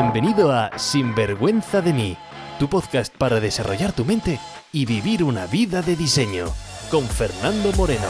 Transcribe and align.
Bienvenido 0.00 0.52
a 0.52 0.78
Sinvergüenza 0.78 1.82
de 1.82 1.92
mí, 1.92 2.16
tu 2.60 2.68
podcast 2.68 3.12
para 3.16 3.40
desarrollar 3.40 3.92
tu 3.92 4.04
mente 4.04 4.38
y 4.72 4.86
vivir 4.86 5.24
una 5.24 5.48
vida 5.48 5.82
de 5.82 5.96
diseño, 5.96 6.46
con 6.88 7.02
Fernando 7.02 7.72
Moreno. 7.72 8.06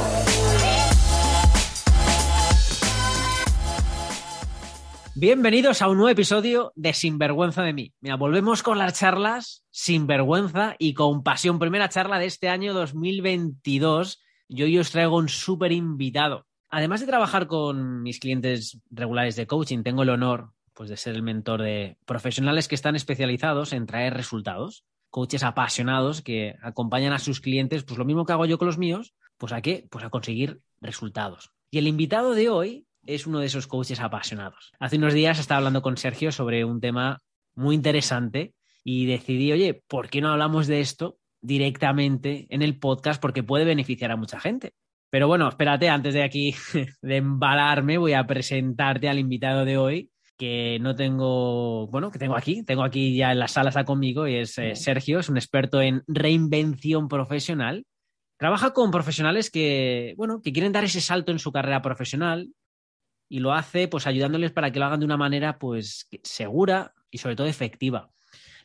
Bienvenidos 5.14 5.80
a 5.80 5.88
un 5.88 5.96
nuevo 5.96 6.10
episodio 6.10 6.74
de 6.76 6.92
Sinvergüenza 6.92 7.62
de 7.62 7.72
mí. 7.72 7.94
Mira, 8.02 8.16
volvemos 8.16 8.62
con 8.62 8.76
las 8.76 8.92
charlas 8.92 9.64
sin 9.70 10.06
vergüenza 10.06 10.76
y 10.78 10.92
con 10.92 11.22
pasión. 11.22 11.58
Primera 11.58 11.88
charla 11.88 12.18
de 12.18 12.26
este 12.26 12.50
año 12.50 12.74
2022. 12.74 14.22
Yo 14.50 14.66
hoy 14.66 14.78
os 14.78 14.90
traigo 14.90 15.16
un 15.16 15.30
súper 15.30 15.72
invitado. 15.72 16.44
Además 16.68 17.00
de 17.00 17.06
trabajar 17.06 17.46
con 17.46 18.02
mis 18.02 18.20
clientes 18.20 18.78
regulares 18.90 19.36
de 19.36 19.46
coaching, 19.46 19.82
tengo 19.82 20.02
el 20.02 20.10
honor 20.10 20.52
pues, 20.78 20.90
de 20.90 20.96
ser 20.96 21.16
el 21.16 21.24
mentor 21.24 21.60
de 21.60 21.96
profesionales 22.06 22.68
que 22.68 22.76
están 22.76 22.94
especializados 22.94 23.72
en 23.72 23.84
traer 23.84 24.14
resultados, 24.14 24.84
coaches 25.10 25.42
apasionados 25.42 26.22
que 26.22 26.54
acompañan 26.62 27.12
a 27.12 27.18
sus 27.18 27.40
clientes, 27.40 27.82
pues 27.82 27.98
lo 27.98 28.04
mismo 28.04 28.24
que 28.24 28.32
hago 28.32 28.46
yo 28.46 28.58
con 28.58 28.66
los 28.66 28.78
míos, 28.78 29.12
pues 29.38 29.52
a 29.52 29.60
qué? 29.60 29.88
Pues 29.90 30.04
a 30.04 30.10
conseguir 30.10 30.60
resultados. 30.80 31.50
Y 31.72 31.78
el 31.78 31.88
invitado 31.88 32.32
de 32.32 32.48
hoy 32.48 32.86
es 33.04 33.26
uno 33.26 33.40
de 33.40 33.46
esos 33.46 33.66
coaches 33.66 33.98
apasionados. 33.98 34.70
Hace 34.78 34.98
unos 34.98 35.14
días 35.14 35.40
estaba 35.40 35.58
hablando 35.58 35.82
con 35.82 35.96
Sergio 35.96 36.30
sobre 36.30 36.64
un 36.64 36.80
tema 36.80 37.22
muy 37.56 37.74
interesante 37.74 38.54
y 38.84 39.06
decidí, 39.06 39.50
oye, 39.50 39.82
¿por 39.88 40.08
qué 40.08 40.20
no 40.20 40.30
hablamos 40.30 40.68
de 40.68 40.78
esto 40.78 41.18
directamente 41.40 42.46
en 42.50 42.62
el 42.62 42.78
podcast? 42.78 43.20
Porque 43.20 43.42
puede 43.42 43.64
beneficiar 43.64 44.12
a 44.12 44.16
mucha 44.16 44.38
gente. 44.38 44.74
Pero 45.10 45.26
bueno, 45.26 45.48
espérate, 45.48 45.88
antes 45.88 46.14
de 46.14 46.22
aquí 46.22 46.54
de 47.02 47.16
embalarme, 47.16 47.98
voy 47.98 48.12
a 48.12 48.28
presentarte 48.28 49.08
al 49.08 49.18
invitado 49.18 49.64
de 49.64 49.76
hoy, 49.76 50.10
que 50.38 50.78
no 50.80 50.94
tengo, 50.94 51.88
bueno, 51.88 52.12
que 52.12 52.18
tengo 52.18 52.36
aquí, 52.36 52.62
tengo 52.62 52.84
aquí 52.84 53.16
ya 53.16 53.32
en 53.32 53.40
la 53.40 53.48
sala, 53.48 53.70
está 53.70 53.84
conmigo, 53.84 54.28
y 54.28 54.36
es 54.36 54.56
eh, 54.58 54.76
Sergio, 54.76 55.18
es 55.18 55.28
un 55.28 55.36
experto 55.36 55.82
en 55.82 56.04
reinvención 56.06 57.08
profesional. 57.08 57.84
Trabaja 58.38 58.72
con 58.72 58.92
profesionales 58.92 59.50
que, 59.50 60.14
bueno, 60.16 60.40
que 60.40 60.52
quieren 60.52 60.72
dar 60.72 60.84
ese 60.84 61.00
salto 61.00 61.32
en 61.32 61.40
su 61.40 61.50
carrera 61.50 61.82
profesional 61.82 62.50
y 63.28 63.40
lo 63.40 63.52
hace 63.52 63.88
pues 63.88 64.06
ayudándoles 64.06 64.52
para 64.52 64.70
que 64.70 64.78
lo 64.78 64.86
hagan 64.86 65.00
de 65.00 65.06
una 65.06 65.16
manera 65.16 65.58
pues 65.58 66.08
segura 66.22 66.94
y 67.10 67.18
sobre 67.18 67.34
todo 67.34 67.48
efectiva. 67.48 68.10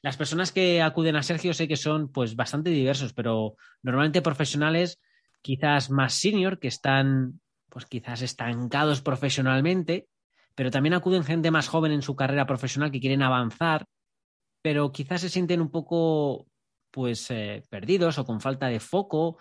Las 0.04 0.16
personas 0.16 0.52
que 0.52 0.82
acuden 0.84 1.16
a 1.16 1.24
Sergio 1.24 1.56
sé 1.56 1.68
que 1.68 1.76
son 1.76 2.12
pues 2.12 2.36
bastante 2.36 2.70
diversos, 2.70 3.14
pero 3.14 3.56
normalmente 3.82 4.22
profesionales 4.22 5.02
quizás 5.42 5.90
más 5.90 6.14
senior, 6.14 6.60
que 6.60 6.68
están 6.68 7.42
pues 7.70 7.88
quizás 7.88 8.22
estancados 8.22 9.02
profesionalmente, 9.02 10.08
pero 10.56 10.72
también 10.72 10.94
acuden 10.94 11.23
gente 11.23 11.52
más 11.52 11.68
joven 11.68 11.92
en 11.92 12.02
su 12.02 12.16
carrera 12.16 12.46
profesional 12.46 12.92
que 12.92 13.00
quieren 13.00 13.22
avanzar, 13.22 13.86
pero 14.62 14.92
quizás 14.92 15.22
se 15.22 15.30
sienten 15.30 15.62
un 15.62 15.72
poco 15.72 16.48
pues 16.92 17.30
eh, 17.32 17.64
perdidos 17.70 18.18
o 18.18 18.26
con 18.26 18.40
falta 18.40 18.68
de 18.68 18.80
foco, 18.80 19.38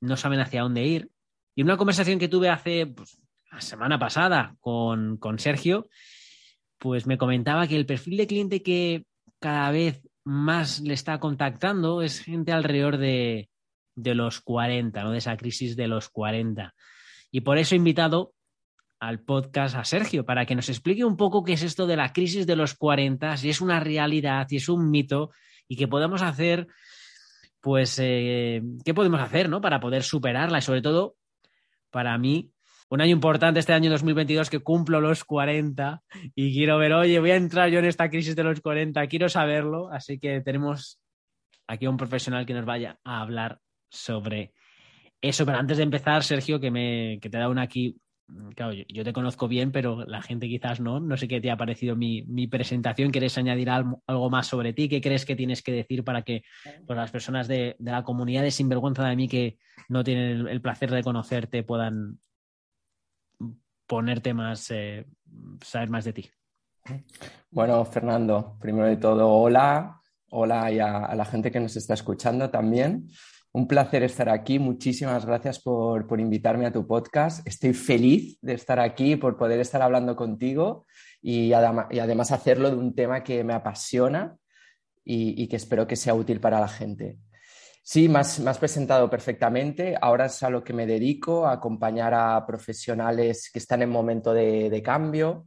no 0.00 0.16
saben 0.16 0.40
hacia 0.40 0.62
dónde 0.62 0.84
ir. 0.84 1.10
Y 1.54 1.62
una 1.62 1.76
conversación 1.76 2.18
que 2.18 2.28
tuve 2.28 2.50
hace 2.50 2.86
pues, 2.86 3.20
la 3.50 3.60
semana 3.60 3.98
pasada 3.98 4.56
con, 4.60 5.16
con 5.16 5.38
Sergio, 5.38 5.88
pues 6.78 7.06
me 7.06 7.16
comentaba 7.16 7.66
que 7.66 7.76
el 7.76 7.86
perfil 7.86 8.16
de 8.16 8.26
cliente 8.26 8.62
que 8.62 9.06
cada 9.38 9.70
vez 9.70 10.02
más 10.24 10.80
le 10.80 10.94
está 10.94 11.20
contactando 11.20 12.02
es 12.02 12.20
gente 12.20 12.52
alrededor 12.52 12.98
de 12.98 13.48
de 13.96 14.14
los 14.14 14.40
40, 14.40 15.02
¿no? 15.02 15.10
de 15.10 15.18
esa 15.18 15.36
crisis 15.36 15.74
de 15.74 15.88
los 15.88 16.08
40. 16.10 16.74
Y 17.32 17.40
por 17.40 17.58
eso 17.58 17.74
he 17.74 17.78
invitado 17.78 18.34
al 19.00 19.20
podcast 19.20 19.76
a 19.76 19.84
Sergio 19.84 20.24
para 20.24 20.46
que 20.46 20.54
nos 20.54 20.68
explique 20.68 21.04
un 21.04 21.16
poco 21.16 21.44
qué 21.44 21.52
es 21.52 21.62
esto 21.62 21.86
de 21.86 21.96
la 21.96 22.12
crisis 22.12 22.46
de 22.46 22.56
los 22.56 22.74
40, 22.74 23.36
si 23.36 23.50
es 23.50 23.60
una 23.60 23.80
realidad, 23.80 24.46
si 24.48 24.56
es 24.56 24.68
un 24.68 24.90
mito 24.90 25.30
y 25.68 25.76
qué 25.76 25.88
podemos 25.88 26.22
hacer, 26.22 26.66
pues, 27.60 27.98
eh, 28.00 28.62
qué 28.84 28.94
podemos 28.94 29.20
hacer, 29.20 29.48
¿no? 29.48 29.60
Para 29.60 29.80
poder 29.80 30.02
superarla 30.02 30.58
y 30.58 30.62
sobre 30.62 30.82
todo, 30.82 31.16
para 31.90 32.16
mí, 32.18 32.52
un 32.88 33.00
año 33.00 33.12
importante 33.12 33.58
este 33.58 33.72
año 33.72 33.90
2022 33.90 34.48
que 34.48 34.60
cumplo 34.60 35.00
los 35.00 35.24
40 35.24 36.02
y 36.34 36.54
quiero 36.54 36.78
ver, 36.78 36.92
oye, 36.92 37.18
voy 37.18 37.32
a 37.32 37.36
entrar 37.36 37.68
yo 37.68 37.80
en 37.80 37.86
esta 37.86 38.08
crisis 38.08 38.36
de 38.36 38.44
los 38.44 38.60
40, 38.60 39.06
quiero 39.08 39.28
saberlo, 39.28 39.90
así 39.90 40.18
que 40.18 40.40
tenemos 40.40 41.00
aquí 41.66 41.86
a 41.86 41.90
un 41.90 41.96
profesional 41.96 42.46
que 42.46 42.54
nos 42.54 42.64
vaya 42.64 42.98
a 43.04 43.20
hablar 43.20 43.58
sobre 43.90 44.52
eso. 45.20 45.44
Pero 45.44 45.58
antes 45.58 45.78
de 45.78 45.82
empezar, 45.82 46.22
Sergio, 46.22 46.60
que, 46.60 46.70
me, 46.70 47.18
que 47.20 47.28
te 47.28 47.38
da 47.38 47.48
una 47.48 47.62
aquí. 47.62 47.96
Claro, 48.56 48.72
yo, 48.72 49.04
te 49.04 49.12
conozco 49.12 49.46
bien, 49.46 49.70
pero 49.70 50.04
la 50.04 50.20
gente 50.20 50.48
quizás 50.48 50.80
no. 50.80 50.98
No 50.98 51.16
sé 51.16 51.28
qué 51.28 51.40
te 51.40 51.50
ha 51.50 51.56
parecido 51.56 51.94
mi, 51.94 52.46
presentación. 52.48 53.12
¿Quieres 53.12 53.38
añadir 53.38 53.70
algo, 53.70 54.30
más 54.30 54.48
sobre 54.48 54.72
ti? 54.72 54.88
¿Qué 54.88 55.00
crees 55.00 55.24
que 55.24 55.36
tienes 55.36 55.62
que 55.62 55.72
decir 55.72 56.02
para 56.02 56.22
que 56.22 56.42
pues, 56.86 56.96
las 56.96 57.12
personas 57.12 57.46
de, 57.46 57.76
la 57.78 58.02
comunidad 58.02 58.42
de 58.42 58.50
Sinvergüenza 58.50 59.06
de 59.06 59.16
mí 59.16 59.28
que 59.28 59.58
no 59.88 60.02
tienen 60.02 60.48
el, 60.48 60.60
placer 60.60 60.90
de 60.90 61.04
conocerte 61.04 61.62
puedan 61.62 62.18
ponerte 63.86 64.34
más, 64.34 64.70
eh, 64.72 65.06
saber 65.62 65.90
más 65.90 66.04
de 66.04 66.12
ti? 66.12 66.30
Bueno, 67.50 67.84
Fernando, 67.84 68.56
primero 68.60 68.86
de 68.86 68.96
todo, 68.96 69.28
hola. 69.28 70.00
Hola 70.30 70.72
y 70.72 70.80
a 70.80 71.14
la 71.14 71.24
gente 71.24 71.52
que 71.52 71.60
nos 71.60 71.76
está 71.76 71.94
escuchando 71.94 72.50
también. 72.50 73.08
Un 73.56 73.66
placer 73.66 74.02
estar 74.02 74.28
aquí. 74.28 74.58
Muchísimas 74.58 75.24
gracias 75.24 75.58
por, 75.58 76.20
invitarme 76.20 76.66
a 76.66 76.72
tu 76.72 76.86
podcast. 76.86 77.40
Estoy 77.48 77.72
feliz 77.72 78.36
de 78.42 78.52
estar 78.52 78.78
aquí, 78.78 79.16
por 79.16 79.38
poder 79.38 79.60
estar 79.60 79.80
hablando 79.80 80.14
contigo 80.14 80.84
y, 81.22 81.54
además 81.54 82.32
hacerlo 82.32 82.68
de 82.68 82.76
un 82.76 82.94
tema 82.94 83.24
que 83.24 83.42
me 83.44 83.54
apasiona 83.54 84.36
y, 85.02 85.48
que 85.48 85.56
espero 85.56 85.86
que 85.86 85.96
sea 85.96 86.12
útil 86.12 86.38
para 86.38 86.60
la 86.60 86.68
gente. 86.68 87.16
Sí, 87.82 88.10
me 88.10 88.18
has, 88.18 88.58
presentado 88.58 89.08
perfectamente. 89.08 89.96
Ahora 90.02 90.26
es 90.26 90.42
a 90.42 90.50
lo 90.50 90.62
que 90.62 90.74
me 90.74 90.84
dedico, 90.84 91.46
a 91.46 91.52
acompañar 91.52 92.12
a 92.12 92.44
profesionales 92.44 93.48
que 93.50 93.58
están 93.58 93.80
en 93.80 93.88
momento 93.88 94.34
de 94.34 94.82
cambio, 94.84 95.46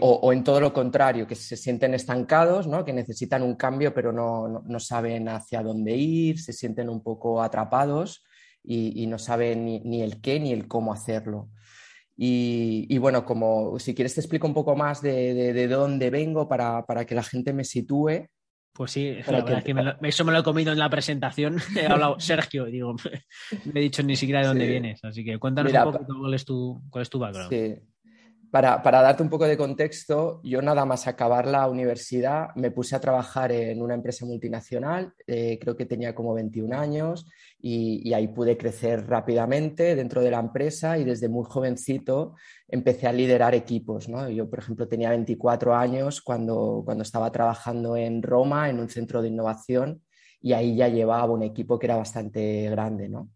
o, 0.00 0.32
en 0.32 0.44
todo 0.44 0.60
lo 0.60 0.72
contrario, 0.72 1.26
que 1.26 1.34
se 1.34 1.56
sienten 1.56 1.92
estancados, 1.92 2.66
¿no? 2.66 2.84
que 2.84 2.92
necesitan 2.94 3.42
un 3.42 3.54
cambio 3.54 3.92
pero 3.92 4.12
no, 4.12 4.62
no, 4.64 4.80
saben 4.80 5.28
hacia 5.28 5.62
dónde 5.62 5.94
ir, 5.94 6.40
se 6.40 6.54
sienten 6.54 6.88
un 6.88 7.02
poco 7.02 7.42
atrapados 7.42 8.24
y, 8.64 9.06
no 9.06 9.18
saben 9.18 9.64
ni, 9.64 10.02
el 10.02 10.20
qué 10.20 10.40
ni 10.40 10.52
el 10.52 10.68
cómo 10.68 10.92
hacerlo. 10.92 11.50
Y, 12.16 12.96
bueno, 12.98 13.24
como 13.24 13.78
si 13.78 13.94
quieres 13.94 14.14
te 14.14 14.20
explico 14.20 14.46
un 14.46 14.54
poco 14.54 14.74
más 14.74 15.02
de, 15.02 15.52
de, 15.52 15.68
dónde 15.68 16.10
vengo 16.10 16.48
para, 16.48 16.84
para, 16.84 17.04
que 17.04 17.14
la 17.14 17.22
gente 17.22 17.52
me 17.52 17.64
sitúe. 17.64 18.26
Pues 18.72 18.90
sí, 18.92 19.16
eso 20.02 20.24
me 20.24 20.32
lo 20.32 20.38
he 20.38 20.42
comido 20.42 20.72
en 20.72 20.78
la 20.78 20.90
presentación. 20.90 21.58
He 21.76 21.86
hablado 21.86 22.18
Sergio, 22.20 22.66
digo, 22.66 22.94
me 23.72 23.80
he 23.80 23.82
dicho 23.82 24.02
ni 24.02 24.16
siquiera 24.16 24.40
de 24.40 24.46
dónde 24.48 24.66
vienes. 24.66 25.04
Así 25.04 25.24
que 25.24 25.38
cuéntanos 25.38 25.72
un 25.72 25.92
poco 25.92 26.06
cuál 26.20 26.34
es 26.34 26.44
tu, 26.44 26.82
cuál 26.90 27.02
es 27.02 27.10
tu 27.10 27.18
background. 27.18 27.50
Sí 27.50 27.82
para, 28.50 28.80
darte 28.82 29.22
un 29.22 29.28
poco 29.28 29.46
de 29.46 29.56
contexto, 29.56 30.40
yo 30.42 30.62
nada 30.62 30.84
más 30.84 31.06
acabar 31.06 31.46
la 31.46 31.68
universidad 31.68 32.54
me 32.54 32.70
puse 32.70 32.96
a 32.96 33.00
trabajar 33.00 33.52
en 33.52 33.82
una 33.82 33.94
empresa 33.94 34.24
multinacional, 34.24 35.12
eh, 35.26 35.58
creo 35.60 35.76
que 35.76 35.84
tenía 35.84 36.14
como 36.14 36.34
21 36.34 36.72
años 36.72 37.26
y, 37.60 38.12
ahí 38.14 38.28
pude 38.28 38.56
crecer 38.56 39.06
rápidamente 39.06 39.94
dentro 39.94 40.22
de 40.22 40.30
la 40.30 40.40
empresa 40.40 40.98
y 40.98 41.04
desde 41.04 41.28
muy 41.28 41.44
jovencito 41.44 42.34
empecé 42.68 43.06
a 43.06 43.12
liderar 43.12 43.54
equipos. 43.54 44.08
Yo, 44.34 44.48
por 44.48 44.58
ejemplo, 44.58 44.88
tenía 44.88 45.10
24 45.10 45.74
años 45.74 46.20
cuando, 46.22 46.82
cuando 46.84 47.02
estaba 47.02 47.30
trabajando 47.30 47.96
en 47.96 48.22
Roma, 48.22 48.70
en 48.70 48.80
un 48.80 48.88
centro 48.88 49.22
de 49.22 49.28
innovación 49.28 50.02
y 50.40 50.52
ahí 50.52 50.76
ya 50.76 50.88
llevaba 50.88 51.32
un 51.32 51.42
equipo 51.42 51.78
que 51.78 51.86
era 51.86 51.96
bastante 51.96 52.70
grande, 52.70 53.08
¿no? 53.08 53.30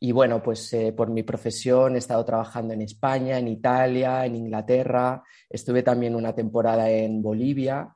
Y 0.00 0.12
bueno, 0.12 0.42
pues 0.42 0.72
eh, 0.72 0.92
por 0.92 1.10
mi 1.10 1.22
profesión 1.22 1.94
he 1.94 1.98
estado 1.98 2.24
trabajando 2.24 2.74
en 2.74 2.82
España, 2.82 3.38
en 3.38 3.48
Italia, 3.48 4.26
en 4.26 4.36
Inglaterra, 4.36 5.22
estuve 5.48 5.82
también 5.82 6.14
una 6.14 6.34
temporada 6.34 6.90
en 6.90 7.22
Bolivia 7.22 7.94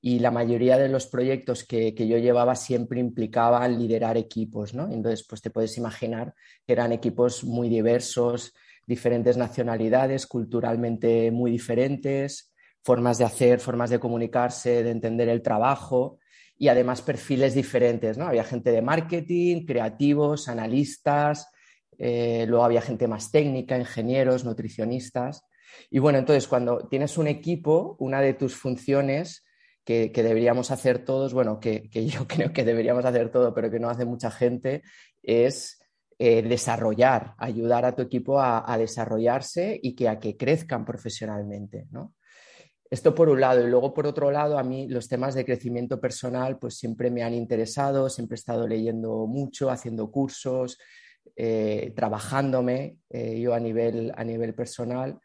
y 0.00 0.18
la 0.18 0.30
mayoría 0.30 0.76
de 0.78 0.88
los 0.88 1.06
proyectos 1.06 1.64
que, 1.64 1.94
que, 1.94 2.06
yo 2.06 2.18
llevaba 2.18 2.54
siempre 2.56 3.00
implicaban 3.00 3.78
liderar 3.78 4.16
equipos, 4.16 4.74
¿no? 4.74 4.90
Entonces, 4.92 5.26
pues 5.26 5.40
te 5.40 5.50
puedes 5.50 5.76
imaginar 5.78 6.34
que 6.66 6.74
eran 6.74 6.92
equipos 6.92 7.42
muy 7.42 7.68
diversos, 7.68 8.52
diferentes 8.86 9.36
nacionalidades, 9.36 10.26
culturalmente 10.26 11.30
muy 11.30 11.50
diferentes, 11.50 12.52
formas 12.82 13.18
de 13.18 13.24
hacer, 13.24 13.60
formas 13.60 13.90
de 13.90 13.98
comunicarse, 13.98 14.82
de 14.82 14.90
entender 14.90 15.28
el 15.30 15.40
trabajo 15.40 16.18
y 16.56 16.68
además 16.68 17.02
perfiles 17.02 17.54
diferentes, 17.54 18.16
¿no? 18.16 18.26
Había 18.26 18.44
gente 18.44 18.70
de 18.70 18.82
marketing, 18.82 19.66
creativos, 19.66 20.48
analistas, 20.48 21.48
eh, 21.98 22.44
luego 22.48 22.64
había 22.64 22.80
gente 22.80 23.08
más 23.08 23.30
técnica, 23.30 23.78
ingenieros, 23.78 24.44
nutricionistas. 24.44 25.44
Y 25.90 25.98
bueno, 25.98 26.18
entonces 26.18 26.46
cuando 26.46 26.88
tienes 26.88 27.18
un 27.18 27.26
equipo, 27.26 27.96
una 27.98 28.20
de 28.20 28.34
tus 28.34 28.54
funciones 28.54 29.44
que, 29.84 30.10
deberíamos 30.14 30.70
hacer 30.70 31.04
todos, 31.04 31.34
bueno, 31.34 31.60
que, 31.60 31.88
yo 31.92 32.26
creo 32.28 32.52
que 32.52 32.64
deberíamos 32.64 33.04
hacer 33.04 33.30
todo, 33.30 33.52
pero 33.54 33.70
que 33.70 33.80
no 33.80 33.90
hace 33.90 34.04
mucha 34.04 34.30
gente, 34.30 34.82
es 35.22 35.80
eh, 36.18 36.42
desarrollar, 36.42 37.34
ayudar 37.38 37.84
a 37.84 37.94
tu 37.94 38.02
equipo 38.02 38.40
a, 38.40 38.70
a, 38.72 38.78
desarrollarse 38.78 39.78
y 39.82 39.94
que 39.94 40.08
a 40.08 40.20
que 40.20 40.36
crezcan 40.36 40.84
profesionalmente, 40.84 41.86
¿no? 41.90 42.14
Esto 42.94 43.12
por 43.12 43.28
un 43.28 43.40
lado. 43.40 43.66
Y 43.66 43.68
luego 43.68 43.92
por 43.92 44.06
otro 44.06 44.30
lado, 44.30 44.56
a 44.56 44.62
mí 44.62 44.86
los 44.86 45.08
temas 45.08 45.34
de 45.34 45.44
crecimiento 45.44 46.00
personal 46.00 46.60
pues 46.60 46.76
siempre 46.76 47.10
me 47.10 47.24
han 47.24 47.34
interesado, 47.34 48.08
siempre 48.08 48.36
he 48.36 48.38
estado 48.38 48.68
leyendo 48.68 49.26
mucho, 49.26 49.68
haciendo 49.68 50.12
cursos, 50.12 50.78
eh, 51.34 51.92
trabajándome 51.96 52.98
eh, 53.10 53.40
yo 53.40 53.52
a 53.52 53.58
nivel, 53.58 54.12
a 54.16 54.22
nivel 54.22 54.54
personal. 54.54 55.18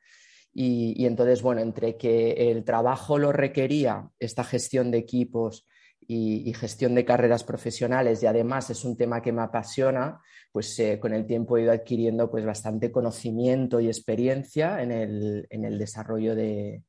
Y, 0.51 1.05
entonces, 1.05 1.43
bueno, 1.43 1.61
entre 1.61 1.95
que 1.95 2.49
el 2.49 2.63
trabajo 2.65 3.19
lo 3.19 3.31
requería, 3.31 4.09
esta 4.17 4.43
gestión 4.43 4.89
de 4.89 4.97
equipos 4.97 5.67
y, 6.07 6.51
gestión 6.55 6.95
de 6.95 7.05
carreras 7.05 7.43
profesionales, 7.43 8.23
y 8.23 8.25
además 8.25 8.71
es 8.71 8.83
un 8.83 8.97
tema 8.97 9.21
que 9.21 9.31
me 9.31 9.43
apasiona, 9.43 10.19
pues 10.51 10.77
eh, 10.79 10.99
con 10.99 11.13
el 11.13 11.27
tiempo 11.27 11.55
he 11.55 11.61
ido 11.61 11.71
adquiriendo 11.71 12.31
pues 12.31 12.43
bastante 12.47 12.91
conocimiento 12.91 13.79
y 13.79 13.85
experiencia 13.85 14.81
en 14.81 14.91
el, 14.91 15.77
desarrollo 15.77 16.33
de, 16.33 16.83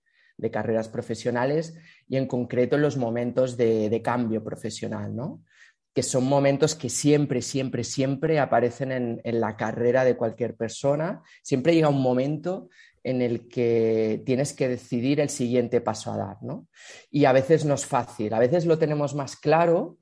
carreras 0.49 0.89
profesionales 0.89 1.77
y 2.09 2.17
en 2.17 2.29
concreto 2.29 2.77
en 2.77 2.83
los 2.83 2.97
momentos 2.97 3.57
de, 3.57 3.91
de 3.91 4.01
cambio 4.01 4.45
profesional, 4.45 5.17
¿no? 5.17 5.43
que 5.95 6.03
son 6.03 6.25
momentos 6.25 6.75
que 6.75 6.89
siempre, 6.89 7.43
siempre, 7.43 7.85
siempre 7.85 8.39
aparecen 8.39 9.21
en, 9.25 9.41
la 9.41 9.57
carrera 9.57 10.05
de 10.05 10.17
cualquier 10.17 10.55
persona. 10.55 11.23
Siempre 11.43 11.75
llega 11.75 11.89
un 11.89 12.01
momento 12.01 12.69
en 13.03 13.23
el 13.23 13.49
que 13.49 14.23
tienes 14.25 14.53
que 14.53 14.69
decidir 14.69 15.21
el 15.21 15.31
siguiente 15.31 15.81
paso 15.81 16.13
a 16.13 16.19
dar, 16.19 16.43
¿no? 16.43 16.69
Y 17.11 17.25
a 17.25 17.33
veces 17.33 17.65
no 17.65 17.75
es 17.75 17.87
fácil, 17.87 18.35
a 18.35 18.39
veces 18.39 18.67
lo 18.67 18.79
tenemos 18.79 19.15
más 19.15 19.37
claro 19.37 19.99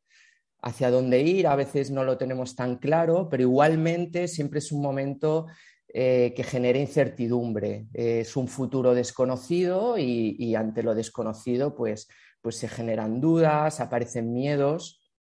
hacia 0.61 0.91
dónde 0.91 1.21
ir, 1.21 1.47
a 1.47 1.57
veces 1.57 1.91
no 1.91 2.05
lo 2.05 2.19
tenemos 2.19 2.57
tan 2.57 2.77
claro, 2.77 3.29
pero 3.31 3.45
igualmente 3.45 4.27
siempre 4.27 4.59
es 4.59 4.73
un 4.73 4.83
momento 4.83 5.47
eh, 5.89 6.33
que 6.37 6.45
genera 6.45 6.79
incertidumbre, 6.79 7.87
es 7.93 8.37
un 8.37 8.49
futuro 8.49 8.95
desconocido 8.95 9.97
y, 9.99 10.37
y, 10.39 10.55
ante 10.55 10.83
lo 10.83 10.95
desconocido 10.95 11.75
pues, 11.75 12.09
pues 12.43 12.57
se 12.57 12.69
generan 12.69 13.21
dudas, 13.21 13.81
aparecen 13.81 14.33
miedos 14.33 15.11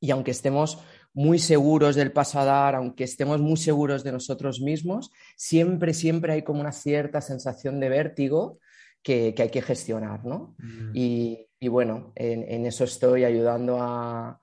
y 0.00 0.10
aunque 0.10 0.32
estemos 0.32 0.78
muy 1.14 1.38
seguros 1.38 1.94
del 1.94 2.12
paso 2.12 2.40
a 2.40 2.44
dar, 2.44 2.74
aunque 2.74 3.04
estemos 3.04 3.40
muy 3.40 3.56
seguros 3.56 4.02
de 4.04 4.12
nosotros 4.12 4.60
mismos, 4.60 5.10
siempre, 5.36 5.94
siempre 5.94 6.32
hay 6.34 6.42
como 6.42 6.60
una 6.60 6.72
cierta 6.72 7.20
sensación 7.20 7.80
de 7.80 7.88
vértigo 7.88 8.58
que, 9.02 9.34
hay 9.38 9.50
que 9.50 9.62
gestionar, 9.62 10.24
¿no? 10.24 10.56
Mm. 10.58 10.90
Y, 10.92 11.48
bueno, 11.68 12.12
en, 12.16 12.66
eso 12.66 12.84
estoy 12.84 13.24
ayudando 13.24 13.78
a, 13.80 14.40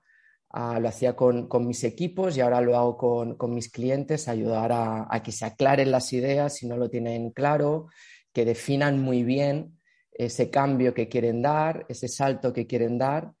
lo 0.52 0.88
hacía 0.88 1.16
con, 1.16 1.48
mis 1.66 1.84
equipos 1.84 2.36
y 2.36 2.40
ahora 2.40 2.60
lo 2.60 2.76
hago 2.76 3.36
con, 3.36 3.54
mis 3.54 3.70
clientes, 3.70 4.28
ayudar 4.28 4.72
a, 4.72 5.06
a, 5.08 5.22
que 5.22 5.32
se 5.32 5.46
aclaren 5.46 5.90
las 5.90 6.12
ideas 6.12 6.56
si 6.56 6.66
no 6.66 6.76
lo 6.76 6.90
tienen 6.90 7.30
claro, 7.30 7.88
que 8.32 8.44
definan 8.44 9.00
muy 9.00 9.22
bien 9.22 9.78
ese 10.12 10.50
cambio 10.50 10.92
que 10.92 11.08
quieren 11.08 11.42
dar, 11.42 11.86
ese 11.88 12.08
salto 12.08 12.52
que 12.52 12.66
quieren 12.66 12.98
dar 12.98 13.32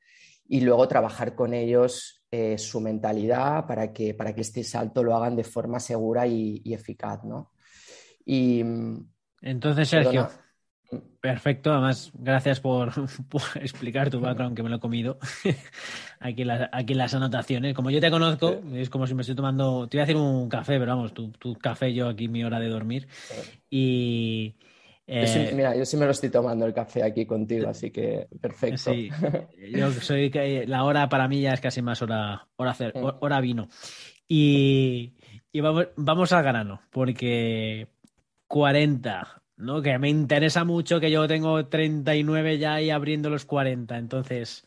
y 0.48 0.60
luego 0.60 0.88
trabajar 0.88 1.34
con 1.34 1.54
ellos 1.54 2.22
eh, 2.30 2.56
su 2.56 2.80
mentalidad 2.80 3.66
para 3.66 3.92
que, 3.92 4.14
para 4.14 4.34
que 4.34 4.40
este 4.40 4.64
salto 4.64 5.02
lo 5.02 5.14
hagan 5.14 5.36
de 5.36 5.44
forma 5.44 5.78
segura 5.78 6.26
y, 6.26 6.62
eficaz. 6.72 7.24
¿no? 7.24 7.52
Y, 8.24 8.62
Entonces, 9.42 9.88
Sergio, 9.88 10.30
perfecto. 11.20 11.72
Además, 11.72 12.10
gracias 12.14 12.60
por, 12.60 12.92
explicar 13.56 14.10
tu 14.10 14.20
background, 14.20 14.56
que 14.56 14.62
me 14.62 14.70
lo 14.70 14.76
he 14.76 14.80
comido. 14.80 15.18
aquí, 16.20 16.44
las, 16.44 16.68
aquí 16.72 16.94
las 16.94 17.14
anotaciones. 17.14 17.74
Como 17.74 17.90
yo 17.90 18.00
te 18.00 18.10
conozco, 18.10 18.60
es 18.74 18.90
como 18.90 19.06
si 19.06 19.14
me 19.14 19.22
estoy 19.22 19.36
tomando. 19.36 19.88
Te 19.88 19.96
iba 19.96 20.04
a 20.04 20.06
decir 20.06 20.20
un 20.20 20.48
café, 20.48 20.78
pero 20.78 20.96
vamos, 20.96 21.14
tu, 21.14 21.30
tu 21.32 21.54
café, 21.54 21.92
yo 21.92 22.08
aquí 22.08 22.28
mi 22.28 22.44
hora 22.44 22.58
de 22.58 22.68
dormir. 22.68 23.08
Y. 23.70 24.56
Eh, 25.04 25.52
mira, 25.54 25.76
yo 25.76 25.84
sí 25.84 25.96
me 25.96 26.04
lo 26.04 26.12
estoy 26.12 26.30
tomando 26.30 26.64
el 26.64 26.72
café 26.72 27.02
aquí 27.02 27.26
contigo, 27.26 27.68
así 27.68 27.90
que 27.90 28.28
perfecto. 28.40 28.92
Sí, 28.92 29.10
yo 29.74 29.90
soy 29.90 30.30
la 30.66 30.84
hora 30.84 31.08
para 31.08 31.26
mí 31.26 31.40
ya 31.40 31.52
es 31.52 31.60
casi 31.60 31.82
más 31.82 32.00
hora, 32.02 32.48
hora, 32.56 32.70
hacer, 32.70 32.96
mm. 32.96 33.16
hora 33.20 33.40
vino. 33.40 33.68
Y, 34.28 35.12
vamos, 35.60 35.88
vamos 35.96 36.32
al 36.32 36.42
grano, 36.42 36.80
porque 36.90 37.88
40, 38.46 39.41
¿no? 39.62 39.82
Que 39.82 39.98
me 39.98 40.08
interesa 40.08 40.64
mucho 40.64 41.00
que 41.00 41.10
yo 41.10 41.26
tengo 41.26 41.66
39 41.66 42.58
ya 42.58 42.80
y 42.80 42.90
abriendo 42.90 43.30
los 43.30 43.44
40. 43.44 43.96
Entonces, 43.96 44.66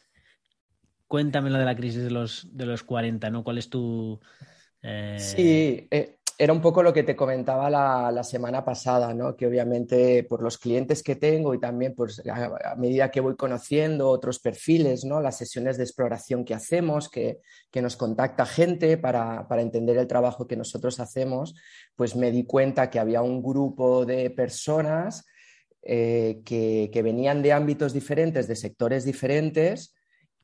cuéntame 1.07 1.49
lo 1.49 1.59
de 1.59 1.65
la 1.65 1.75
crisis 1.75 2.03
de 2.03 2.11
los, 2.11 2.47
de 2.51 2.65
los 2.65 2.83
40, 2.83 3.29
¿no? 3.29 3.43
¿Cuál 3.43 3.57
es 3.57 3.69
tu. 3.69 4.19
Eh, 4.81 5.17
sí, 5.19 5.87
eh, 5.91 6.17
era 6.37 6.51
un 6.51 6.61
poco 6.61 6.83
lo 6.83 6.91
que 6.91 7.03
te 7.03 7.15
comentaba 7.15 7.69
la, 7.69 8.23
semana 8.23 8.65
pasada, 8.65 9.13
¿no? 9.13 9.35
que 9.35 9.47
obviamente 9.47 10.23
por 10.23 10.41
los 10.41 10.57
clientes 10.57 11.01
que 11.01 11.15
tengo 11.15 11.53
y 11.53 11.59
también 11.59 11.95
pues, 11.95 12.21
a, 12.27 12.75
medida 12.75 13.09
que 13.09 13.21
voy 13.21 13.35
conociendo 13.35 14.09
otros 14.09 14.39
perfiles, 14.39 15.05
¿no? 15.05 15.21
las 15.21 15.37
sesiones 15.37 15.77
de 15.77 15.83
exploración 15.83 16.43
que 16.43 16.53
hacemos, 16.53 17.09
que, 17.09 17.39
nos 17.81 17.95
contacta 17.95 18.45
gente 18.45 18.97
para, 18.97 19.45
entender 19.57 19.97
el 19.97 20.07
trabajo 20.07 20.47
que 20.47 20.57
nosotros 20.57 20.99
hacemos, 20.99 21.55
pues 21.95 22.15
me 22.15 22.31
di 22.31 22.45
cuenta 22.45 22.89
que 22.89 22.99
había 22.99 23.21
un 23.21 23.41
grupo 23.41 24.05
de 24.05 24.29
personas 24.29 25.25
eh, 25.83 26.41
que, 26.43 26.89
que 26.91 27.01
venían 27.01 27.41
de 27.41 27.53
ámbitos 27.53 27.93
diferentes, 27.93 28.47
de 28.47 28.55
sectores 28.55 29.05
diferentes, 29.05 29.94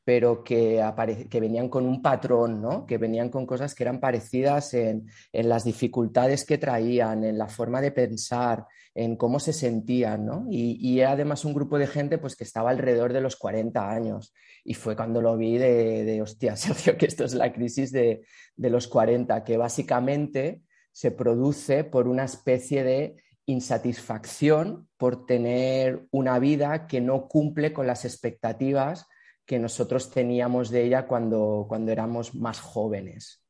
pero 0.04 0.44
que, 0.44 0.84
que, 1.30 1.40
venían 1.40 1.70
con 1.70 1.86
un 1.86 2.02
patrón, 2.02 2.62
¿no? 2.62 2.86
que 2.86 2.98
venían 2.98 3.30
con 3.30 3.46
cosas 3.46 3.76
que 3.76 3.84
eran 3.84 4.00
parecidas 4.00 4.74
en, 4.74 5.08
las 5.32 5.64
dificultades 5.64 6.44
que 6.44 6.58
traían, 6.58 7.24
en 7.24 7.38
la 7.38 7.48
forma 7.48 7.82
de 7.82 7.92
pensar, 7.92 8.66
en 8.96 9.16
cómo 9.16 9.40
se 9.40 9.54
sentían. 9.54 10.26
¿no? 10.26 10.46
Y, 10.50 11.00
era 11.00 11.12
además 11.12 11.46
un 11.46 11.54
grupo 11.54 11.78
de 11.78 11.88
gente 11.88 12.18
pues, 12.18 12.36
que 12.36 12.44
estaba 12.44 12.72
alrededor 12.72 13.14
de 13.14 13.22
los 13.22 13.36
40 13.36 13.92
años. 13.92 14.34
Y 14.64 14.74
fue 14.74 14.96
cuando 14.96 15.22
lo 15.22 15.38
vi 15.38 15.58
de, 15.58 16.04
de 16.04 16.22
hostia, 16.22 16.56
Sergio, 16.58 16.98
que 16.98 17.06
esto 17.06 17.24
es 17.24 17.36
la 17.36 17.54
crisis 17.54 17.92
de, 17.92 18.26
de 18.56 18.70
los 18.70 18.88
40, 18.88 19.44
que 19.44 19.58
básicamente 19.58 20.62
se 20.92 21.12
produce 21.12 21.84
por 21.84 22.08
una 22.08 22.26
especie 22.26 22.84
de 22.84 23.16
insatisfacción 23.46 24.88
por 24.98 25.26
tener 25.26 26.08
una 26.12 26.40
vida 26.40 26.88
que 26.88 27.02
no 27.02 27.28
cumple 27.28 27.74
con 27.74 27.88
las 27.88 28.06
expectativas 28.06 29.08
que 29.46 29.60
nosotros 29.60 30.12
teníamos 30.12 30.70
de 30.70 30.86
ella 30.86 31.08
cuando, 31.08 31.66
cuando 31.68 31.92
éramos 31.92 32.36
más 32.36 32.60
jóvenes. 32.60 33.44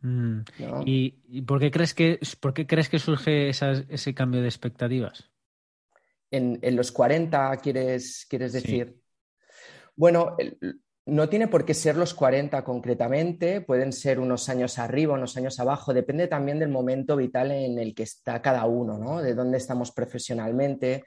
Mm. 0.00 0.40
¿Y, 0.84 1.42
por, 1.42 1.60
qué 1.60 1.70
crees 1.70 1.94
que, 1.94 2.20
por 2.40 2.54
qué 2.54 2.66
crees 2.66 2.88
que 2.88 2.98
surge 2.98 3.48
ese 3.48 4.14
cambio 4.14 4.40
de 4.40 4.48
expectativas? 4.48 5.30
En, 6.30 6.58
los 6.76 6.92
40, 6.92 7.56
¿quieres, 7.58 8.26
quieres 8.28 8.52
decir? 8.52 9.00
Bueno, 9.94 10.36
no 11.06 11.28
tiene 11.28 11.48
por 11.48 11.64
qué 11.64 11.72
ser 11.72 11.96
los 11.96 12.14
40 12.14 12.62
concretamente, 12.64 13.60
pueden 13.60 13.92
ser 13.92 14.18
unos 14.18 14.48
años 14.48 14.78
arriba, 14.78 15.14
unos 15.14 15.36
años 15.36 15.58
abajo, 15.60 15.94
depende 15.94 16.26
también 16.26 16.58
del 16.58 16.68
momento 16.68 17.16
vital 17.16 17.52
en 17.52 17.78
el 17.78 17.94
que 17.94 18.02
está 18.02 18.42
cada 18.42 18.66
uno, 18.66 18.98
¿no? 18.98 19.22
De 19.22 19.34
dónde 19.34 19.56
estamos 19.56 19.92
profesionalmente, 19.92 21.04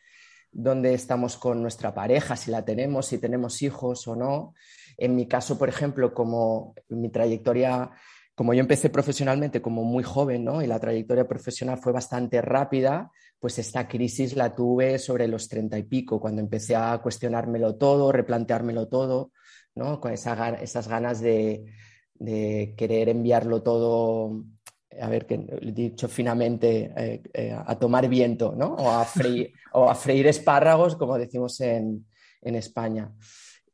dónde 0.52 0.94
estamos 0.94 1.38
con 1.38 1.62
nuestra 1.62 1.94
pareja, 1.94 2.36
si 2.36 2.52
la 2.52 2.66
tenemos, 2.66 3.08
si 3.08 3.18
tenemos 3.18 3.62
hijos 3.62 4.08
o 4.08 4.16
no. 4.16 4.54
En 4.98 5.16
mi 5.16 5.28
caso, 5.28 5.58
por 5.58 5.70
ejemplo, 5.70 6.14
como 6.14 6.76
mi 6.90 7.10
trayectoria, 7.10 7.92
como 8.36 8.54
yo 8.54 8.62
empecé 8.62 8.90
profesionalmente 8.90 9.62
como 9.62 9.84
muy 9.84 10.04
joven, 10.04 10.44
¿no? 10.44 10.62
Y 10.62 10.68
la 10.68 10.80
trayectoria 10.80 11.28
profesional 11.28 11.78
fue 11.78 11.94
bastante 11.94 12.42
rápida, 12.42 13.12
pues 13.40 13.60
esta 13.60 13.88
crisis 13.88 14.36
la 14.36 14.54
tuve 14.54 15.00
sobre 15.00 15.28
los 15.28 15.48
treinta 15.48 15.78
y 15.78 15.84
pico, 15.84 16.20
cuando 16.20 16.42
empecé 16.42 16.76
a 16.76 16.98
cuestionármelo 17.02 17.76
todo, 17.76 18.12
replanteármelo 18.12 18.88
todo, 18.88 19.32
¿no? 19.76 20.00
Con 20.02 20.12
esas 20.12 20.88
ganas 20.88 21.22
de, 21.22 21.66
de 22.16 22.74
querer 22.78 23.10
enviarlo 23.10 23.64
todo 23.64 24.44
a 25.00 25.08
ver, 25.08 25.26
que 25.26 25.38
dicho 25.62 26.08
finamente, 26.08 26.92
eh, 26.96 27.22
eh, 27.34 27.58
a 27.66 27.78
tomar 27.78 28.08
viento, 28.08 28.54
¿no? 28.56 28.74
O 28.74 28.90
a 28.90 29.06
freír, 29.06 29.54
o 29.74 29.90
a 29.90 29.96
freír 29.96 30.28
espárragos, 30.28 30.96
como 30.96 31.18
decimos 31.18 31.60
en, 31.62 32.06
España. 32.42 33.12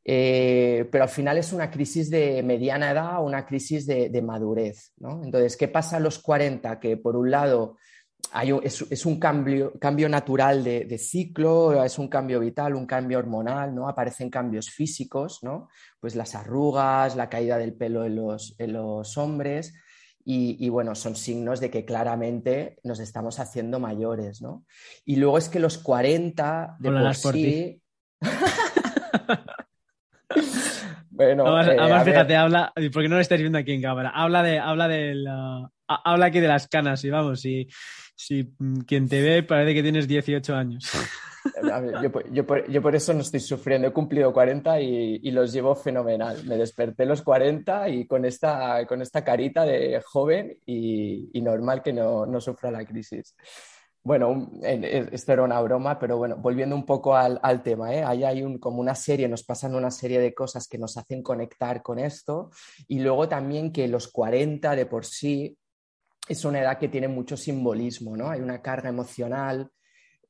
Eh, 0.04 0.88
pero 0.90 1.04
al 1.04 1.10
final 1.10 1.38
es 1.38 1.52
una 1.52 1.70
crisis 1.70 2.10
de 2.10 2.42
mediana 2.42 2.90
edad 2.90 3.24
una 3.24 3.46
crisis 3.46 3.86
de, 3.86 4.22
madurez, 4.22 4.92
¿no? 4.98 5.22
Entonces, 5.24 5.56
¿qué 5.56 5.68
pasa 5.68 5.96
a 5.96 6.00
los 6.00 6.18
40? 6.18 6.78
Que 6.78 6.96
por 6.96 7.16
un 7.16 7.30
lado 7.30 7.76
hay 8.32 8.52
es, 8.62 9.06
un 9.06 9.18
cambio, 9.18 9.72
cambio 9.78 10.08
natural 10.08 10.64
de, 10.64 10.98
ciclo, 10.98 11.82
es 11.84 11.98
un 11.98 12.08
cambio 12.08 12.40
vital, 12.40 12.74
un 12.74 12.86
cambio 12.86 13.18
hormonal, 13.18 13.74
¿no? 13.74 13.88
Aparecen 13.88 14.30
cambios 14.30 14.68
físicos, 14.68 15.42
¿no? 15.42 15.68
Pues 16.00 16.16
las 16.16 16.34
arrugas, 16.34 17.16
la 17.16 17.28
caída 17.28 17.56
del 17.56 17.74
pelo 17.74 18.04
en 18.04 18.16
los, 18.16 18.54
en 18.58 18.72
los 18.72 19.16
hombres, 19.16 19.74
y, 20.28 20.68
bueno, 20.70 20.96
son 20.96 21.14
signos 21.14 21.60
de 21.60 21.70
que 21.70 21.84
claramente 21.84 22.78
nos 22.82 22.98
estamos 22.98 23.38
haciendo 23.38 23.78
mayores, 23.78 24.42
¿no? 24.42 24.64
Y 25.04 25.14
luego 25.16 25.38
es 25.38 25.48
que 25.48 25.60
los 25.60 25.78
40 25.78 26.78
de 26.80 26.90
por 26.90 27.14
sí... 27.14 27.80
bueno, 31.10 31.56
además, 31.56 32.02
eh, 32.02 32.10
fíjate, 32.10 32.34
habla, 32.34 32.72
porque 32.92 33.08
no 33.08 33.14
lo 33.14 33.20
estáis 33.20 33.40
viendo 33.40 33.58
aquí 33.58 33.70
en 33.72 33.82
cámara, 33.82 34.10
habla 34.10 34.42
de, 34.42 34.58
habla 34.58 34.88
de, 34.88 35.14
habla 35.86 36.26
aquí 36.26 36.40
de 36.40 36.48
las 36.48 36.66
canas 36.66 37.04
y 37.04 37.10
vamos, 37.10 37.42
si, 37.42 37.68
si 38.16 38.54
quien 38.86 39.08
te 39.08 39.20
ve 39.20 39.42
parece 39.42 39.74
que 39.74 39.82
tienes 39.82 40.08
18 40.08 40.54
años. 40.54 40.90
yo, 42.32 42.82
por, 42.82 42.94
eso 42.94 43.12
no 43.12 43.20
estoy 43.20 43.40
sufriendo. 43.40 43.88
He 43.88 43.92
cumplido 43.92 44.32
40 44.32 44.80
y, 44.80 45.30
los 45.30 45.52
llevo 45.52 45.74
fenomenal. 45.74 46.42
Me 46.44 46.56
desperté 46.56 47.04
los 47.04 47.22
40 47.22 47.88
y 47.90 48.06
con 48.06 48.24
esta, 48.24 48.86
con 48.86 49.02
esta 49.02 49.22
carita 49.22 49.64
de 49.64 50.02
joven 50.04 50.58
y, 50.64 51.40
normal 51.42 51.82
que 51.82 51.92
no, 51.92 52.26
no, 52.26 52.40
sufra 52.40 52.70
la 52.70 52.84
crisis. 52.84 53.36
Bueno, 54.02 54.50
esto 54.62 55.32
era 55.32 55.42
una 55.42 55.60
broma, 55.60 55.98
pero 55.98 56.16
bueno, 56.16 56.36
volviendo 56.36 56.76
un 56.76 56.86
poco 56.86 57.16
al, 57.16 57.62
tema, 57.64 57.92
¿eh? 57.92 58.04
ahí 58.04 58.22
hay 58.22 58.42
un, 58.42 58.58
como 58.58 58.80
una 58.80 58.94
serie, 58.94 59.28
nos 59.28 59.42
pasan 59.42 59.74
una 59.74 59.90
serie 59.90 60.20
de 60.20 60.32
cosas 60.32 60.68
que 60.68 60.78
nos 60.78 60.96
hacen 60.96 61.24
conectar 61.24 61.82
con 61.82 61.98
esto 61.98 62.50
y 62.86 63.00
luego 63.00 63.28
también 63.28 63.72
que 63.72 63.88
los 63.88 64.06
40 64.06 64.76
de 64.76 64.86
por 64.86 65.04
sí 65.04 65.58
es 66.28 66.44
una 66.44 66.60
edad 66.60 66.78
que 66.78 66.88
tiene 66.88 67.08
mucho 67.08 67.36
simbolismo, 67.36 68.16
¿no? 68.16 68.30
Hay 68.30 68.40
una 68.40 68.60
carga 68.60 68.88
emocional, 68.88 69.70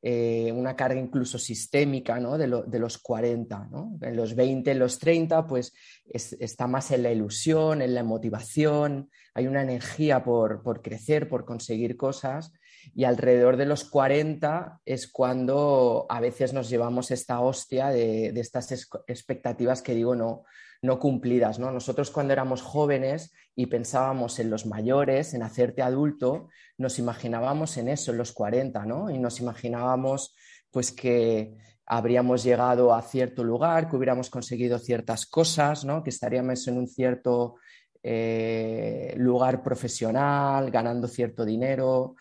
eh, 0.08 0.52
una 0.52 0.76
carga 0.76 1.00
incluso 1.00 1.36
sistémica 1.36 2.20
¿no? 2.20 2.38
de, 2.38 2.46
los 2.46 2.98
40. 2.98 3.68
¿no? 3.72 3.98
En 4.00 4.14
los 4.14 4.36
20, 4.36 4.70
en 4.70 4.78
los 4.78 5.00
30, 5.00 5.48
pues 5.48 5.72
está 6.06 6.68
más 6.68 6.92
en 6.92 7.02
la 7.02 7.10
ilusión, 7.10 7.82
en 7.82 7.92
la 7.92 8.04
motivación, 8.04 9.10
hay 9.34 9.48
una 9.48 9.62
energía 9.62 10.22
por, 10.22 10.62
crecer, 10.80 11.28
por 11.28 11.44
conseguir 11.44 11.96
cosas. 11.96 12.52
Y 12.94 13.04
alrededor 13.04 13.56
de 13.56 13.66
los 13.66 13.84
40 13.84 14.80
es 14.84 15.08
cuando 15.08 16.06
a 16.08 16.20
veces 16.20 16.52
nos 16.52 16.68
llevamos 16.68 17.10
esta 17.10 17.40
hostia 17.40 17.88
de, 17.88 18.32
de 18.32 18.40
estas 18.40 18.72
expectativas 19.06 19.82
que 19.82 19.94
digo 19.94 20.14
no, 20.14 20.44
no 20.82 20.98
cumplidas. 20.98 21.58
¿no? 21.58 21.70
Nosotros 21.70 22.10
cuando 22.10 22.32
éramos 22.32 22.62
jóvenes 22.62 23.32
y 23.54 23.66
pensábamos 23.66 24.38
en 24.38 24.50
los 24.50 24.66
mayores, 24.66 25.34
en 25.34 25.42
hacerte 25.42 25.82
adulto, 25.82 26.48
nos 26.78 26.98
imaginábamos 26.98 27.76
en 27.76 27.88
eso, 27.88 28.12
en 28.12 28.18
los 28.18 28.32
40, 28.32 28.84
¿no? 28.84 29.10
Y 29.10 29.18
nos 29.18 29.40
imaginábamos 29.40 30.36
pues 30.70 30.92
que 30.92 31.56
habríamos 31.86 32.42
llegado 32.42 32.92
a 32.92 33.00
cierto 33.02 33.44
lugar, 33.44 33.88
que 33.88 33.96
hubiéramos 33.96 34.28
conseguido 34.28 34.78
ciertas 34.78 35.24
cosas, 35.26 35.84
¿no? 35.84 36.02
Que 36.02 36.10
estaríamos 36.10 36.66
en 36.68 36.78
un 36.78 36.86
cierto 36.86 37.56
eh, 38.02 39.14
lugar 39.16 39.62
profesional, 39.62 40.70
ganando 40.70 41.08
cierto 41.08 41.44
dinero. 41.44 42.16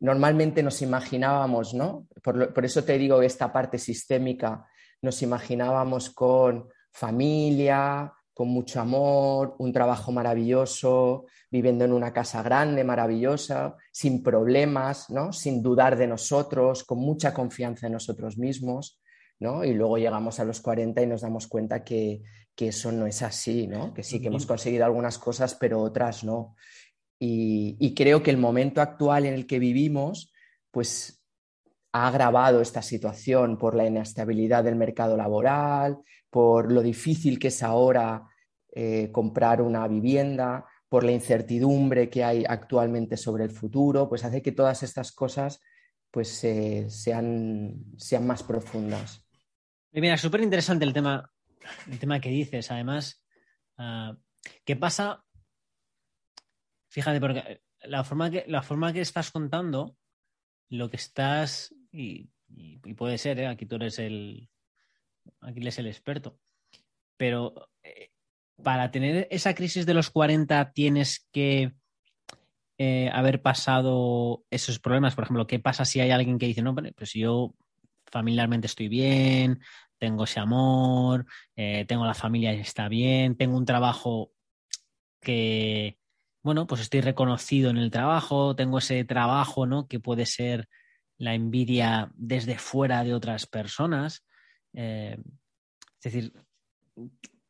Normalmente 0.00 0.62
nos 0.62 0.82
imaginábamos, 0.82 1.74
¿no? 1.74 2.06
Por, 2.22 2.52
por 2.52 2.64
eso 2.64 2.84
te 2.84 2.98
digo 2.98 3.22
esta 3.22 3.52
parte 3.52 3.78
sistémica, 3.78 4.66
nos 5.02 5.22
imaginábamos 5.22 6.10
con 6.10 6.68
familia, 6.90 8.12
con 8.36 8.48
mucho 8.48 8.82
amor, 8.82 9.56
un 9.60 9.72
trabajo 9.72 10.12
maravilloso, 10.12 11.24
viviendo 11.50 11.86
en 11.86 11.94
una 11.94 12.12
casa 12.12 12.42
grande, 12.42 12.84
maravillosa, 12.84 13.76
sin 13.90 14.22
problemas, 14.22 15.08
¿no? 15.08 15.32
sin 15.32 15.62
dudar 15.62 15.96
de 15.96 16.06
nosotros, 16.06 16.84
con 16.84 16.98
mucha 16.98 17.32
confianza 17.32 17.86
en 17.86 17.94
nosotros 17.94 18.36
mismos. 18.36 19.00
¿no? 19.40 19.64
Y 19.64 19.72
luego 19.72 19.96
llegamos 19.96 20.38
a 20.38 20.44
los 20.44 20.60
40 20.60 21.00
y 21.00 21.06
nos 21.06 21.22
damos 21.22 21.46
cuenta 21.46 21.82
que, 21.82 22.22
eso 22.58 22.92
no 22.92 23.06
es 23.06 23.22
así, 23.22 23.66
¿no? 23.66 23.94
que 23.94 24.02
sí 24.02 24.20
que 24.20 24.28
hemos 24.28 24.44
conseguido 24.44 24.84
algunas 24.84 25.16
cosas, 25.16 25.54
pero 25.54 25.80
otras 25.80 26.22
no. 26.22 26.56
Y, 27.18 27.94
creo 27.94 28.22
que 28.22 28.30
el 28.30 28.36
momento 28.36 28.80
actual 28.82 29.24
en 29.24 29.34
el 29.34 29.46
que 29.46 29.58
vivimos, 29.58 30.32
pues 30.70 31.22
ha 31.92 32.08
agravado 32.08 32.60
esta 32.60 32.82
situación 32.82 33.56
por 33.56 33.74
la 33.74 33.86
inestabilidad 33.86 34.64
del 34.64 34.76
mercado 34.76 35.16
laboral, 35.16 35.98
por 36.28 36.70
lo 36.70 36.82
difícil 36.82 37.38
que 37.38 37.48
es 37.48 37.62
ahora 37.62 38.28
eh, 38.74 39.10
comprar 39.12 39.62
una 39.62 39.88
vivienda, 39.88 40.66
por 40.88 41.04
la 41.04 41.12
incertidumbre 41.12 42.08
que 42.08 42.22
hay 42.22 42.44
actualmente 42.48 43.16
sobre 43.16 43.44
el 43.44 43.50
futuro, 43.50 44.08
pues 44.08 44.24
hace 44.24 44.42
que 44.42 44.52
todas 44.52 44.82
estas 44.82 45.12
cosas 45.12 45.60
pues, 46.10 46.28
sean, 46.88 47.74
sean 47.96 48.26
más 48.26 48.42
profundas. 48.42 49.26
Mira, 49.92 50.16
súper 50.16 50.42
interesante 50.42 50.84
el 50.84 50.92
tema, 50.92 51.30
el 51.90 51.98
tema 51.98 52.20
que 52.20 52.28
dices. 52.28 52.70
Además, 52.70 53.24
ah, 53.78 54.16
¿qué 54.64 54.76
pasa? 54.76 55.25
Fíjate, 56.96 57.20
porque 57.20 57.60
la 57.82 58.04
forma 58.04 58.30
que, 58.30 58.44
la 58.48 58.62
forma 58.62 58.90
que 58.90 59.02
estás 59.02 59.30
contando, 59.30 59.98
lo 60.70 60.88
que 60.88 60.96
estás, 60.96 61.74
y, 61.92 62.30
puede 62.96 63.18
ser, 63.18 63.38
¿eh? 63.38 63.48
aquí 63.48 63.66
tú 63.66 63.76
eres 63.76 63.98
el, 63.98 64.48
aquí 65.42 65.68
es 65.68 65.78
el 65.78 65.88
experto. 65.88 66.38
Pero 67.18 67.68
eh, 67.82 68.12
para 68.62 68.90
tener 68.90 69.28
esa 69.30 69.54
crisis 69.54 69.84
de 69.84 69.92
los 69.92 70.08
40 70.08 70.72
tienes 70.72 71.28
que 71.32 71.74
eh, 72.78 73.10
haber 73.12 73.42
pasado 73.42 74.46
esos 74.48 74.78
problemas. 74.78 75.14
Por 75.14 75.24
ejemplo, 75.24 75.46
¿qué 75.46 75.58
pasa 75.58 75.84
si 75.84 76.00
hay 76.00 76.12
alguien 76.12 76.38
que 76.38 76.46
dice, 76.46 76.62
no, 76.62 76.74
pues 76.74 77.12
yo 77.12 77.54
familiarmente 78.06 78.68
estoy 78.68 78.88
bien, 78.88 79.60
tengo 79.98 80.24
ese 80.24 80.40
amor, 80.40 81.26
eh, 81.56 81.84
tengo 81.86 82.06
la 82.06 82.14
familia 82.14 82.54
y 82.54 82.60
está 82.60 82.88
bien, 82.88 83.36
tengo 83.36 83.58
un 83.58 83.66
trabajo 83.66 84.32
que, 85.20 85.98
bueno, 86.46 86.68
pues 86.68 86.80
estoy 86.80 87.00
reconocido 87.00 87.70
en 87.70 87.76
el 87.76 87.90
trabajo, 87.90 88.54
tengo 88.54 88.78
ese 88.78 89.04
trabajo, 89.04 89.66
¿no? 89.66 89.88
Que 89.88 89.98
puede 89.98 90.26
ser 90.26 90.68
la 91.18 91.34
envidia 91.34 92.12
desde 92.14 92.56
fuera 92.56 93.02
de 93.02 93.14
otras 93.14 93.46
personas. 93.46 94.24
Eh, 94.72 95.18
es 96.00 96.12
decir, 96.12 96.32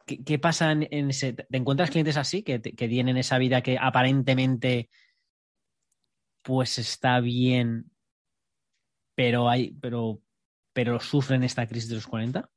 ¿qué, 0.06 0.38
pasa 0.38 0.72
en. 0.72 1.10
¿Te 1.10 1.46
encuentras 1.58 1.90
clientes 1.90 2.16
así 2.16 2.42
que, 2.42 2.58
tienen 2.58 3.18
esa 3.18 3.36
vida 3.36 3.60
que 3.60 3.76
aparentemente 3.78 4.88
pues 6.40 6.78
está 6.78 7.20
bien, 7.20 7.90
pero 9.14 9.50
hay, 9.50 9.72
pero, 9.72 10.22
pero 10.72 11.00
sufren 11.00 11.42
esta 11.42 11.66
crisis 11.66 11.90
de 11.90 11.96
los 11.96 12.06
40? 12.06 12.48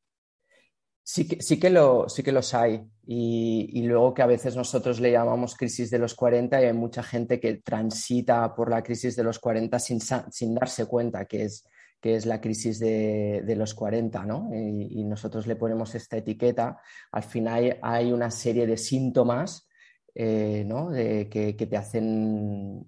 Sí 1.12 1.28
que, 1.28 1.42
sí 1.42 1.60
que, 1.60 1.72
los 1.72 2.54
hay. 2.54 2.84
Y, 3.08 3.82
luego 3.82 4.14
que 4.14 4.22
a 4.22 4.28
veces 4.28 4.56
nosotros 4.56 5.00
le 5.00 5.12
llamamos 5.12 5.56
crisis 5.56 5.90
de 5.90 5.98
los 5.98 6.14
40 6.14 6.62
y 6.62 6.66
hay 6.66 6.74
mucha 6.74 7.02
gente 7.02 7.40
que 7.40 7.56
transita 7.56 8.54
por 8.54 8.70
la 8.70 8.84
crisis 8.84 9.16
de 9.16 9.24
los 9.24 9.40
40 9.40 9.80
sin, 9.80 10.02
sin 10.02 10.54
darse 10.54 10.86
cuenta 10.86 11.26
que 11.26 11.46
es, 11.46 11.66
que 12.00 12.14
es 12.14 12.28
la 12.28 12.40
crisis 12.40 12.78
de, 12.78 13.56
los 13.58 13.74
40, 13.74 14.24
¿no? 14.24 14.52
Y, 14.54 15.04
nosotros 15.04 15.48
le 15.48 15.56
ponemos 15.56 15.96
esta 15.96 16.18
etiqueta. 16.18 16.78
Al 17.12 17.24
final 17.24 17.80
hay 17.82 18.12
una 18.12 18.30
serie 18.30 18.68
de 18.68 18.78
síntomas, 18.78 19.68
eh, 20.14 20.64
¿no? 20.64 20.92
De, 20.92 21.28
que, 21.28 21.54
te 21.54 21.76
hacen, 21.76 22.86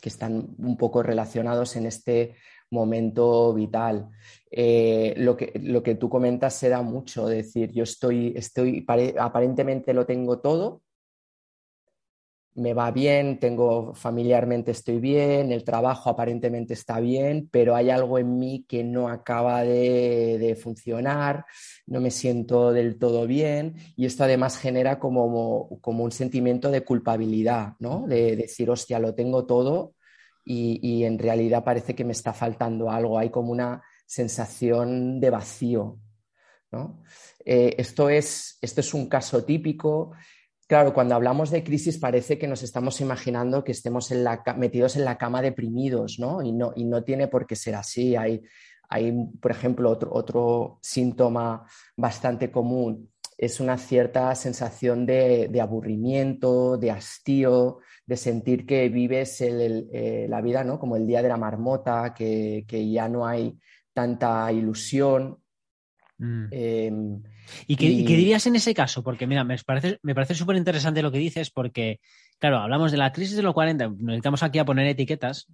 que 0.00 0.10
están 0.10 0.54
un 0.58 0.76
poco 0.76 1.02
relacionados 1.02 1.74
en 1.74 1.86
este 1.86 2.36
momento 2.74 3.54
vital. 3.54 4.10
Eh, 4.50 5.14
lo, 5.16 5.36
que, 5.36 5.52
lo 5.62 5.82
que 5.82 5.94
tú 5.94 6.08
comentas 6.08 6.54
se 6.54 6.68
da 6.68 6.82
mucho, 6.82 7.26
decir, 7.26 7.72
yo 7.72 7.84
estoy, 7.84 8.34
estoy, 8.36 8.84
aparentemente 9.18 9.94
lo 9.94 10.06
tengo 10.06 10.40
todo, 10.40 10.82
me 12.54 12.72
va 12.72 12.90
bien, 12.90 13.38
tengo 13.40 13.94
familiarmente 13.94 14.70
estoy 14.70 14.98
bien, 14.98 15.50
el 15.50 15.64
trabajo 15.64 16.08
aparentemente 16.08 16.74
está 16.74 17.00
bien, 17.00 17.48
pero 17.50 17.74
hay 17.74 17.90
algo 17.90 18.18
en 18.18 18.38
mí 18.38 18.64
que 18.68 18.84
no 18.84 19.08
acaba 19.08 19.62
de, 19.64 20.56
funcionar, 20.62 21.44
no 21.86 22.00
me 22.00 22.10
siento 22.10 22.72
del 22.72 22.98
todo 22.98 23.26
bien 23.26 23.74
y 23.96 24.06
esto 24.06 24.24
además 24.24 24.56
genera 24.56 24.98
como, 25.00 25.68
un 25.84 26.12
sentimiento 26.12 26.70
de 26.70 26.84
culpabilidad, 26.84 27.74
¿no? 27.80 28.06
De, 28.06 28.36
decir, 28.36 28.70
hostia, 28.70 28.98
lo 29.00 29.14
tengo 29.14 29.46
todo 29.46 29.94
y, 30.44 31.04
en 31.04 31.18
realidad 31.18 31.64
parece 31.64 31.94
que 31.94 32.04
me 32.04 32.12
está 32.12 32.32
faltando 32.32 32.90
algo, 32.90 33.18
hay 33.18 33.30
como 33.30 33.52
una 33.52 33.82
sensación 34.06 35.20
de 35.20 35.30
vacío, 35.30 35.98
¿no? 36.70 37.02
Eh, 37.44 37.74
esto, 37.78 38.08
es, 38.08 38.58
esto 38.60 38.80
es 38.80 38.94
un 38.94 39.08
caso 39.08 39.44
típico 39.44 40.12
Claro, 40.66 40.94
cuando 40.94 41.14
hablamos 41.14 41.50
de 41.50 41.62
crisis 41.62 41.98
parece 41.98 42.38
que 42.38 42.46
nos 42.48 42.62
estamos 42.62 43.00
imaginando 43.02 43.64
que 43.64 43.72
estemos 43.72 44.10
metidos 44.56 44.96
en 44.96 45.04
la 45.04 45.18
cama 45.18 45.42
deprimidos, 45.42 46.18
¿no? 46.18 46.42
Y, 46.42 46.52
¿no? 46.52 46.72
y 46.74 46.84
no 46.84 47.04
tiene 47.04 47.28
por 47.28 47.46
qué 47.46 47.54
ser 47.54 47.74
así. 47.74 48.16
Hay, 48.16 48.40
hay 48.88 49.12
por 49.40 49.50
ejemplo, 49.50 49.90
otro, 49.90 50.78
síntoma 50.80 51.66
bastante 51.96 52.50
común 52.50 53.10
es 53.44 53.60
una 53.60 53.78
cierta 53.78 54.34
sensación 54.34 55.06
de, 55.06 55.60
aburrimiento, 55.60 56.76
de 56.76 56.90
hastío, 56.90 57.78
de 58.06 58.16
sentir 58.16 58.66
que 58.66 58.88
vives 58.88 59.40
eh, 59.40 60.26
la 60.28 60.40
vida 60.40 60.64
¿no? 60.64 60.78
como 60.78 60.96
el 60.96 61.06
día 61.06 61.22
de 61.22 61.28
la 61.28 61.36
marmota, 61.36 62.14
que, 62.14 62.64
ya 62.90 63.08
no 63.08 63.26
hay 63.26 63.56
tanta 63.92 64.50
ilusión. 64.52 65.38
Mm. 66.18 66.46
Em, 66.50 67.22
¿Y 67.66 67.76
qué, 67.76 67.88
dirías 67.88 68.46
en 68.46 68.56
ese 68.56 68.74
caso? 68.74 69.02
Porque, 69.02 69.26
mira, 69.26 69.44
me 69.44 69.56
parece, 69.58 69.98
me 70.02 70.14
parece 70.14 70.34
súper 70.34 70.56
interesante 70.56 71.02
lo 71.02 71.12
que 71.12 71.18
dices, 71.18 71.50
porque, 71.50 72.00
claro, 72.38 72.58
hablamos 72.58 72.90
de 72.92 72.98
la 72.98 73.12
crisis 73.12 73.36
de 73.36 73.42
los 73.42 73.54
40, 73.54 73.88
nos 73.88 73.98
dedicamos 73.98 74.42
aquí 74.42 74.58
a 74.58 74.64
poner 74.64 74.86
etiquetas, 74.86 75.48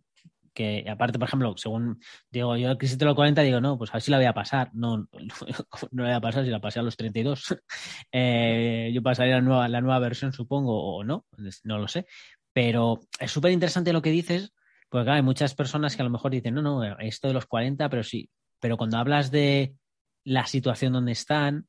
que 0.53 0.85
aparte, 0.89 1.19
por 1.19 1.29
ejemplo, 1.29 1.55
según 1.57 2.01
digo 2.31 2.57
yo, 2.57 2.77
crisis 2.77 2.99
de 2.99 3.05
los 3.05 3.15
40, 3.15 3.43
digo, 3.43 3.61
no, 3.61 3.79
pues 3.79 3.91
a 3.91 3.95
ver 3.95 4.03
si 4.03 4.11
la 4.11 4.17
voy 4.19 4.27
a 4.27 4.33
pasar. 4.33 4.71
No, 4.75 4.99
no, 5.93 6.03
la 6.03 6.05
voy 6.05 6.13
a 6.13 6.21
pasar 6.21 6.45
si 6.45 6.51
la 6.51 6.61
pasé 6.61 6.81
a 6.81 6.83
los 6.83 6.97
32. 6.97 7.57
eh, 8.13 8.91
yo 8.93 9.03
pasaría 9.03 9.37
la 9.37 9.41
nueva, 9.41 9.69
la 9.69 9.81
nueva 9.81 9.99
versión, 9.99 10.33
supongo, 10.33 10.97
o 10.97 11.05
no, 11.05 11.27
no 11.65 11.79
lo 11.79 11.89
sé. 11.89 12.07
Pero 12.53 13.01
es 13.19 13.31
súper 13.31 13.53
interesante 13.53 13.93
lo 13.93 14.03
que 14.03 14.11
dices, 14.11 14.53
porque 14.89 15.05
claro, 15.05 15.17
hay 15.17 15.23
muchas 15.23 15.55
personas 15.55 15.95
que 15.95 16.03
a 16.03 16.05
lo 16.05 16.11
mejor 16.11 16.33
dicen, 16.33 16.55
no, 16.55 16.63
no, 16.63 16.99
esto 16.99 17.29
de 17.29 17.35
los 17.35 17.47
40, 17.47 17.89
pero 17.89 18.03
sí. 18.03 18.29
Pero 18.59 18.77
cuando 18.77 18.99
hablas 18.99 19.31
de 19.31 19.75
la 20.25 20.47
situación 20.47 20.93
donde 20.93 21.13
están, 21.13 21.67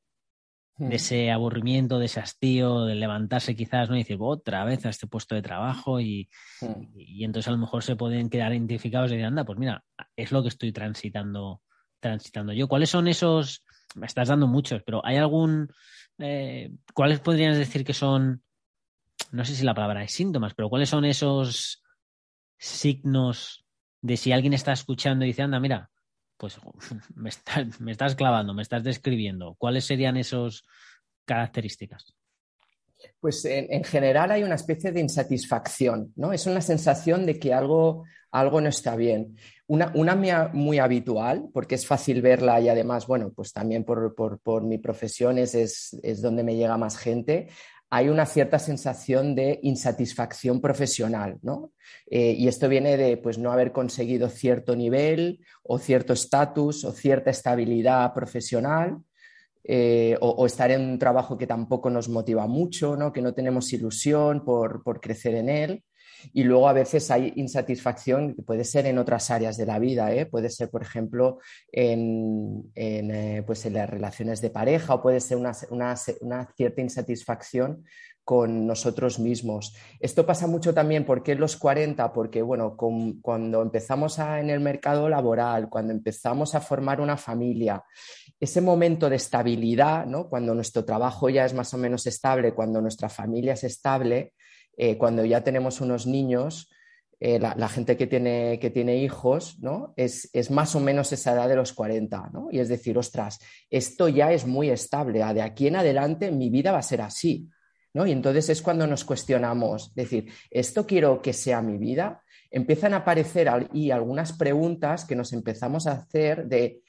de 0.90 0.96
ese 0.96 1.32
aburrimiento, 1.32 2.00
de 2.00 2.06
ese 2.06 2.20
hastío, 2.20 2.86
de 2.86 2.96
levantarse 2.96 3.56
quizás, 3.56 3.90
¿no? 3.90 3.96
Y 3.96 4.00
decir, 4.00 4.18
otra 4.20 4.66
vez 4.66 4.84
a 4.86 4.90
este 4.90 5.06
puesto 5.06 5.36
de 5.36 5.44
trabajo 5.44 6.00
y, 6.00 6.28
y, 6.96 7.24
entonces 7.24 7.48
a 7.50 7.52
lo 7.52 7.60
mejor 7.60 7.84
se 7.84 7.96
pueden 7.96 8.30
quedar 8.30 8.52
identificados 8.52 9.12
y 9.12 9.16
decir, 9.16 9.28
anda, 9.28 9.46
pues 9.46 9.60
mira, 9.60 9.84
es 10.16 10.32
lo 10.32 10.42
que 10.42 10.50
estoy 10.50 10.72
transitando, 10.72 11.62
transitando 12.00 12.52
yo. 12.52 12.68
¿Cuáles 12.68 12.90
son 12.90 13.08
esos? 13.08 13.64
Me 13.94 14.08
estás 14.08 14.30
dando 14.30 14.48
muchos, 14.48 14.82
pero 14.84 15.06
¿hay 15.06 15.18
algún? 15.18 15.72
Eh, 16.18 16.72
¿Cuáles 16.96 17.20
podrías 17.20 17.58
decir 17.58 17.86
que 17.86 17.94
son? 17.94 18.42
No 19.32 19.46
sé 19.46 19.54
si 19.54 19.64
la 19.64 19.76
palabra 19.76 20.04
es 20.04 20.12
síntomas, 20.12 20.56
pero 20.56 20.70
¿cuáles 20.70 20.90
son 20.90 21.06
esos 21.06 21.84
signos 22.58 23.66
de 24.02 24.18
si 24.18 24.32
alguien 24.32 24.54
está 24.54 24.72
escuchando 24.72 25.26
y 25.26 25.30
dice, 25.30 25.44
anda, 25.44 25.60
mira, 25.60 25.91
pues 26.42 26.60
me, 27.16 27.30
estás 27.92 28.16
clavando, 28.16 28.56
me 28.56 28.64
estás 28.64 28.84
describiendo. 28.84 29.56
¿Cuáles 29.60 29.86
serían 29.86 30.18
esas 30.18 30.64
características? 31.24 32.16
Pues 33.20 33.46
en, 33.46 33.84
general 33.84 34.32
hay 34.32 34.44
una 34.44 34.56
especie 34.56 34.92
de 34.92 35.02
insatisfacción, 35.02 36.12
¿no? 36.16 36.34
Es 36.34 36.48
una 36.48 36.62
sensación 36.62 37.28
de 37.28 37.40
que 37.40 37.54
algo, 37.54 38.06
algo 38.32 38.60
no 38.60 38.70
está 38.70 38.96
bien. 38.96 39.38
Una, 39.68 39.92
una 39.94 40.50
muy 40.52 40.80
habitual, 40.80 41.48
porque 41.54 41.76
es 41.76 41.86
fácil 41.86 42.24
verla 42.24 42.60
y 42.60 42.70
además, 42.70 43.06
bueno, 43.06 43.32
pues 43.36 43.54
también 43.54 43.84
por, 43.84 44.16
por, 44.16 44.64
mi 44.64 44.80
profesión 44.80 45.38
es, 45.38 45.54
es, 45.56 46.22
donde 46.22 46.44
me 46.44 46.56
llega 46.56 46.78
más 46.78 46.98
gente, 46.98 47.50
hay 47.94 48.08
una 48.08 48.26
cierta 48.26 48.58
sensación 48.58 49.36
de 49.36 49.60
insatisfacción 49.64 50.62
profesional, 50.62 51.38
¿no? 51.42 51.74
Eh, 52.10 52.32
y 52.38 52.48
esto 52.48 52.70
viene 52.70 52.96
de 52.96 53.18
pues, 53.18 53.38
no 53.38 53.52
haber 53.52 53.74
conseguido 53.74 54.30
cierto 54.30 54.78
nivel 54.78 55.46
o 55.62 55.78
cierto 55.78 56.14
estatus 56.14 56.86
o 56.86 56.94
cierta 56.94 57.32
estabilidad 57.32 58.14
profesional 58.14 58.98
eh, 59.66 60.18
o, 60.22 60.46
estar 60.46 60.72
en 60.72 60.82
un 60.82 60.98
trabajo 60.98 61.38
que 61.38 61.46
tampoco 61.46 61.90
nos 61.90 62.08
motiva 62.08 62.48
mucho, 62.48 62.96
¿no? 62.96 63.12
que 63.12 63.22
no 63.22 63.34
tenemos 63.34 63.72
ilusión 63.74 64.44
por, 64.46 64.82
crecer 65.02 65.36
en 65.36 65.50
él. 65.50 65.84
Y 66.34 66.44
luego 66.44 66.68
a 66.68 66.74
veces 66.74 67.10
hay 67.12 67.34
insatisfacción 67.36 68.36
que 68.36 68.42
puede 68.42 68.64
ser 68.64 68.86
en 68.86 68.98
otras 68.98 69.32
áreas 69.32 69.58
de 69.58 69.66
la 69.66 69.80
vida, 69.80 70.14
¿eh? 70.14 70.26
puede 70.26 70.50
ser, 70.50 70.70
por 70.70 70.82
ejemplo, 70.82 71.40
en, 71.72 72.72
eh, 72.76 73.44
pues 73.46 73.66
en 73.66 73.74
las 73.74 73.90
relaciones 73.90 74.42
de 74.42 74.50
pareja 74.50 74.96
o 74.96 75.02
puede 75.02 75.20
ser 75.20 75.38
una, 75.38 75.96
cierta 75.96 76.82
insatisfacción 76.82 77.84
con 78.24 78.68
nosotros 78.68 79.20
mismos. 79.20 79.76
Esto 80.00 80.26
pasa 80.26 80.48
mucho 80.48 80.74
también 80.74 81.06
porque 81.06 81.34
en 81.34 81.40
los 81.40 81.58
40, 81.58 82.14
porque 82.14 82.42
bueno, 82.42 82.78
cuando 82.78 83.62
empezamos 83.62 84.20
en 84.20 84.50
el 84.50 84.60
mercado 84.60 85.10
laboral, 85.10 85.70
cuando 85.70 85.92
empezamos 85.92 86.54
a 86.54 86.62
formar 86.62 87.02
una 87.02 87.18
familia, 87.18 87.84
ese 88.40 88.62
momento 88.62 89.10
de 89.10 89.16
estabilidad, 89.18 90.06
¿no? 90.06 90.30
cuando 90.30 90.54
nuestro 90.54 90.86
trabajo 90.86 91.30
ya 91.30 91.46
es 91.46 91.54
más 91.54 91.74
o 91.74 91.78
menos 91.78 92.08
estable, 92.08 92.54
cuando 92.54 92.82
nuestra 92.82 93.10
familia 93.10 93.54
es 93.54 93.64
estable, 93.64 94.34
eh, 94.78 94.98
cuando 94.98 95.26
ya 95.26 95.44
tenemos 95.44 95.82
unos 95.82 96.08
niños, 96.08 96.70
eh, 97.20 97.40
la, 97.40 97.70
gente 97.70 97.98
que 97.98 98.08
tiene, 98.08 98.58
que 98.60 98.72
tiene 98.72 98.98
hijos, 98.98 99.60
¿no? 99.60 99.94
Es, 99.96 100.30
es, 100.34 100.50
más 100.50 100.76
o 100.76 100.80
menos 100.80 101.12
esa 101.12 101.34
edad 101.34 101.48
de 101.48 101.56
los 101.56 101.72
40, 101.72 102.32
¿no? 102.34 102.48
Y 102.52 102.60
es 102.60 102.68
decir, 102.68 102.98
ostras, 102.98 103.40
esto 103.70 104.10
ya 104.10 104.32
es 104.32 104.48
muy 104.48 104.72
estable, 104.72 105.24
de 105.34 105.42
aquí 105.42 105.68
en 105.68 105.76
adelante 105.76 106.32
mi 106.32 106.50
vida 106.50 106.72
va 106.72 106.80
a 106.80 106.84
ser 106.84 107.02
así, 107.02 107.48
y 107.94 108.12
entonces 108.12 108.50
es 108.50 108.62
cuando 108.62 108.88
nos 108.88 109.04
cuestionamos, 109.04 109.94
decir, 109.94 110.32
¿esto 110.50 110.88
quiero 110.88 111.22
que 111.22 111.34
sea 111.34 111.62
mi 111.62 111.78
vida? 111.78 112.24
Empiezan 112.50 112.94
a 112.94 112.98
aparecer 112.98 113.50
ahí 113.50 113.92
algunas 113.92 114.34
preguntas 114.34 115.04
que 115.04 115.16
nos 115.16 115.34
empezamos 115.34 115.88
a 115.88 115.94
hacer 115.94 116.48
de, 116.48 116.82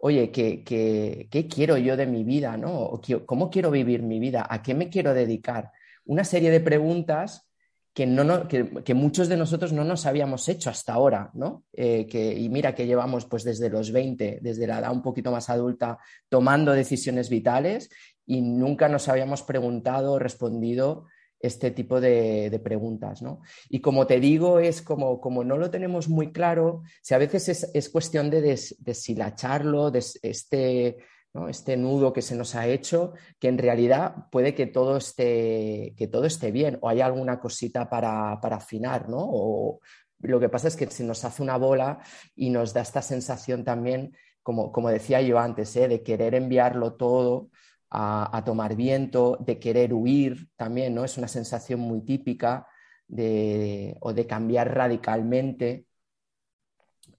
oye, 0.00 0.30
¿qué, 0.30 0.64
qué, 0.64 1.48
quiero 1.48 1.76
yo 1.76 1.96
de 1.96 2.06
mi 2.06 2.24
vida? 2.24 2.56
¿no? 2.56 3.00
¿Cómo 3.26 3.50
quiero 3.50 3.70
vivir 3.70 4.02
mi 4.02 4.18
vida? 4.20 4.46
¿A 4.48 4.62
qué 4.62 4.74
me 4.74 4.88
quiero 4.88 5.12
dedicar? 5.12 5.70
Una 6.08 6.24
serie 6.24 6.50
de 6.50 6.60
preguntas 6.60 7.48
que, 7.92 8.06
no, 8.06 8.48
que, 8.48 8.94
muchos 8.94 9.28
de 9.28 9.36
nosotros 9.36 9.72
no 9.72 9.84
nos 9.84 10.06
habíamos 10.06 10.48
hecho 10.48 10.70
hasta 10.70 10.94
ahora, 10.94 11.30
¿no? 11.34 11.64
Eh, 11.72 12.06
que, 12.06 12.32
y 12.32 12.48
mira 12.48 12.74
que 12.74 12.86
llevamos 12.86 13.26
pues 13.26 13.44
desde 13.44 13.68
los 13.68 13.92
20, 13.92 14.38
desde 14.40 14.66
la 14.66 14.78
edad 14.78 14.92
un 14.92 15.02
poquito 15.02 15.30
más 15.30 15.50
adulta, 15.50 15.98
tomando 16.28 16.72
decisiones 16.72 17.28
vitales 17.28 17.90
y 18.24 18.40
nunca 18.40 18.88
nos 18.88 19.08
habíamos 19.08 19.42
preguntado 19.42 20.12
o 20.12 20.18
respondido 20.18 21.06
este 21.40 21.72
tipo 21.72 22.00
de, 22.00 22.58
preguntas. 22.64 23.20
¿no? 23.20 23.40
Y 23.68 23.80
como 23.80 24.06
te 24.06 24.18
digo, 24.18 24.60
es 24.60 24.80
como, 24.80 25.20
como 25.20 25.44
no 25.44 25.58
lo 25.58 25.70
tenemos 25.70 26.08
muy 26.08 26.32
claro, 26.32 26.82
si 27.02 27.14
a 27.14 27.18
veces 27.18 27.68
es, 27.74 27.88
cuestión 27.90 28.30
de 28.30 28.58
deshilacharlo, 28.78 29.90
de 29.90 30.04
este, 30.22 30.98
este 31.46 31.76
nudo 31.76 32.12
que 32.12 32.22
se 32.22 32.34
nos 32.34 32.54
ha 32.54 32.66
hecho, 32.66 33.12
que 33.38 33.48
en 33.48 33.58
realidad 33.58 34.28
puede 34.32 34.54
que 34.54 34.66
todo 34.66 34.96
esté, 34.96 35.94
que 35.96 36.08
todo 36.08 36.24
esté 36.24 36.50
bien 36.50 36.78
o 36.80 36.88
hay 36.88 37.02
alguna 37.02 37.38
cosita 37.38 37.88
para, 37.88 38.40
para 38.40 38.56
afinar, 38.56 39.08
¿no? 39.08 39.18
O, 39.20 39.80
lo 40.20 40.40
que 40.40 40.48
pasa 40.48 40.68
es 40.68 40.76
que 40.76 40.90
se 40.90 41.04
nos 41.04 41.24
hace 41.24 41.42
una 41.42 41.56
bola 41.58 42.00
y 42.34 42.50
nos 42.50 42.72
da 42.72 42.80
esta 42.80 43.02
sensación 43.02 43.62
también, 43.62 44.16
como, 44.42 44.72
como 44.72 44.88
decía 44.88 45.20
yo 45.20 45.38
antes, 45.38 45.76
¿eh? 45.76 45.86
de 45.86 46.02
querer 46.02 46.34
enviarlo 46.34 46.94
todo 46.94 47.50
a, 47.90 48.42
tomar 48.44 48.74
viento, 48.76 49.38
de 49.40 49.58
querer 49.58 49.94
huir 49.94 50.48
también, 50.56 50.94
¿no? 50.94 51.04
Es 51.04 51.16
una 51.18 51.28
sensación 51.28 51.80
muy 51.80 52.02
típica 52.02 52.66
de, 53.06 53.96
o 54.00 54.12
de 54.12 54.26
cambiar 54.26 54.74
radicalmente. 54.74 55.86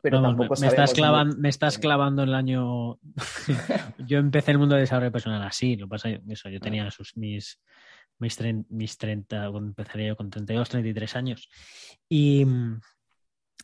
Pero 0.02 0.22
tampoco 0.22 0.56
me, 0.60 0.68
estás 0.68 0.94
clavando, 0.94 1.38
me 1.38 1.50
estás 1.50 1.78
clavando 1.78 2.24
el 2.24 2.34
año. 2.34 3.00
yo 4.08 4.18
empecé 4.18 4.52
el 4.52 4.58
mundo 4.58 4.76
de 4.76 4.82
desarrollo 4.82 5.12
personal 5.12 5.42
así. 5.44 5.76
Lo 5.76 5.88
pasa 5.88 6.10
eso, 6.10 6.50
yo 6.50 6.60
tenía 6.60 6.90
sus, 6.90 7.18
mis, 7.18 7.60
mis, 8.20 8.38
mis 8.70 8.98
30, 8.98 9.46
empezaría 9.46 10.08
yo 10.08 10.16
con 10.16 10.30
32, 10.30 10.70
33 10.70 11.16
años. 11.16 11.50
Y 12.08 12.46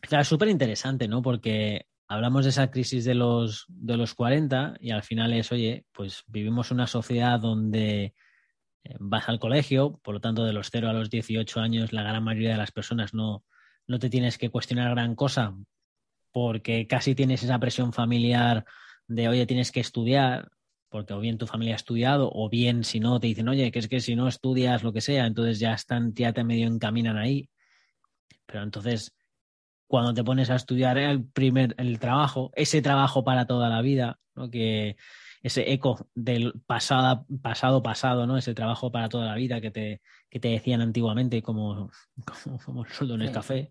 claro, 0.02 0.24
súper 0.26 0.50
interesante, 0.50 1.08
¿no? 1.08 1.22
Porque 1.22 1.86
hablamos 2.08 2.44
de 2.44 2.50
esa 2.50 2.70
crisis 2.70 3.06
de 3.06 3.16
los, 3.16 3.66
de 3.70 3.98
los 3.98 4.14
40 4.14 4.76
y 4.80 4.92
al 4.92 5.04
final 5.04 5.34
es, 5.34 5.52
oye, 5.52 5.86
pues 5.92 6.24
vivimos 6.28 6.72
una 6.72 6.88
sociedad 6.88 7.40
donde 7.40 8.14
eh, 8.84 8.96
vas 9.00 9.30
al 9.30 9.40
colegio, 9.40 10.00
por 10.04 10.16
lo 10.16 10.22
tanto 10.22 10.44
de 10.44 10.54
los 10.54 10.70
0 10.70 10.90
a 10.90 10.94
los 10.94 11.10
18 11.10 11.60
años 11.60 11.94
la 11.94 12.04
gran 12.04 12.24
mayoría 12.24 12.52
de 12.52 12.58
las 12.58 12.72
personas 12.72 13.14
no, 13.14 13.44
no 13.88 14.00
te 14.00 14.10
tienes 14.10 14.38
que 14.38 14.50
cuestionar 14.50 14.92
gran 14.92 15.16
cosa 15.16 15.56
porque 16.36 16.86
casi 16.86 17.16
tienes 17.16 17.44
esa 17.44 17.60
presión 17.60 17.94
familiar 17.94 18.66
de, 19.08 19.30
oye, 19.30 19.46
tienes 19.46 19.72
que 19.72 19.80
estudiar, 19.80 20.52
porque 20.90 21.14
o 21.14 21.22
bien 21.22 21.38
tu 21.38 21.48
familia 21.48 21.76
ha 21.76 21.78
estudiado, 21.78 22.30
o 22.30 22.50
bien 22.50 22.84
si 22.84 23.00
no, 23.00 23.22
te 23.22 23.28
dicen, 23.28 23.48
oye, 23.48 23.72
que 23.72 23.80
es 23.80 23.88
que 23.88 24.02
si 24.02 24.18
no 24.18 24.28
estudias 24.28 24.84
lo 24.84 24.92
que 24.92 25.00
sea, 25.00 25.28
entonces 25.28 25.60
ya 25.60 25.74
están, 25.74 26.14
ya 26.14 26.34
te 26.34 26.44
medio 26.44 26.68
encaminan 26.68 27.16
ahí. 27.16 27.50
Pero 28.46 28.64
entonces, 28.64 29.16
cuando 29.88 30.14
te 30.14 30.26
pones 30.26 30.50
a 30.50 30.56
estudiar 30.56 30.98
el 30.98 31.24
primer 31.24 31.74
el 31.78 32.00
trabajo, 32.00 32.52
ese 32.54 32.82
trabajo 32.82 33.24
para 33.24 33.48
toda 33.48 33.70
la 33.70 33.82
vida, 33.82 34.20
¿no? 34.36 34.50
que 34.50 34.98
ese 35.42 35.72
eco 35.72 36.10
del 36.16 36.52
pasado, 36.68 37.26
pasado, 37.42 37.82
pasado, 37.82 38.28
¿no? 38.28 38.38
Ese 38.38 38.54
trabajo 38.54 38.92
para 38.92 39.08
toda 39.08 39.28
la 39.28 39.36
vida 39.36 39.62
que 39.62 39.72
te, 39.72 40.02
que 40.30 40.42
te 40.42 40.50
decían 40.50 40.82
antiguamente 40.82 41.42
como, 41.42 41.92
como, 42.66 42.84
el 42.84 42.92
sueldo 42.92 43.16
en 43.16 43.22
el 43.22 43.32
café. 43.32 43.70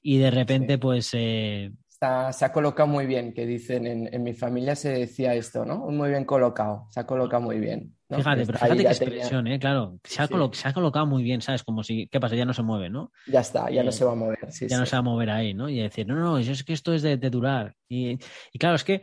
Y 0.00 0.16
de 0.16 0.30
repente, 0.30 0.78
pues, 0.78 1.10
eh, 1.12 1.70
se 2.00 2.44
ha 2.44 2.52
colocado 2.52 2.86
muy 2.86 3.06
bien, 3.06 3.32
que 3.32 3.44
dicen 3.44 3.86
en, 3.86 4.22
mi 4.22 4.32
familia 4.32 4.76
se 4.76 4.90
decía 4.90 5.34
esto, 5.34 5.64
¿no? 5.64 5.78
Muy 5.90 6.10
bien 6.10 6.24
colocado, 6.24 6.86
se 6.90 7.00
ha 7.00 7.06
colocado 7.06 7.42
muy 7.42 7.58
bien. 7.58 7.94
Fíjate, 8.08 8.46
pero 8.46 8.58
fíjate 8.58 8.82
qué 8.82 8.88
expresión, 8.88 9.46
¿eh? 9.48 9.58
Claro, 9.58 9.98
se 10.04 10.22
ha, 10.22 10.72
colocado 10.72 11.06
muy 11.06 11.22
bien, 11.22 11.42
¿sabes? 11.42 11.64
Como 11.64 11.82
si, 11.82 12.06
¿qué 12.06 12.20
pasa? 12.20 12.36
Ya 12.36 12.44
no 12.44 12.54
se 12.54 12.62
mueve, 12.62 12.88
¿no? 12.88 13.10
Ya 13.26 13.40
está, 13.40 13.68
ya 13.70 13.82
no 13.82 13.90
eh, 13.90 13.92
se 13.92 14.04
va 14.04 14.12
a 14.12 14.14
mover. 14.14 14.38
ya 14.48 14.78
no 14.78 14.86
se 14.86 14.96
va 14.96 15.00
a 15.00 15.02
mover 15.02 15.30
ahí, 15.30 15.54
¿no? 15.54 15.68
Y 15.68 15.80
decir, 15.80 16.06
no, 16.06 16.14
no, 16.14 16.38
es 16.38 16.64
que 16.64 16.72
esto 16.72 16.94
es 16.94 17.02
de, 17.02 17.16
durar. 17.16 17.74
Y, 17.88 18.16
claro, 18.58 18.76
es 18.76 18.84
que 18.84 18.94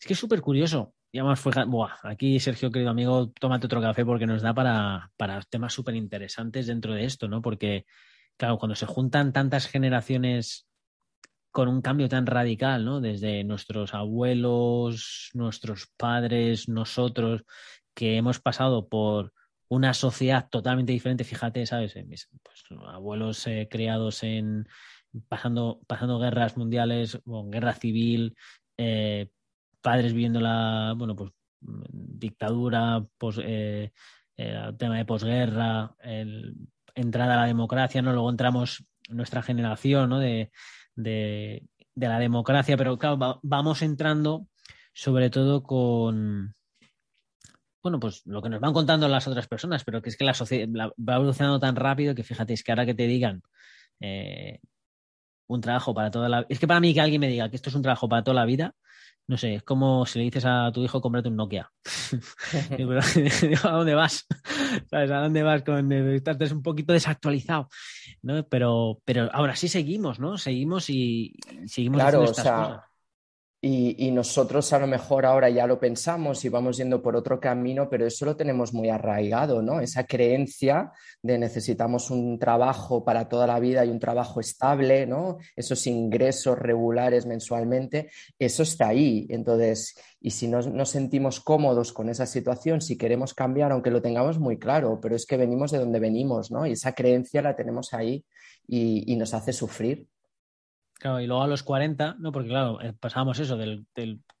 es 0.00 0.06
que 0.06 0.14
es 0.14 0.18
súper 0.18 0.40
curioso. 0.40 0.94
Y 1.12 1.18
además 1.18 1.40
fue, 1.40 1.52
buah, 1.66 1.96
aquí 2.02 2.40
Sergio, 2.40 2.70
querido 2.70 2.90
amigo, 2.90 3.30
tómate 3.38 3.66
otro 3.66 3.80
café 3.80 4.04
porque 4.04 4.26
nos 4.26 4.42
da 4.42 4.54
para, 4.54 5.10
para 5.16 5.40
temas 5.42 5.72
súper 5.72 5.94
interesantes 5.94 6.66
dentro 6.66 6.94
de 6.94 7.04
esto, 7.04 7.28
¿no? 7.28 7.40
Porque, 7.40 7.86
claro, 8.36 8.58
cuando 8.58 8.74
se 8.74 8.86
juntan 8.86 9.32
tantas 9.32 9.66
generaciones 9.66 10.67
con 11.50 11.68
un 11.68 11.82
cambio 11.82 12.08
tan 12.08 12.26
radical, 12.26 12.84
¿no? 12.84 13.00
Desde 13.00 13.44
nuestros 13.44 13.94
abuelos, 13.94 15.30
nuestros 15.34 15.88
padres, 15.96 16.68
nosotros, 16.68 17.44
que 17.94 18.16
hemos 18.16 18.40
pasado 18.40 18.88
por 18.88 19.32
una 19.68 19.94
sociedad 19.94 20.48
totalmente 20.48 20.92
diferente, 20.92 21.24
fíjate, 21.24 21.66
¿sabes? 21.66 21.96
Eh, 21.96 22.04
mis 22.04 22.28
pues, 22.42 22.64
abuelos 22.88 23.46
eh, 23.46 23.68
criados 23.70 24.22
en 24.22 24.68
pasando, 25.28 25.80
pasando 25.86 26.18
guerras 26.18 26.56
mundiales, 26.56 27.20
guerra 27.50 27.74
civil, 27.74 28.36
eh, 28.76 29.30
padres 29.80 30.12
viviendo 30.12 30.40
la, 30.40 30.94
bueno, 30.96 31.16
pues 31.16 31.32
dictadura, 31.60 33.04
el 33.20 34.76
tema 34.78 34.96
de 34.96 35.04
posguerra, 35.04 35.96
entrada 36.94 37.34
a 37.34 37.36
la 37.38 37.46
democracia, 37.46 38.00
¿no? 38.00 38.12
Luego 38.12 38.30
entramos 38.30 38.84
nuestra 39.08 39.42
generación, 39.42 40.10
¿no? 40.10 40.18
De, 40.18 40.50
de, 40.98 41.62
la 41.94 42.18
democracia, 42.18 42.76
pero 42.76 42.98
claro, 42.98 43.40
vamos 43.42 43.82
entrando 43.82 44.46
sobre 44.92 45.30
todo 45.30 45.62
con, 45.62 46.54
bueno, 47.82 48.00
pues 48.00 48.22
lo 48.26 48.42
que 48.42 48.48
nos 48.48 48.60
van 48.60 48.72
contando 48.72 49.08
las 49.08 49.28
otras 49.28 49.46
personas, 49.46 49.84
pero 49.84 50.02
que 50.02 50.10
es 50.10 50.16
que 50.16 50.24
la 50.24 50.34
sociedad 50.34 50.68
va 50.98 51.16
evolucionando 51.16 51.60
tan 51.60 51.76
rápido 51.76 52.14
que 52.14 52.24
fíjate, 52.24 52.52
es 52.52 52.64
que 52.64 52.72
ahora 52.72 52.86
que 52.86 52.94
te 52.94 53.06
digan 53.06 53.42
eh, 54.00 54.60
un 55.48 55.60
trabajo 55.60 55.92
para 55.94 56.10
toda 56.10 56.28
la 56.28 56.38
vida, 56.38 56.46
es 56.50 56.58
que 56.58 56.68
para 56.68 56.80
mí 56.80 56.94
que 56.94 57.00
alguien 57.00 57.20
me 57.20 57.28
diga 57.28 57.50
que 57.50 57.56
esto 57.56 57.70
es 57.70 57.74
un 57.74 57.82
trabajo 57.82 58.08
para 58.08 58.22
toda 58.22 58.34
la 58.34 58.44
vida, 58.44 58.74
no 59.28 59.36
sé, 59.36 59.56
es 59.56 59.62
como 59.62 60.06
si 60.06 60.18
le 60.18 60.24
dices 60.24 60.44
a 60.46 60.70
tu 60.72 60.82
hijo 60.82 61.02
cómprate 61.02 61.28
un 61.28 61.36
Nokia. 61.36 61.70
¿A 63.62 63.70
dónde 63.70 63.94
vas? 63.94 64.26
¿Sabes? 64.90 65.10
¿A 65.10 65.20
dónde 65.20 65.42
vas? 65.42 65.62
Con, 65.62 65.92
estás 65.92 66.52
un 66.52 66.62
poquito 66.62 66.94
desactualizado. 66.94 67.68
¿no? 68.22 68.46
Pero, 68.48 69.00
pero 69.04 69.28
ahora 69.32 69.54
sí 69.54 69.68
seguimos, 69.68 70.18
¿no? 70.18 70.38
Seguimos 70.38 70.88
y, 70.88 71.34
seguimos 71.66 72.00
claro, 72.00 72.22
haciendo 72.22 72.30
estas 72.30 72.68
cosas. 72.68 72.84
Y, 73.60 74.12
nosotros 74.12 74.72
a 74.72 74.78
lo 74.78 74.86
mejor 74.86 75.26
ahora 75.26 75.50
ya 75.50 75.66
lo 75.66 75.80
pensamos 75.80 76.44
y 76.44 76.48
vamos 76.48 76.76
yendo 76.76 77.02
por 77.02 77.16
otro 77.16 77.40
camino, 77.40 77.88
pero 77.90 78.06
eso 78.06 78.24
lo 78.24 78.36
tenemos 78.36 78.72
muy 78.72 78.88
arraigado, 78.88 79.62
¿no? 79.62 79.80
Esa 79.80 80.04
creencia 80.06 80.92
de 81.22 81.38
necesitamos 81.38 82.10
un 82.10 82.38
trabajo 82.38 83.04
para 83.04 83.28
toda 83.28 83.48
la 83.48 83.58
vida 83.58 83.84
y 83.84 83.90
un 83.90 83.98
trabajo 83.98 84.38
estable, 84.38 85.06
¿no? 85.06 85.38
Esos 85.56 85.88
ingresos 85.88 86.56
regulares 86.56 87.26
mensualmente, 87.26 88.10
eso 88.38 88.62
está 88.62 88.88
ahí. 88.88 89.26
Entonces, 89.28 89.96
y 90.20 90.30
si 90.30 90.46
no 90.46 90.62
nos 90.62 90.90
sentimos 90.90 91.40
cómodos 91.40 91.92
con 91.92 92.08
esa 92.08 92.26
situación, 92.26 92.80
si 92.80 92.96
queremos 92.96 93.34
cambiar, 93.34 93.72
aunque 93.72 93.90
lo 93.90 94.00
tengamos 94.00 94.38
muy 94.38 94.58
claro, 94.60 95.00
pero 95.02 95.16
es 95.16 95.26
que 95.26 95.36
venimos 95.36 95.72
de 95.72 95.78
donde 95.78 95.98
venimos, 95.98 96.52
¿no? 96.52 96.64
Y 96.64 96.72
esa 96.72 96.92
creencia 96.92 97.42
la 97.42 97.56
tenemos 97.56 97.92
ahí 97.92 98.24
y 98.68 99.16
nos 99.16 99.34
hace 99.34 99.52
sufrir. 99.52 100.06
Claro, 100.98 101.20
y 101.20 101.26
luego 101.28 101.42
a 101.42 101.46
los 101.46 101.62
40, 101.62 102.16
¿no? 102.18 102.32
Porque 102.32 102.48
claro, 102.48 102.80
eh, 102.82 102.92
pasábamos 102.92 103.38
eso 103.38 103.56
del, 103.56 103.86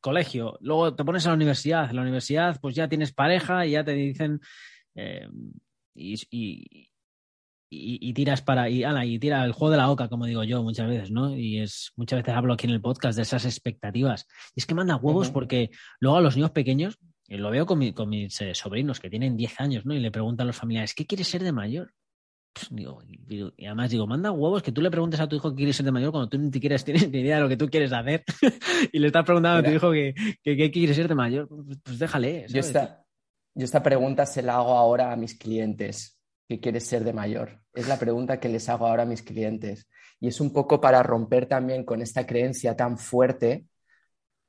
colegio, 0.00 0.58
luego 0.60 0.94
te 0.94 1.04
pones 1.04 1.26
a 1.26 1.30
la 1.30 1.34
universidad, 1.34 1.90
en 1.90 1.96
la 1.96 2.02
universidad 2.02 2.58
pues 2.60 2.74
ya 2.76 2.88
tienes 2.88 3.12
pareja 3.12 3.66
y 3.66 3.72
ya 3.72 3.82
te 3.84 3.94
dicen 3.94 4.40
eh, 4.94 5.28
y, 5.94 6.16
y, 7.70 8.12
tiras 8.14 8.40
para, 8.42 8.70
y, 8.70 8.84
ala, 8.84 9.04
y 9.04 9.18
tira 9.18 9.44
el 9.44 9.52
juego 9.52 9.72
de 9.72 9.76
la 9.76 9.90
oca, 9.90 10.08
como 10.08 10.26
digo 10.26 10.44
yo 10.44 10.62
muchas 10.62 10.88
veces, 10.88 11.10
¿no? 11.10 11.36
Y 11.36 11.60
es, 11.60 11.92
muchas 11.96 12.20
veces 12.20 12.34
hablo 12.34 12.54
aquí 12.54 12.66
en 12.66 12.72
el 12.72 12.80
podcast 12.80 13.16
de 13.16 13.22
esas 13.22 13.44
expectativas. 13.44 14.26
Y 14.54 14.60
es 14.60 14.66
que 14.66 14.74
manda 14.74 14.96
huevos 14.96 15.30
porque 15.30 15.70
luego 16.00 16.16
a 16.16 16.20
los 16.20 16.36
niños 16.36 16.52
pequeños, 16.52 16.98
y 17.26 17.36
lo 17.36 17.50
veo 17.50 17.66
con, 17.66 17.92
con 17.92 18.08
mis 18.08 18.40
eh, 18.40 18.54
sobrinos 18.54 19.00
que 19.00 19.10
tienen 19.10 19.36
10 19.36 19.60
años, 19.60 19.84
¿no? 19.84 19.94
Y 19.94 20.00
le 20.00 20.10
preguntan 20.10 20.46
a 20.46 20.48
los 20.48 20.56
familiares, 20.56 20.94
¿qué 20.94 21.06
quieres 21.06 21.28
ser 21.28 21.42
de 21.42 21.52
mayor? 21.52 21.92
Digo, 22.70 23.02
y 23.56 23.66
además 23.66 23.90
digo, 23.90 24.06
manda 24.06 24.32
huevos 24.32 24.62
que 24.62 24.72
tú 24.72 24.80
le 24.80 24.90
preguntes 24.90 25.20
a 25.20 25.28
tu 25.28 25.36
hijo 25.36 25.50
que 25.50 25.56
quiere 25.56 25.72
ser 25.72 25.86
de 25.86 25.92
mayor 25.92 26.10
cuando 26.10 26.28
tú 26.28 26.38
ni 26.38 26.50
siquiera 26.50 26.76
tienes 26.78 27.10
ni 27.10 27.20
idea 27.20 27.36
de 27.36 27.42
lo 27.42 27.48
que 27.48 27.56
tú 27.56 27.68
quieres 27.68 27.92
hacer 27.92 28.24
y 28.92 28.98
le 28.98 29.06
estás 29.06 29.24
preguntando 29.24 29.58
a 29.58 29.62
tu 29.62 29.70
hijo 29.70 29.92
que, 29.92 30.14
que, 30.42 30.70
quiere 30.70 30.94
ser 30.94 31.08
de 31.08 31.14
mayor, 31.14 31.48
pues, 31.48 31.78
pues 31.82 31.98
déjale. 31.98 32.46
Yo 32.48 32.60
esta, 32.60 33.04
yo 33.54 33.64
esta 33.64 33.82
pregunta 33.82 34.26
se 34.26 34.42
la 34.42 34.56
hago 34.56 34.76
ahora 34.76 35.12
a 35.12 35.16
mis 35.16 35.36
clientes. 35.36 36.18
¿Qué 36.48 36.60
quieres 36.60 36.86
ser 36.86 37.04
de 37.04 37.12
mayor? 37.12 37.60
Es 37.74 37.88
la 37.88 37.98
pregunta 37.98 38.40
que 38.40 38.48
les 38.48 38.68
hago 38.68 38.86
ahora 38.86 39.02
a 39.02 39.06
mis 39.06 39.22
clientes. 39.22 39.88
Y 40.18 40.28
es 40.28 40.40
un 40.40 40.52
poco 40.52 40.80
para 40.80 41.02
romper 41.02 41.46
también 41.46 41.84
con 41.84 42.00
esta 42.00 42.26
creencia 42.26 42.74
tan 42.74 42.98
fuerte 42.98 43.66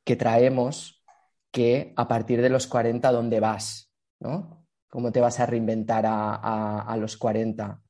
que 0.05 0.15
traemos 0.15 1.03
que 1.51 1.93
a 1.97 2.07
partir 2.07 2.41
de 2.41 2.49
los 2.49 2.67
40, 2.67 3.11
¿dónde 3.11 3.39
vas? 3.39 3.91
¿No? 4.19 4.65
¿Cómo 4.89 5.11
te 5.11 5.19
vas 5.19 5.39
a 5.39 5.45
reinventar 5.45 6.05
a, 6.05 6.35
a, 6.35 6.81
a 6.81 6.97
los 6.97 7.17
40? 7.17 7.81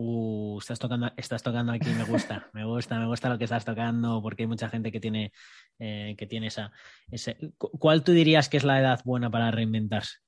Uh, 0.00 0.58
estás 0.60 0.78
tocando, 0.78 1.10
estás 1.16 1.42
tocando 1.42 1.72
aquí, 1.72 1.90
me 1.90 2.04
gusta, 2.04 2.48
me 2.52 2.64
gusta, 2.64 3.00
me 3.00 3.06
gusta 3.06 3.28
lo 3.28 3.36
que 3.36 3.42
estás 3.42 3.64
tocando, 3.64 4.22
porque 4.22 4.44
hay 4.44 4.46
mucha 4.46 4.68
gente 4.68 4.92
que 4.92 5.00
tiene, 5.00 5.32
eh, 5.80 6.14
que 6.16 6.24
tiene 6.24 6.46
esa. 6.46 6.70
¿Cuál 7.56 8.04
tú 8.04 8.12
dirías 8.12 8.48
que 8.48 8.58
es 8.58 8.62
la 8.62 8.78
edad 8.78 9.00
buena 9.04 9.28
para 9.28 9.50
reinventarse? 9.50 10.18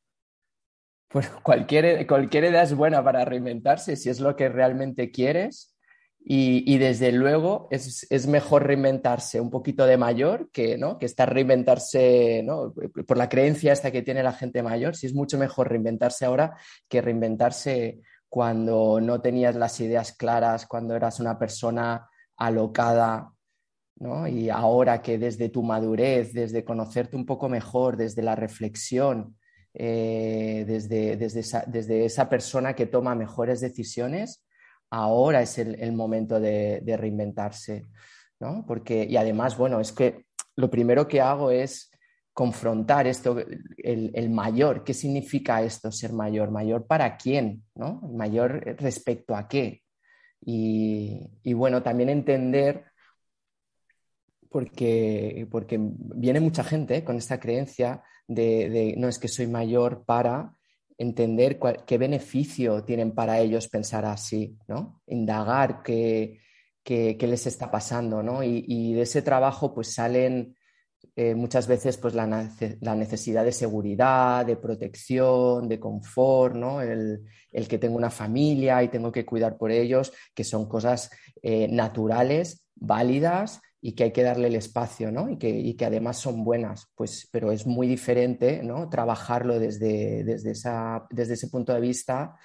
Pues 1.06 1.28
cualquier, 1.28 2.04
cualquier 2.08 2.46
edad 2.46 2.64
es 2.64 2.74
buena 2.74 3.04
para 3.04 3.24
reinventarse, 3.24 3.94
si 3.94 4.10
es 4.10 4.18
lo 4.18 4.34
que 4.34 4.48
realmente 4.48 5.12
quieres. 5.12 5.76
Y, 6.22 6.76
desde 6.78 7.12
luego 7.12 7.68
es, 7.70 8.06
es, 8.10 8.26
mejor 8.26 8.66
reinventarse 8.66 9.40
un 9.40 9.50
poquito 9.50 9.86
de 9.86 9.96
mayor 9.96 10.50
que, 10.52 10.76
¿no? 10.76 10.98
que 10.98 11.06
estar 11.06 11.32
reinventarse 11.32 12.42
¿no? 12.44 12.74
por 13.06 13.16
la 13.16 13.28
creencia 13.28 13.72
esta 13.72 13.90
que 13.90 14.02
tiene 14.02 14.22
la 14.22 14.32
gente 14.32 14.62
mayor. 14.62 14.96
Si 14.96 15.06
es 15.06 15.14
mucho 15.14 15.38
mejor 15.38 15.70
reinventarse 15.70 16.26
ahora 16.26 16.56
que 16.88 17.00
reinventarse 17.00 18.00
cuando 18.30 19.00
no 19.00 19.20
tenías 19.20 19.56
las 19.56 19.80
ideas 19.80 20.12
claras, 20.12 20.64
cuando 20.64 20.94
eras 20.94 21.18
una 21.18 21.36
persona 21.36 22.08
alocada, 22.36 23.32
¿no? 23.96 24.28
Y 24.28 24.48
ahora 24.48 25.02
que 25.02 25.18
desde 25.18 25.48
tu 25.48 25.64
madurez, 25.64 26.32
desde 26.32 26.64
conocerte 26.64 27.16
un 27.16 27.26
poco 27.26 27.48
mejor, 27.48 27.96
desde 27.96 28.22
la 28.22 28.36
reflexión, 28.36 29.36
eh, 29.74 30.64
desde, 30.66 31.16
desde, 31.16 32.04
esa, 32.04 32.28
persona 32.28 32.74
que 32.74 32.86
toma 32.86 33.16
mejores 33.16 33.60
decisiones, 33.60 34.46
ahora 34.90 35.42
es 35.42 35.58
el, 35.58 35.92
momento 35.92 36.38
de, 36.38 36.80
de, 36.82 36.96
reinventarse, 36.96 37.86
¿no? 38.38 38.64
Porque, 38.64 39.06
y 39.10 39.16
además, 39.16 39.56
bueno, 39.56 39.80
es 39.80 39.92
que 39.92 40.24
lo 40.54 40.70
primero 40.70 41.08
que 41.08 41.20
hago 41.20 41.50
es 41.50 41.89
confrontar 42.32 43.06
esto, 43.06 43.36
el, 43.76 44.30
mayor, 44.30 44.84
¿qué 44.84 44.94
significa 44.94 45.62
esto 45.62 45.90
ser 45.90 46.12
mayor? 46.12 46.50
¿Mayor 46.50 46.86
para 46.86 47.16
quién? 47.16 47.64
¿no? 47.74 48.00
¿Mayor 48.14 48.76
respecto 48.78 49.34
a 49.34 49.48
qué? 49.48 49.82
Y, 50.42 51.52
bueno, 51.52 51.82
también 51.82 52.08
entender, 52.08 52.84
porque, 54.48 55.46
porque 55.50 55.78
viene 55.80 56.40
mucha 56.40 56.64
gente 56.64 57.04
con 57.04 57.16
esta 57.16 57.38
creencia 57.38 58.02
de, 58.26 58.94
no 58.96 59.08
es 59.08 59.18
que 59.18 59.28
soy 59.28 59.46
mayor 59.46 60.04
para 60.04 60.54
entender 60.96 61.58
qué 61.86 61.98
beneficio 61.98 62.84
tienen 62.84 63.12
para 63.12 63.40
ellos 63.40 63.68
pensar 63.68 64.04
así, 64.04 64.56
¿no? 64.68 65.02
Indagar 65.06 65.82
qué, 65.82 66.40
les 66.86 67.46
está 67.46 67.70
pasando, 67.70 68.22
¿no? 68.22 68.42
Y, 68.42 68.64
y 68.66 68.94
de 68.94 69.02
ese 69.02 69.22
trabajo 69.22 69.74
pues 69.74 69.92
salen 69.94 70.56
eh, 71.16 71.34
muchas 71.34 71.66
veces 71.66 71.96
pues, 71.96 72.14
la, 72.14 72.26
necesidad 72.26 73.44
de 73.44 73.52
seguridad, 73.52 74.46
de 74.46 74.56
protección, 74.56 75.68
de 75.68 75.80
confort, 75.80 76.54
¿no? 76.54 76.80
el, 76.80 77.26
que 77.68 77.78
tengo 77.78 77.96
una 77.96 78.10
familia 78.10 78.82
y 78.82 78.88
tengo 78.88 79.10
que 79.10 79.26
cuidar 79.26 79.58
por 79.58 79.70
ellos, 79.70 80.12
que 80.34 80.44
son 80.44 80.68
cosas 80.68 81.10
eh, 81.42 81.68
naturales, 81.68 82.64
válidas 82.74 83.60
y 83.82 83.92
que 83.92 84.04
hay 84.04 84.12
que 84.12 84.22
darle 84.22 84.48
el 84.48 84.54
espacio 84.54 85.10
¿no? 85.10 85.28
y, 85.28 85.36
que, 85.36 85.76
que, 85.76 85.84
además 85.84 86.18
son 86.18 86.44
buenas, 86.44 86.90
pues, 86.94 87.28
pero 87.32 87.50
es 87.50 87.66
muy 87.66 87.86
diferente 87.86 88.62
¿no? 88.62 88.88
trabajarlo 88.88 89.58
desde, 89.58 90.22
desde, 90.24 90.52
esa, 90.52 91.06
desde 91.10 91.34
ese 91.34 91.48
punto 91.48 91.74
de 91.74 91.80
vista 91.80 92.36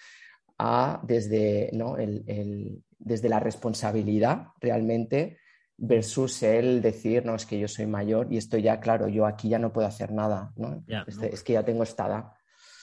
a 0.57 1.01
desde, 1.03 1.69
¿no? 1.73 1.97
el, 1.97 2.83
desde 2.97 3.29
la 3.29 3.39
responsabilidad 3.39 4.47
realmente 4.59 5.37
versus 5.77 6.41
el 6.43 6.81
decir, 6.81 7.25
no, 7.25 7.35
es 7.35 7.45
que 7.45 7.59
yo 7.59 7.67
soy 7.67 7.85
mayor 7.85 8.27
y 8.31 8.37
esto 8.37 8.57
ya, 8.57 8.79
claro, 8.79 9.07
yo 9.07 9.25
aquí 9.25 9.49
ya 9.49 9.59
no 9.59 9.73
puedo 9.73 9.87
hacer 9.87 10.11
nada, 10.11 10.53
¿no? 10.55 10.83
Este, 11.07 11.33
es 11.33 11.43
que 11.43 11.53
ya 11.53 11.63
tengo 11.63 11.83
esta 11.83 12.07
edad. 12.07 12.23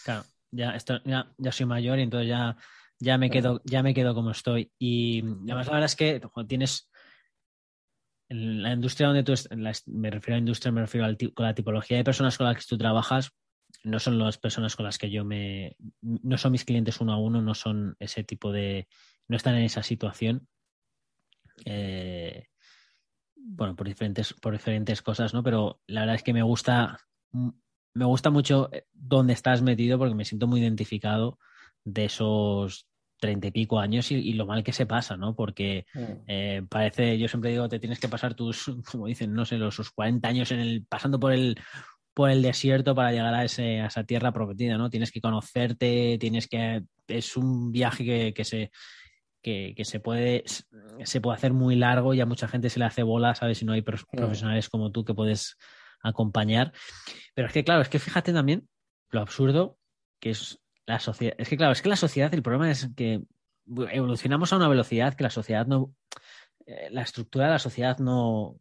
Claro, 0.05 0.25
ya, 0.51 0.77
esto, 0.77 1.01
ya, 1.05 1.33
ya, 1.39 1.53
soy 1.53 1.67
mayor 1.67 1.99
y 1.99 2.03
entonces 2.03 2.29
ya, 2.29 2.57
ya, 2.99 3.17
me 3.19 3.31
quedo, 3.31 3.63
ya 3.65 3.83
me 3.83 3.95
quedo 3.95 4.15
como 4.15 4.31
estoy. 4.31 4.71
Y 4.79 5.21
además 5.21 5.67
la 5.67 5.73
verdad 5.73 5.85
es 5.87 5.97
que 5.97 6.21
tienes 6.47 6.91
en 8.29 8.63
la 8.63 8.73
industria 8.73 9.09
donde 9.09 9.23
tú, 9.23 9.35
me 9.87 10.11
refiero 10.11 10.35
a 10.35 10.37
la 10.37 10.39
industria, 10.39 10.73
me 10.73 10.81
refiero 10.83 11.07
a 11.07 11.15
con 11.35 11.47
la 11.47 11.55
tipología 11.55 11.97
de 11.97 12.05
personas 12.05 12.37
con 12.37 12.47
las 12.47 12.57
que 12.57 12.65
tú 12.69 12.79
trabajas, 12.79 13.31
no 13.85 13.99
son 13.99 14.19
las 14.19 14.39
personas 14.39 14.77
con 14.77 14.85
las 14.85 14.99
que 14.99 15.11
yo 15.11 15.25
me, 15.25 15.77
no 16.01 16.39
son 16.39 16.53
mis 16.53 16.65
clientes 16.65 17.01
uno 17.01 17.13
a 17.13 17.19
uno, 17.19 17.41
no 17.43 17.55
son 17.55 17.97
ese 17.99 18.25
tipo 18.25 18.53
de, 18.53 18.87
no 19.29 19.37
están 19.37 19.57
en 19.57 19.65
esa 19.65 19.83
situación. 19.83 20.47
Eh, 21.65 22.47
bueno, 23.45 23.77
por 23.77 23.87
diferentes, 23.87 24.35
por 24.35 24.53
diferentes 24.53 25.03
cosas, 25.03 25.35
¿no? 25.35 25.43
Pero 25.43 25.81
la 25.87 26.01
verdad 26.01 26.17
es 26.17 26.23
que 26.23 26.33
me 26.33 26.43
gusta, 26.43 26.99
mm, 27.33 27.49
me 27.95 28.05
gusta 28.05 28.31
mucho 28.31 28.71
eh, 28.73 28.87
dónde 28.93 29.33
estás 29.33 29.63
metido 29.63 29.99
porque 29.99 30.15
me 30.15 30.25
siento 30.25 30.47
muy 30.47 30.61
identificado 30.61 31.39
de 31.85 32.05
esos 32.07 32.87
treinta 33.19 33.47
y 33.47 33.51
pico 33.53 33.79
años 33.79 34.11
y, 34.11 34.33
lo 34.33 34.47
mal 34.47 34.65
que 34.65 34.73
se 34.73 34.85
pasa, 34.85 35.17
¿no? 35.17 35.37
Porque 35.37 35.87
mm. 35.95 36.13
eh, 36.27 36.63
parece, 36.69 37.19
yo 37.19 37.29
siempre 37.29 37.51
digo, 37.51 37.69
te 37.69 37.79
tienes 37.79 38.01
que 38.01 38.09
pasar 38.09 38.35
tus, 38.35 38.65
como 38.91 39.07
dicen, 39.07 39.33
no 39.33 39.45
sé, 39.45 39.59
los 39.59 39.75
sus 39.75 39.91
40 39.93 40.29
años 40.29 40.51
en 40.51 40.61
el, 40.61 40.87
pasando 40.87 41.21
por 41.21 41.33
el, 41.33 41.57
por 42.15 42.31
el 42.31 42.43
desierto 42.43 42.95
para 42.95 43.13
llegar 43.13 43.35
a, 43.35 43.45
ese, 43.45 43.81
a 43.81 43.87
esa 43.87 44.05
tierra 44.05 44.33
prometida, 44.33 44.77
¿no? 44.77 44.91
Tienes 44.91 45.13
que 45.13 45.21
conocerte, 45.21 46.19
tienes 46.19 46.49
que, 46.49 46.83
es 47.07 47.37
un 47.37 47.71
viaje 47.71 48.05
que, 48.05 48.35
que 48.35 48.45
se, 48.45 48.73
que, 49.43 49.75
se, 49.85 50.01
puede, 50.01 50.45
se 50.47 51.21
puede 51.21 51.37
hacer 51.37 51.53
muy 51.53 51.77
largo 51.77 52.15
y 52.15 52.21
a 52.21 52.27
mucha 52.27 52.49
gente 52.49 52.71
se 52.71 52.79
le 52.79 52.85
hace 52.85 53.03
bola, 53.03 53.35
¿sabes? 53.35 53.59
Si 53.59 53.65
no 53.65 53.73
hay 53.73 53.83
profesionales 53.83 54.69
como 54.69 54.93
tú 54.93 55.05
que 55.05 55.15
puedes 55.15 55.59
acompañar. 56.03 56.73
Pero 57.35 57.49
es 57.49 57.53
que, 57.53 57.65
claro, 57.65 57.83
es 57.83 57.89
que 57.89 57.99
fíjate 57.99 58.33
también 58.33 58.69
lo 59.11 59.21
absurdo 59.21 59.79
que 60.21 60.31
es 60.31 60.61
la 60.87 61.01
sociedad. 61.01 61.35
Es 61.39 61.49
que, 61.49 61.57
claro, 61.57 61.73
es 61.73 61.83
que 61.83 61.89
la 61.89 61.97
sociedad, 61.97 62.33
el 62.33 62.43
problema 62.43 62.71
es 62.71 62.89
que 62.97 63.23
evolucionamos 63.91 64.53
a 64.53 64.57
una 64.57 64.69
velocidad 64.69 65.15
que 65.15 65.25
la 65.25 65.31
sociedad 65.31 65.67
no, 65.67 65.95
eh, 66.67 66.89
la 66.91 67.03
estructura 67.03 67.47
de 67.47 67.53
la 67.53 67.59
sociedad 67.59 67.99
no, 67.99 68.61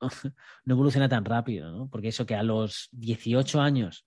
no 0.64 0.74
evoluciona 0.74 1.08
tan 1.08 1.24
rápido, 1.24 1.72
¿no? 1.72 1.88
Porque 1.88 2.08
eso 2.08 2.26
que 2.26 2.34
a 2.34 2.42
los 2.42 2.88
18 2.92 3.60
años, 3.60 4.06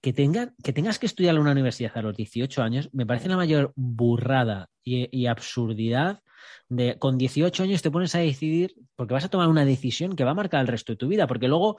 que, 0.00 0.12
que 0.12 0.72
tengas 0.72 0.98
que 0.98 1.06
estudiar 1.06 1.34
en 1.34 1.40
una 1.40 1.52
universidad 1.52 1.96
a 1.96 2.02
los 2.02 2.16
18 2.16 2.62
años, 2.62 2.90
me 2.92 3.06
parece 3.06 3.28
la 3.28 3.36
mayor 3.36 3.72
burrada 3.76 4.68
y, 4.84 5.26
absurdidad 5.26 6.22
de 6.68 6.98
con 6.98 7.18
18 7.18 7.62
años 7.62 7.82
te 7.82 7.90
pones 7.90 8.14
a 8.14 8.18
decidir, 8.18 8.74
porque 8.96 9.14
vas 9.14 9.24
a 9.24 9.28
tomar 9.28 9.48
una 9.48 9.64
decisión 9.64 10.16
que 10.16 10.24
va 10.24 10.30
a 10.30 10.34
marcar 10.34 10.62
el 10.62 10.68
resto 10.68 10.92
de 10.92 10.96
tu 10.96 11.08
vida, 11.08 11.26
porque 11.26 11.48
luego 11.48 11.76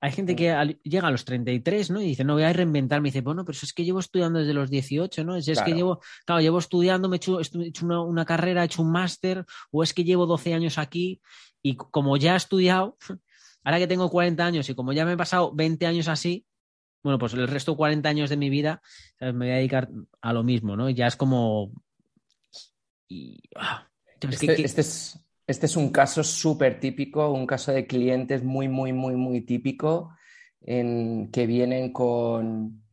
hay 0.00 0.12
gente 0.12 0.36
que 0.36 0.78
llega 0.84 1.08
a 1.08 1.10
los 1.10 1.24
33, 1.24 1.90
¿no? 1.90 2.00
Y 2.00 2.06
dice, 2.06 2.22
no, 2.22 2.34
voy 2.34 2.44
a 2.44 2.52
reinventarme. 2.52 3.08
Y 3.08 3.10
dice, 3.10 3.20
bueno, 3.20 3.44
pero 3.44 3.56
eso 3.56 3.66
es 3.66 3.72
que 3.72 3.84
llevo 3.84 3.98
estudiando 3.98 4.38
desde 4.38 4.54
los 4.54 4.70
18, 4.70 5.24
¿no? 5.24 5.34
Es, 5.34 5.46
que 5.60 5.72
llevo, 5.72 6.00
claro, 6.24 6.40
llevo 6.40 6.58
estudiando, 6.58 7.08
me 7.08 7.16
he 7.16 7.18
hecho, 7.18 7.40
una, 7.82 8.24
carrera, 8.24 8.62
he 8.62 8.66
hecho 8.66 8.82
un 8.82 8.92
máster, 8.92 9.44
o 9.72 9.82
es 9.82 9.92
que 9.92 10.04
llevo 10.04 10.26
12 10.26 10.54
años 10.54 10.78
aquí 10.78 11.20
y 11.62 11.76
como 11.76 12.16
ya 12.16 12.34
he 12.34 12.36
estudiado, 12.36 12.96
ahora 13.64 13.78
que 13.78 13.88
tengo 13.88 14.08
40 14.08 14.44
años 14.44 14.68
y 14.68 14.74
como 14.74 14.92
ya 14.92 15.04
me 15.04 15.14
he 15.14 15.16
pasado 15.16 15.52
20 15.52 15.84
años 15.86 16.06
así, 16.06 16.46
bueno, 17.02 17.18
pues 17.18 17.34
el 17.34 17.48
resto 17.48 17.72
de 17.72 17.78
40 17.78 18.08
años 18.08 18.30
de 18.30 18.36
mi 18.36 18.50
vida 18.50 18.82
me 19.20 19.32
voy 19.32 19.50
a 19.50 19.56
dedicar 19.56 19.88
a 20.20 20.32
lo 20.32 20.42
mismo, 20.42 20.76
¿no? 20.76 20.90
Ya 20.90 21.06
es 21.06 21.16
como... 21.16 21.72
Ah, 23.56 23.88
este, 24.20 24.62
este 24.62 24.80
es 24.82 25.24
este 25.48 25.64
es 25.64 25.76
un 25.76 25.88
caso 25.88 26.22
súper 26.22 26.78
típico, 26.78 27.32
un 27.32 27.46
caso 27.46 27.72
de 27.72 27.86
clientes 27.86 28.44
muy, 28.44 28.68
muy, 28.68 28.92
muy, 28.92 29.16
muy 29.16 29.40
típico 29.40 30.10
en, 30.60 31.30
que 31.32 31.46
vienen 31.46 31.90
con, 31.90 32.84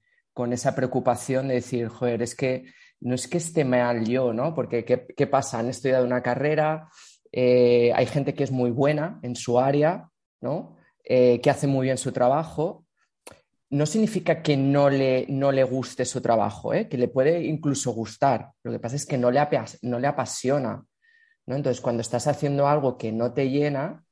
esa 0.52 0.74
preocupación 0.74 1.50
de 1.50 1.56
decir, 1.56 1.90
joder, 1.90 2.22
es 2.22 2.34
que 2.34 2.64
no 3.02 3.14
es 3.14 3.28
que 3.28 3.40
esté 3.40 3.66
mal 3.66 4.06
yo, 4.06 4.32
¿no? 4.32 4.56
Porque 4.56 4.86
¿qué, 4.86 5.28
pasa? 5.28 5.60
Han 5.60 5.68
estudiado 5.68 6.06
una 6.06 6.24
carrera, 6.24 6.88
eh, 7.30 7.92
hay 7.94 8.06
gente 8.06 8.34
que 8.34 8.46
es 8.46 8.52
muy 8.52 8.72
buena 8.72 9.20
en 9.22 9.36
su 9.36 9.60
área, 9.60 10.10
¿no? 10.40 10.78
Eh, 11.04 11.42
que 11.42 11.50
hace 11.50 11.68
muy 11.68 11.88
bien 11.88 11.98
su 11.98 12.14
trabajo. 12.14 12.85
No 13.70 13.86
significa 13.86 14.42
que 14.42 14.56
no 14.56 14.90
le, 14.90 15.26
no 15.28 15.52
le 15.52 15.64
guste 15.64 16.06
su 16.06 16.22
trabajo, 16.22 16.74
¿eh? 16.74 16.88
que 16.88 16.98
le 16.98 17.08
puede 17.08 17.44
incluso 17.44 17.92
gustar. 17.92 18.52
Lo 18.64 18.72
que 18.72 18.80
pasa 18.80 18.96
es 18.96 19.06
que 19.06 19.18
no 19.18 19.32
le, 19.32 19.42
no 19.82 20.00
le 20.00 20.08
apasiona. 20.08 20.86
Entonces, 21.48 21.82
cuando 21.82 22.02
estás 22.02 22.28
haciendo 22.28 22.68
algo 22.68 22.98
que 22.98 23.12
no 23.12 23.34
te 23.34 23.50
llena, 23.50 24.06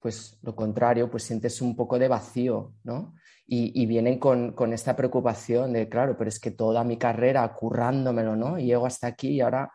pues 0.00 0.38
lo 0.42 0.54
contrario, 0.54 1.10
pues 1.10 1.24
sientes 1.24 1.60
un 1.60 1.74
poco 1.74 1.98
de 1.98 2.08
vacío, 2.08 2.74
¿no? 2.84 3.14
Y, 3.48 3.86
vienen 3.86 4.18
con, 4.18 4.72
esta 4.72 4.96
preocupación 4.96 5.72
de, 5.72 5.88
claro, 5.88 6.16
pero 6.16 6.28
es 6.28 6.40
que 6.40 6.50
toda 6.50 6.82
mi 6.82 6.96
carrera 6.96 7.52
currándomelo, 7.54 8.34
¿no? 8.34 8.58
Y 8.58 8.66
llego 8.66 8.86
hasta 8.86 9.06
aquí 9.06 9.30
y 9.30 9.40
ahora, 9.40 9.70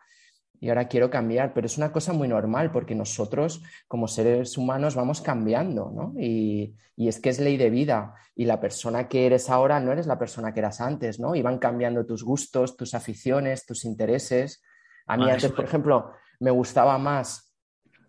y 0.62 0.68
ahora 0.68 0.86
quiero 0.86 1.10
cambiar, 1.10 1.52
pero 1.54 1.66
es 1.66 1.76
una 1.76 1.90
cosa 1.90 2.12
muy 2.12 2.28
normal 2.28 2.70
porque 2.70 2.94
nosotros 2.94 3.64
como 3.88 4.06
seres 4.06 4.56
humanos 4.56 4.94
vamos 4.94 5.20
cambiando, 5.20 5.90
¿no? 5.92 6.14
Y, 6.16 6.76
y, 6.94 7.08
es 7.08 7.18
que 7.18 7.30
es 7.30 7.40
ley 7.40 7.56
de 7.56 7.68
vida 7.68 8.14
y 8.36 8.44
la 8.44 8.60
persona 8.60 9.08
que 9.08 9.26
eres 9.26 9.50
ahora 9.50 9.80
no 9.80 9.90
eres 9.90 10.06
la 10.06 10.20
persona 10.20 10.54
que 10.54 10.60
eras 10.60 10.80
antes, 10.80 11.18
¿no? 11.18 11.34
Y 11.34 11.42
van 11.42 11.58
cambiando 11.58 12.06
tus 12.06 12.22
gustos, 12.22 12.76
tus 12.76 12.94
aficiones, 12.94 13.66
tus 13.66 13.84
intereses. 13.84 14.62
A 15.08 15.16
mí 15.16 15.28
antes, 15.28 15.50
por 15.50 15.64
ejemplo, 15.64 16.12
me 16.38 16.52
gustaba 16.52 16.96
más 16.96 17.52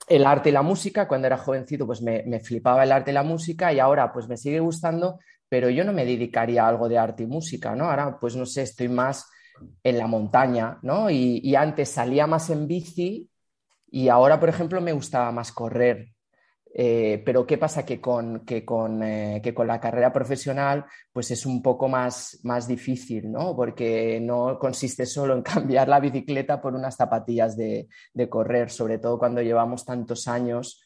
el 0.07 0.23
arte 0.23 0.49
y 0.49 0.51
la 0.51 0.61
música. 0.61 1.07
Cuando 1.07 1.25
era 1.25 1.39
jovencito, 1.39 1.87
pues 1.87 2.03
me, 2.03 2.39
flipaba 2.39 2.83
el 2.83 2.91
arte 2.91 3.09
y 3.09 3.15
la 3.15 3.23
música 3.23 3.73
y 3.73 3.79
ahora 3.79 4.13
pues 4.13 4.27
me 4.27 4.37
sigue 4.37 4.59
gustando, 4.59 5.17
pero 5.49 5.71
yo 5.71 5.83
no 5.83 5.91
me 5.91 6.05
dedicaría 6.05 6.65
a 6.65 6.67
algo 6.67 6.87
de 6.87 6.99
arte 6.99 7.23
y 7.23 7.25
música, 7.25 7.73
¿no? 7.75 7.85
Ahora 7.85 8.19
pues 8.19 8.35
no 8.35 8.45
sé, 8.45 8.61
estoy 8.61 8.89
más 8.89 9.25
en 9.83 9.97
la 9.97 10.07
montaña, 10.07 10.79
¿no? 10.81 11.09
y 11.09 11.55
antes 11.55 11.89
salía 11.89 12.27
más 12.27 12.49
en 12.49 12.67
bici 12.67 13.29
y 13.93 14.09
ahora, 14.09 14.39
por 14.39 14.49
ejemplo, 14.49 14.81
me 14.81 14.91
gustaba 14.91 15.31
más 15.31 15.51
correr. 15.51 16.13
Eh, 16.75 17.21
pero 17.23 17.45
¿qué 17.45 17.59
pasa? 17.59 17.85
Que 17.85 18.01
con, 18.01 18.43
que, 18.43 18.65
con, 18.65 19.03
eh, 19.03 19.39
que 19.43 19.53
con, 19.53 19.67
la 19.67 19.79
carrera 19.79 20.11
profesional 20.11 20.85
pues 21.11 21.29
es 21.29 21.45
un 21.45 21.61
poco 21.61 21.87
más, 21.87 22.39
más 22.41 22.67
difícil, 22.67 23.31
¿no? 23.31 23.55
Porque 23.55 24.19
no 24.19 24.57
consiste 24.57 25.05
solo 25.05 25.35
en 25.35 25.43
cambiar 25.43 25.87
la 25.87 25.99
bicicleta 25.99 26.59
por 26.59 26.73
unas 26.73 26.95
zapatillas 26.95 27.55
de, 27.55 27.87
de 28.15 28.29
correr, 28.29 28.71
sobre 28.71 28.97
todo 28.97 29.19
cuando 29.19 29.43
llevamos 29.43 29.85
tantos 29.85 30.27
años 30.27 30.83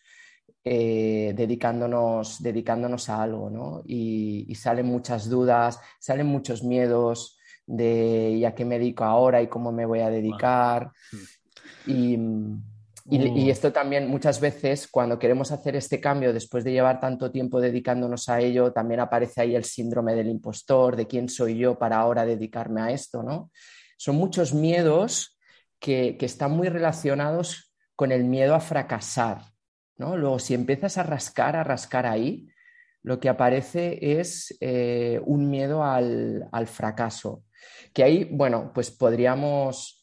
eh, 0.65 1.33
dedicándonos, 1.33 2.43
dedicándonos 2.43 3.07
a 3.07 3.23
algo, 3.23 3.49
¿no? 3.49 3.83
Y, 3.85 4.45
y, 4.49 4.55
salen 4.55 4.87
muchas 4.87 5.29
dudas, 5.29 5.79
salen 5.97 6.27
muchos 6.27 6.61
miedos 6.61 7.36
de 7.67 8.39
ya 8.39 8.55
qué 8.55 8.65
me 8.65 8.79
dedico 8.79 9.03
ahora 9.03 9.41
y 9.41 9.47
cómo 9.47 9.71
me 9.71 9.85
voy 9.85 9.99
a 9.99 10.09
dedicar. 10.09 10.91
Y 11.85 12.17
y, 13.09 13.19
mm. 13.19 13.49
esto 13.49 13.71
también 13.71 14.09
muchas 14.09 14.39
veces 14.41 14.87
cuando 14.87 15.17
queremos 15.17 15.51
hacer 15.51 15.75
este 15.77 16.01
cambio 16.01 16.33
después 16.33 16.63
de 16.63 16.73
llevar 16.73 16.99
tanto 16.99 17.31
tiempo 17.31 17.61
dedicándonos 17.61 18.27
a 18.27 18.41
ello, 18.41 18.73
también 18.73 18.99
aparece 18.99 19.41
ahí 19.41 19.55
el 19.55 19.63
síndrome 19.63 20.13
del 20.13 20.27
impostor, 20.27 20.95
de 20.95 21.07
quién 21.07 21.29
soy 21.29 21.57
yo 21.57 21.79
para 21.79 21.97
ahora 21.97 22.25
dedicarme 22.25 22.81
a 22.81 22.91
esto, 22.91 23.23
¿no? 23.23 23.49
Son 23.97 24.15
muchos 24.15 24.53
miedos 24.53 25.39
que, 25.79 26.17
están 26.19 26.51
muy 26.51 26.67
relacionados 26.67 27.73
con 27.95 28.11
el 28.11 28.25
miedo 28.25 28.55
a 28.55 28.59
fracasar, 28.59 29.41
¿no? 29.97 30.17
Luego, 30.17 30.37
si 30.39 30.53
empiezas 30.53 30.97
a 30.97 31.03
rascar, 31.03 31.55
a 31.55 31.63
rascar 31.63 32.05
ahí, 32.05 32.49
lo 33.03 33.21
que 33.21 33.29
aparece 33.29 34.19
es 34.19 34.57
eh, 34.59 35.21
un 35.25 35.49
miedo 35.49 35.81
al, 35.83 36.49
al 36.51 36.67
fracaso. 36.67 37.43
Que 37.93 38.03
ahí, 38.03 38.29
bueno, 38.31 38.71
pues 38.73 38.91
podríamos 38.91 39.97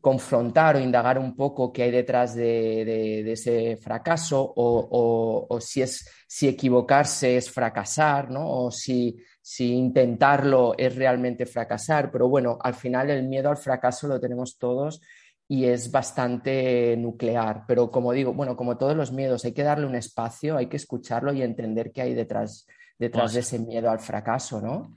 confrontar 0.00 0.76
o 0.76 0.80
indagar 0.80 1.18
un 1.18 1.34
poco 1.34 1.72
qué 1.72 1.84
hay 1.84 1.90
detrás 1.90 2.34
de, 2.34 3.32
ese 3.32 3.76
fracaso 3.76 4.52
o, 4.56 5.58
si, 5.60 5.82
es, 5.82 6.08
si 6.26 6.48
equivocarse 6.48 7.36
es 7.36 7.50
fracasar, 7.50 8.30
¿no? 8.30 8.48
O 8.48 8.70
si, 8.70 9.16
si 9.40 9.74
intentarlo 9.74 10.74
es 10.76 10.94
realmente 10.94 11.46
fracasar. 11.46 12.10
Pero 12.10 12.28
bueno, 12.28 12.58
al 12.62 12.74
final 12.74 13.10
el 13.10 13.24
miedo 13.24 13.48
al 13.48 13.56
fracaso 13.56 14.06
lo 14.06 14.20
tenemos 14.20 14.58
todos 14.58 15.00
y 15.48 15.64
es 15.64 15.90
bastante 15.90 16.96
nuclear. 16.96 17.64
Pero 17.66 17.90
como 17.90 18.12
digo, 18.12 18.32
bueno, 18.32 18.56
como 18.56 18.76
todos 18.76 18.96
los 18.96 19.12
miedos, 19.12 19.44
hay 19.44 19.52
que 19.52 19.62
darle 19.62 19.86
un 19.86 19.94
espacio, 19.94 20.56
hay 20.56 20.66
que 20.66 20.76
escucharlo 20.76 21.32
y 21.32 21.42
entender 21.42 21.92
qué 21.92 22.02
hay 22.02 22.14
detrás, 22.14 22.66
detrás 22.98 23.32
de 23.32 23.40
ese 23.40 23.58
miedo 23.58 23.90
al 23.90 24.00
fracaso, 24.00 24.60
¿no? 24.60 24.96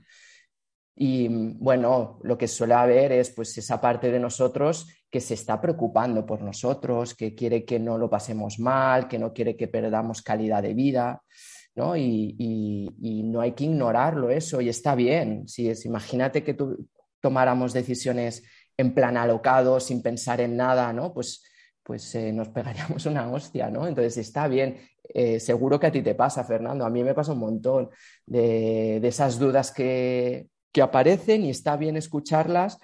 Y 1.02 1.28
bueno, 1.28 2.18
lo 2.24 2.36
que 2.36 2.46
suele 2.46 2.74
haber 2.74 3.12
es 3.12 3.30
pues 3.30 3.56
esa 3.56 3.80
parte 3.80 4.10
de 4.10 4.20
nosotros 4.20 4.86
que 5.10 5.18
se 5.18 5.32
está 5.32 5.58
preocupando 5.58 6.26
por 6.26 6.42
nosotros, 6.42 7.14
que 7.14 7.34
quiere 7.34 7.64
que 7.64 7.78
no 7.80 7.96
lo 7.96 8.10
pasemos 8.10 8.58
mal, 8.58 9.08
que 9.08 9.18
no 9.18 9.32
quiere 9.32 9.56
que 9.56 9.66
perdamos 9.66 10.20
calidad 10.20 10.62
de 10.62 10.74
vida, 10.74 11.22
¿no? 11.74 11.96
Y, 11.96 12.92
no 13.24 13.40
hay 13.40 13.52
que 13.52 13.64
ignorarlo 13.64 14.28
eso, 14.28 14.60
y 14.60 14.68
está 14.68 14.94
bien. 14.94 15.48
Si 15.48 15.72
imagínate 15.84 16.44
que 16.44 16.52
tú 16.52 16.86
tomáramos 17.22 17.72
decisiones 17.72 18.42
en 18.76 18.92
plan 18.92 19.16
alocado, 19.16 19.80
sin 19.80 20.02
pensar 20.02 20.42
en 20.42 20.54
nada, 20.54 20.92
¿no? 20.92 21.14
Pues, 21.14 21.42
pues 21.82 22.14
eh, 22.14 22.30
nos 22.30 22.48
pegaríamos 22.50 23.06
una 23.06 23.32
hostia, 23.32 23.70
¿no? 23.70 23.88
Entonces 23.88 24.18
está 24.18 24.48
bien. 24.48 24.76
Eh, 25.02 25.40
seguro 25.40 25.80
que 25.80 25.86
a 25.86 25.92
ti 25.92 26.02
te 26.02 26.14
pasa, 26.14 26.44
Fernando. 26.44 26.84
A 26.84 26.90
mí 26.90 27.02
me 27.02 27.14
pasa 27.14 27.32
un 27.32 27.38
montón 27.38 27.88
de 28.26 29.00
esas 29.02 29.38
dudas 29.38 29.72
que, 29.72 30.50
que 30.72 30.82
aparecen 30.82 31.44
y 31.44 31.50
está 31.50 31.76
bien 31.76 31.96
escucharlas. 31.96 32.78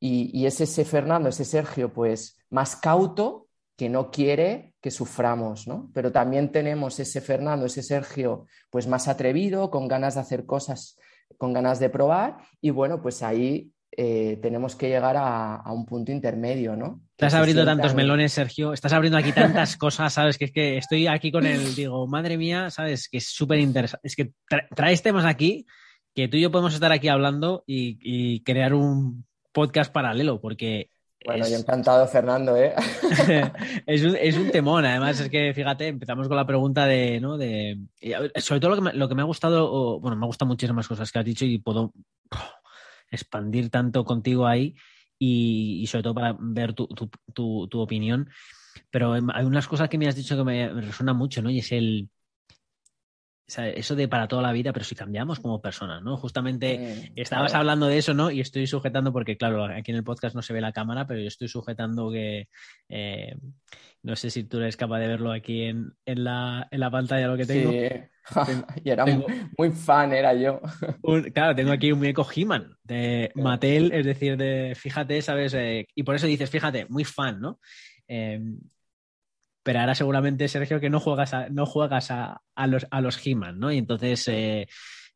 Y, 0.00 0.46
es 0.46 0.60
ese 0.60 0.84
Fernando, 0.84 1.28
ese 1.28 1.44
Sergio, 1.44 1.92
pues 1.92 2.38
más 2.50 2.76
cauto 2.76 3.48
que 3.76 3.88
no 3.88 4.12
quiere 4.12 4.74
que 4.80 4.92
suframos, 4.92 5.66
¿no? 5.66 5.90
Pero 5.92 6.12
también 6.12 6.52
tenemos 6.52 7.00
ese 7.00 7.20
Fernando, 7.20 7.66
ese 7.66 7.82
Sergio, 7.82 8.46
pues 8.70 8.86
más 8.86 9.08
atrevido, 9.08 9.70
con 9.70 9.88
ganas 9.88 10.14
de 10.14 10.20
hacer 10.20 10.46
cosas, 10.46 10.96
con 11.36 11.52
ganas 11.52 11.80
de 11.80 11.90
probar. 11.90 12.36
Y 12.60 12.70
bueno, 12.70 13.02
pues 13.02 13.24
ahí 13.24 13.72
eh, 13.96 14.38
tenemos 14.40 14.76
que 14.76 14.88
llegar 14.88 15.16
a, 15.16 15.64
un 15.72 15.84
punto 15.84 16.12
intermedio, 16.12 16.76
¿no? 16.76 17.00
Estás 17.16 17.34
abriendo 17.34 17.64
tantos 17.64 17.96
melones, 17.96 18.32
Sergio. 18.32 18.72
Estás 18.72 18.92
abriendo 18.92 19.18
aquí 19.18 19.32
tantas 19.32 19.76
cosas, 19.76 20.12
¿sabes? 20.12 20.38
Que 20.38 20.44
es 20.44 20.52
que 20.52 20.76
estoy 20.78 21.08
aquí 21.08 21.32
con 21.32 21.44
el, 21.44 21.74
digo, 21.74 22.06
madre 22.06 22.36
mía, 22.36 22.70
¿sabes? 22.70 23.08
Que 23.08 23.18
es 23.18 23.26
súper 23.26 23.58
interesante. 23.58 24.06
Es 24.06 24.14
que 24.14 24.30
traes 24.76 25.02
temas 25.02 25.24
aquí 25.24 25.66
que 26.14 26.28
tú 26.28 26.36
y 26.36 26.40
yo 26.40 26.50
podemos 26.50 26.74
estar 26.74 26.92
aquí 26.92 27.08
hablando 27.08 27.64
y, 27.66 28.40
crear 28.40 28.74
un 28.74 29.24
podcast 29.52 29.92
paralelo, 29.92 30.40
porque 30.40 30.90
bueno, 31.24 31.48
yo 31.48 31.56
encantado, 31.56 32.06
Fernando, 32.06 32.56
¿eh? 32.56 32.74
es, 33.86 34.04
un, 34.04 34.16
es, 34.16 34.36
un, 34.36 34.50
temón, 34.50 34.84
además 34.84 35.18
es 35.18 35.28
que, 35.28 35.52
fíjate, 35.52 35.88
empezamos 35.88 36.28
con 36.28 36.36
la 36.36 36.46
pregunta 36.46 36.86
de, 36.86 37.20
¿no? 37.20 37.36
De, 37.36 37.78
sobre 38.36 38.60
todo 38.60 38.70
lo 38.70 38.76
que, 38.76 38.82
me, 38.82 38.92
lo 38.92 39.08
que 39.08 39.14
me 39.16 39.22
ha 39.22 39.26
gustado, 39.26 39.98
bueno, 40.00 40.16
me 40.16 40.24
ha 40.24 40.28
gustado 40.28 40.48
muchísimas 40.48 40.86
cosas 40.86 41.10
que 41.10 41.18
has 41.18 41.24
dicho 41.24 41.44
y 41.44 41.58
puedo 41.58 41.92
expandir 43.10 43.68
tanto 43.68 44.04
contigo 44.04 44.46
ahí 44.46 44.76
y, 45.18 45.86
sobre 45.88 46.04
todo 46.04 46.14
para 46.14 46.36
ver 46.38 46.72
tu, 46.72 46.86
tu, 46.86 47.66
tu, 47.68 47.80
opinión. 47.80 48.30
Pero 48.90 49.14
hay 49.14 49.44
unas 49.44 49.66
cosas 49.66 49.88
que 49.88 49.98
me 49.98 50.06
has 50.06 50.14
dicho 50.14 50.36
que 50.36 50.44
me, 50.44 50.72
me 50.72 50.82
resuenan 50.82 51.16
mucho, 51.16 51.42
¿no? 51.42 51.50
Y 51.50 51.58
es 51.58 51.72
el, 51.72 52.08
eso 53.48 53.96
de 53.96 54.08
para 54.08 54.28
toda 54.28 54.42
la 54.42 54.52
vida, 54.52 54.72
pero 54.72 54.84
si 54.84 54.94
cambiamos 54.94 55.40
como 55.40 55.60
personas, 55.62 56.02
¿no? 56.02 56.16
Justamente 56.18 57.10
estabas 57.16 57.52
claro. 57.52 57.60
hablando 57.60 57.86
de 57.86 57.98
eso, 57.98 58.12
¿no? 58.14 58.30
Y 58.30 58.40
estoy 58.40 58.66
sujetando, 58.66 59.12
porque 59.12 59.36
claro, 59.38 59.64
aquí 59.64 59.90
en 59.90 59.96
el 59.96 60.04
podcast 60.04 60.36
no 60.36 60.42
se 60.42 60.52
ve 60.52 60.60
la 60.60 60.72
cámara, 60.72 61.06
pero 61.06 61.20
yo 61.20 61.28
estoy 61.28 61.48
sujetando 61.48 62.10
que, 62.10 62.48
eh, 62.90 63.34
no 64.02 64.16
sé 64.16 64.30
si 64.30 64.44
tú 64.44 64.58
eres 64.58 64.76
capaz 64.76 64.98
de 65.00 65.08
verlo 65.08 65.32
aquí 65.32 65.62
en, 65.62 65.92
en 66.04 66.24
la, 66.24 66.68
en 66.70 66.80
la 66.80 66.90
pantalla 66.90 67.26
lo 67.26 67.36
que 67.36 67.46
tengo. 67.46 67.72
Sí, 67.72 67.78
Tengo- 68.44 68.66
y 68.84 68.90
era 68.90 69.04
tengo- 69.06 69.26
muy, 69.26 69.40
muy 69.56 69.70
fan, 69.70 70.12
era 70.12 70.34
yo. 70.34 70.60
Un- 71.02 71.30
claro, 71.30 71.54
tengo 71.54 71.72
aquí 71.72 71.90
un 71.90 71.98
muñeco 72.00 72.26
He-Man 72.34 72.76
de. 72.84 73.30
Mattel, 73.34 73.92
es 73.92 74.04
decir, 74.04 74.36
de, 74.36 74.74
fíjate, 74.76 75.22
¿sabes? 75.22 75.54
Eh, 75.54 75.86
y 75.94 76.02
por 76.02 76.14
eso 76.14 76.26
dices, 76.26 76.50
fíjate, 76.50 76.86
muy 76.90 77.04
fan, 77.04 77.40
¿no? 77.40 77.58
Eh, 78.06 78.40
pero 79.68 79.80
ahora 79.80 79.94
seguramente, 79.94 80.48
Sergio, 80.48 80.80
que 80.80 80.88
no 80.88 80.98
juegas 80.98 81.34
a, 81.34 81.50
no 81.50 81.66
juegas 81.66 82.10
a, 82.10 82.40
a 82.54 82.66
los, 82.66 82.86
a 82.90 83.02
los 83.02 83.20
He-Man, 83.26 83.58
¿no? 83.58 83.70
Y 83.70 83.76
entonces, 83.76 84.26
eh, 84.28 84.66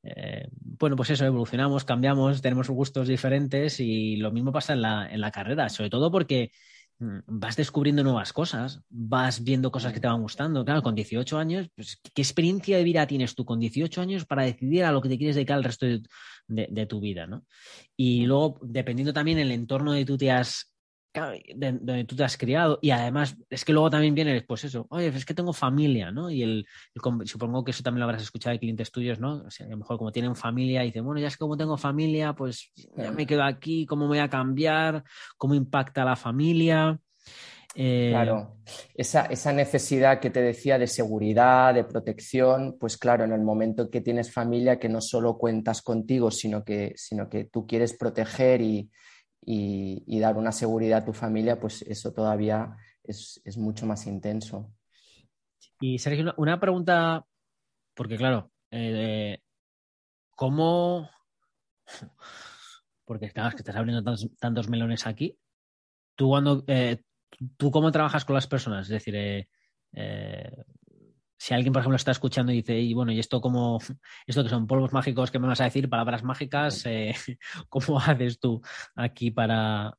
eh, 0.02 0.46
bueno, 0.52 0.94
pues 0.94 1.08
eso, 1.08 1.24
evolucionamos, 1.24 1.86
cambiamos, 1.86 2.42
tenemos 2.42 2.68
gustos 2.68 3.08
diferentes 3.08 3.80
y 3.80 4.16
lo 4.16 4.30
mismo 4.30 4.52
pasa 4.52 4.74
en 4.74 4.82
la, 4.82 5.08
en 5.10 5.22
la 5.22 5.30
carrera, 5.30 5.70
sobre 5.70 5.88
todo 5.88 6.10
porque 6.12 6.50
mm, 6.98 7.20
vas 7.28 7.56
descubriendo 7.56 8.04
nuevas 8.04 8.34
cosas, 8.34 8.82
vas 8.90 9.42
viendo 9.42 9.70
cosas 9.70 9.94
que 9.94 10.00
te 10.00 10.06
van 10.06 10.20
gustando. 10.20 10.66
Claro, 10.66 10.82
con 10.82 10.94
18 10.94 11.38
años, 11.38 11.70
pues, 11.74 11.98
¿qué 12.12 12.20
experiencia 12.20 12.76
de 12.76 12.84
vida 12.84 13.06
tienes 13.06 13.34
tú 13.34 13.46
con 13.46 13.58
18 13.58 14.02
años 14.02 14.26
para 14.26 14.42
decidir 14.42 14.84
a 14.84 14.92
lo 14.92 15.00
que 15.00 15.08
te 15.08 15.16
quieres 15.16 15.36
dedicar 15.36 15.56
el 15.56 15.64
resto 15.64 15.86
de, 15.86 16.02
de- 16.46 16.68
de 16.70 16.84
tu 16.86 17.00
vida, 17.00 17.26
¿no? 17.26 17.46
Y 17.96 18.26
luego, 18.26 18.58
dependiendo 18.62 19.14
también 19.14 19.38
el 19.38 19.50
entorno 19.50 19.92
de 19.92 20.04
tú 20.04 20.18
te 20.18 20.30
has 20.30 20.71
claro, 21.12 21.33
de- 21.33 21.72
donde 21.72 22.05
tú 22.05 22.16
te 22.16 22.25
has 22.25 22.37
criado 22.37 22.79
y 22.83 22.90
además 22.90 23.37
es 23.51 23.64
que 23.64 23.72
luego 23.72 23.90
también 23.90 24.14
viene 24.14 24.40
pues 24.42 24.64
eso, 24.64 24.87
oye, 24.90 25.09
es 25.09 25.25
que 25.25 25.35
tengo 25.35 25.53
familia, 25.53 26.11
¿no? 26.11 26.31
Y 26.31 26.42
el, 26.42 26.66
supongo 27.25 27.64
que 27.64 27.70
eso 27.70 27.83
también 27.83 28.01
lo 28.01 28.07
habrás 28.07 28.22
escuchado 28.22 28.53
de 28.55 28.59
clientes 28.61 28.90
tuyos, 28.90 29.20
¿no? 29.20 29.42
O 29.46 29.51
sea, 29.51 29.66
a 29.66 29.70
lo 29.70 29.77
mejor 29.77 29.98
como 29.98 30.11
tienen 30.11 30.35
familia 30.35 30.83
y 30.83 30.87
dicen, 30.87 31.05
bueno, 31.05 31.20
ya 31.20 31.29
es 31.29 31.37
que 31.37 31.40
como 31.40 31.57
tengo 31.57 31.77
familia, 31.77 32.33
pues 32.33 32.72
ya 32.96 33.12
me 33.12 33.27
quedo 33.27 33.44
aquí, 33.44 33.87
¿cómo 33.87 34.03
me 34.05 34.09
voy 34.09 34.18
a 34.18 34.29
cambiar? 34.29 35.05
¿Cómo 35.37 35.55
impacta 35.55 36.05
la 36.05 36.16
familia? 36.16 36.98
Eh, 37.75 38.09
Claro, 38.11 38.57
esa, 38.94 39.27
esa 39.27 39.53
necesidad 39.53 40.20
que 40.20 40.31
te 40.31 40.42
decía 40.42 40.79
de 40.79 40.87
seguridad, 40.87 41.72
de 41.75 41.85
protección, 41.85 42.77
pues 42.79 42.98
claro, 42.98 43.25
en 43.25 43.33
el 43.33 43.40
momento 43.40 43.90
que 43.90 44.01
tienes 44.03 44.33
familia, 44.33 44.79
que 44.79 44.88
no 44.90 45.01
solo 45.01 45.38
cuentas 45.38 45.81
contigo, 45.83 46.31
sino 46.31 46.64
que, 46.64 46.92
sino 46.96 47.29
que 47.31 47.44
tú 47.44 47.66
quieres 47.66 47.96
proteger 47.96 48.61
y, 48.61 48.90
y- 49.44 50.20
dar 50.20 50.37
una 50.37 50.52
seguridad 50.52 51.00
a 51.00 51.05
tu 51.05 51.12
familia, 51.12 51.59
pues 51.59 51.83
eso 51.83 52.12
todavía 52.12 52.76
es, 53.02 53.40
es 53.44 53.59
mucho 53.59 53.87
más 53.87 54.07
intenso. 54.07 54.72
Y 55.81 55.98
Sergio, 55.98 56.33
una, 56.37 56.61
pregunta, 56.61 57.26
porque 57.94 58.16
claro, 58.16 58.52
eh, 58.70 59.38
¿cómo? 60.37 61.11
Porque 63.05 63.31
claro, 63.31 63.50
que 63.50 63.57
estás 63.57 63.76
abriendo 63.76 64.02
tantos, 64.38 64.68
melones 64.68 65.07
aquí. 65.07 65.37
¿Tú, 66.14 66.28
cuando, 66.28 66.64
eh, 66.68 67.02
¿Tú 67.57 67.70
cómo 67.70 67.90
trabajas 67.90 68.24
con 68.24 68.35
las 68.35 68.46
personas? 68.46 68.87
Es 68.87 68.90
decir, 68.90 69.14
eh, 69.16 69.46
si 71.42 71.55
alguien, 71.55 71.72
por 71.72 71.81
ejemplo, 71.81 71.96
está 71.96 72.12
escuchando 72.12 72.52
y 72.52 72.57
dice, 72.59 72.78
y 72.78 72.94
bueno, 72.94 73.11
¿y 73.11 73.18
esto 73.18 73.40
cómo, 73.40 73.81
esto 74.28 74.44
que 74.44 74.48
son 74.48 74.68
polvos 74.68 74.92
mágicos 74.92 75.33
que 75.33 75.40
me 75.40 75.48
vas 75.48 75.61
a 75.61 75.64
decir, 75.64 75.88
palabras 75.88 76.22
mágicas, 76.22 76.87
eh, 76.87 77.12
¿cómo 77.68 77.98
haces 77.98 78.38
tú 78.38 78.62
aquí 78.94 79.33
para 79.33 79.92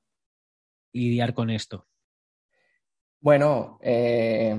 lidiar 0.94 1.34
con 1.34 1.50
esto? 1.50 1.86
Bueno, 3.20 3.78
eh, 3.82 4.56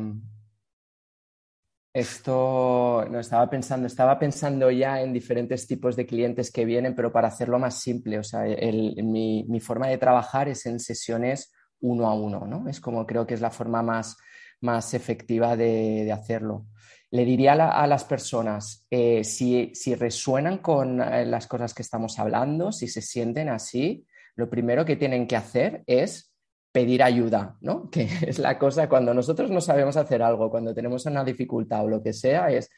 esto 1.94 3.07
no 3.11 3.18
estaba 3.18 3.49
pensando, 3.49 3.87
estaba 3.87 4.18
pensando 4.18 4.70
ya 4.70 5.01
en 5.01 5.14
diferentes 5.14 5.66
tipos 5.66 5.97
de 5.97 6.05
clientes 6.05 6.53
que 6.53 6.66
vienen, 6.66 6.94
pero 6.94 7.11
para 7.11 7.29
hacerlo 7.29 7.59
más 7.59 7.81
simple, 7.81 8.18
o 8.18 8.23
sea, 8.23 8.47
el- 8.47 9.03
mi, 9.03 9.47
mi 9.49 9.61
forma 9.61 9.88
de 9.88 9.97
trabajar 9.97 10.49
es 10.51 10.66
en 10.66 10.81
sesiones 10.81 11.51
uno 11.81 12.07
a 12.09 12.12
uno, 12.14 12.47
¿no? 12.47 12.68
Es 12.68 12.79
como 12.79 13.07
creo 13.07 13.27
que 13.27 13.33
es 13.33 13.40
la 13.40 13.51
forma 13.51 13.83
más, 13.83 14.18
más 14.61 14.92
efectiva 14.92 15.57
de, 15.57 16.05
de 16.05 16.12
hacerlo. 16.12 16.66
Le 17.14 17.24
diría 17.24 17.53
a, 17.53 17.57
la- 17.57 17.70
a 17.70 17.87
las 17.87 18.03
personas, 18.03 18.87
eh, 18.90 19.22
si, 19.22 19.72
resuenan 19.94 20.59
con 20.59 21.00
eh, 21.00 21.24
las 21.24 21.46
cosas 21.46 21.72
que 21.72 21.83
estamos 21.83 22.18
hablando, 22.18 22.72
si 22.72 22.88
se 22.88 23.03
sienten 23.03 23.48
así, 23.48 24.05
lo 24.35 24.50
primero 24.50 24.85
que 24.85 24.96
tienen 24.96 25.29
que 25.29 25.37
hacer 25.37 25.85
es 25.87 26.33
pedir 26.72 27.05
ayuda, 27.05 27.57
¿no? 27.61 27.88
Que 27.92 28.09
es 28.27 28.40
la 28.40 28.59
cosa 28.59 28.88
cuando 28.88 29.14
nosotros 29.14 29.48
no 29.50 29.61
sabemos 29.61 29.96
hacer 29.96 30.22
algo, 30.24 30.50
cuando 30.50 30.74
tenemos 30.74 31.07
una 31.07 31.22
dificultad 31.22 31.85
o 31.85 31.88
lo 31.88 32.03
que 32.03 32.12
sea, 32.12 32.50
es 32.50 32.68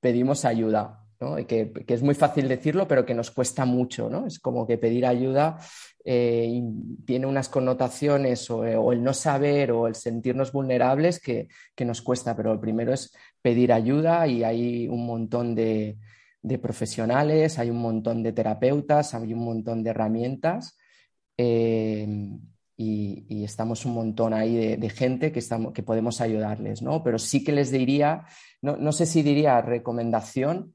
pedimos 0.00 0.44
ayuda, 0.44 1.06
¿no? 1.20 1.38
Y 1.38 1.44
que, 1.44 1.72
es 1.86 2.02
muy 2.02 2.16
fácil 2.16 2.48
decirlo, 2.48 2.88
pero 2.88 3.06
que 3.06 3.14
nos 3.14 3.30
cuesta 3.30 3.64
mucho, 3.64 4.10
¿no? 4.10 4.26
Es 4.26 4.40
como 4.40 4.66
que 4.66 4.76
pedir 4.76 5.06
ayuda 5.06 5.60
eh, 6.04 6.60
tiene 7.06 7.26
unas 7.26 7.48
connotaciones 7.48 8.50
o, 8.50 8.58
o 8.58 8.92
el 8.92 9.04
no 9.04 9.14
saber 9.14 9.70
o 9.70 9.86
el 9.86 9.94
sentirnos 9.94 10.50
vulnerables 10.50 11.20
que, 11.20 11.46
que 11.76 11.84
nos 11.84 12.02
cuesta, 12.02 12.34
pero 12.34 12.52
lo 12.54 12.60
primero 12.60 12.92
es 12.92 13.14
pedir 13.42 13.72
ayuda 13.72 14.26
y 14.26 14.44
hay 14.44 14.88
un 14.88 15.04
montón 15.06 15.54
de, 15.54 15.98
profesionales, 16.60 17.58
hay 17.58 17.70
un 17.70 17.78
montón 17.78 18.22
de 18.22 18.32
terapeutas, 18.32 19.14
hay 19.14 19.32
un 19.32 19.44
montón 19.44 19.82
de 19.82 19.90
herramientas. 19.90 20.76
eh, 21.36 22.06
y, 22.76 23.44
estamos 23.44 23.84
un 23.84 23.94
montón 23.94 24.34
ahí 24.34 24.56
de, 24.56 24.76
de 24.76 24.90
gente 24.90 25.32
que, 25.32 25.38
estamos, 25.38 25.72
que 25.72 25.82
podemos 25.82 26.20
ayudarles, 26.20 26.82
¿no? 26.82 27.02
Pero 27.02 27.18
sí 27.18 27.44
que 27.44 27.52
les 27.52 27.70
diría, 27.70 28.24
no, 28.60 28.76
no 28.76 28.92
sé 28.92 29.06
si 29.06 29.22
diría 29.22 29.60
recomendación, 29.60 30.74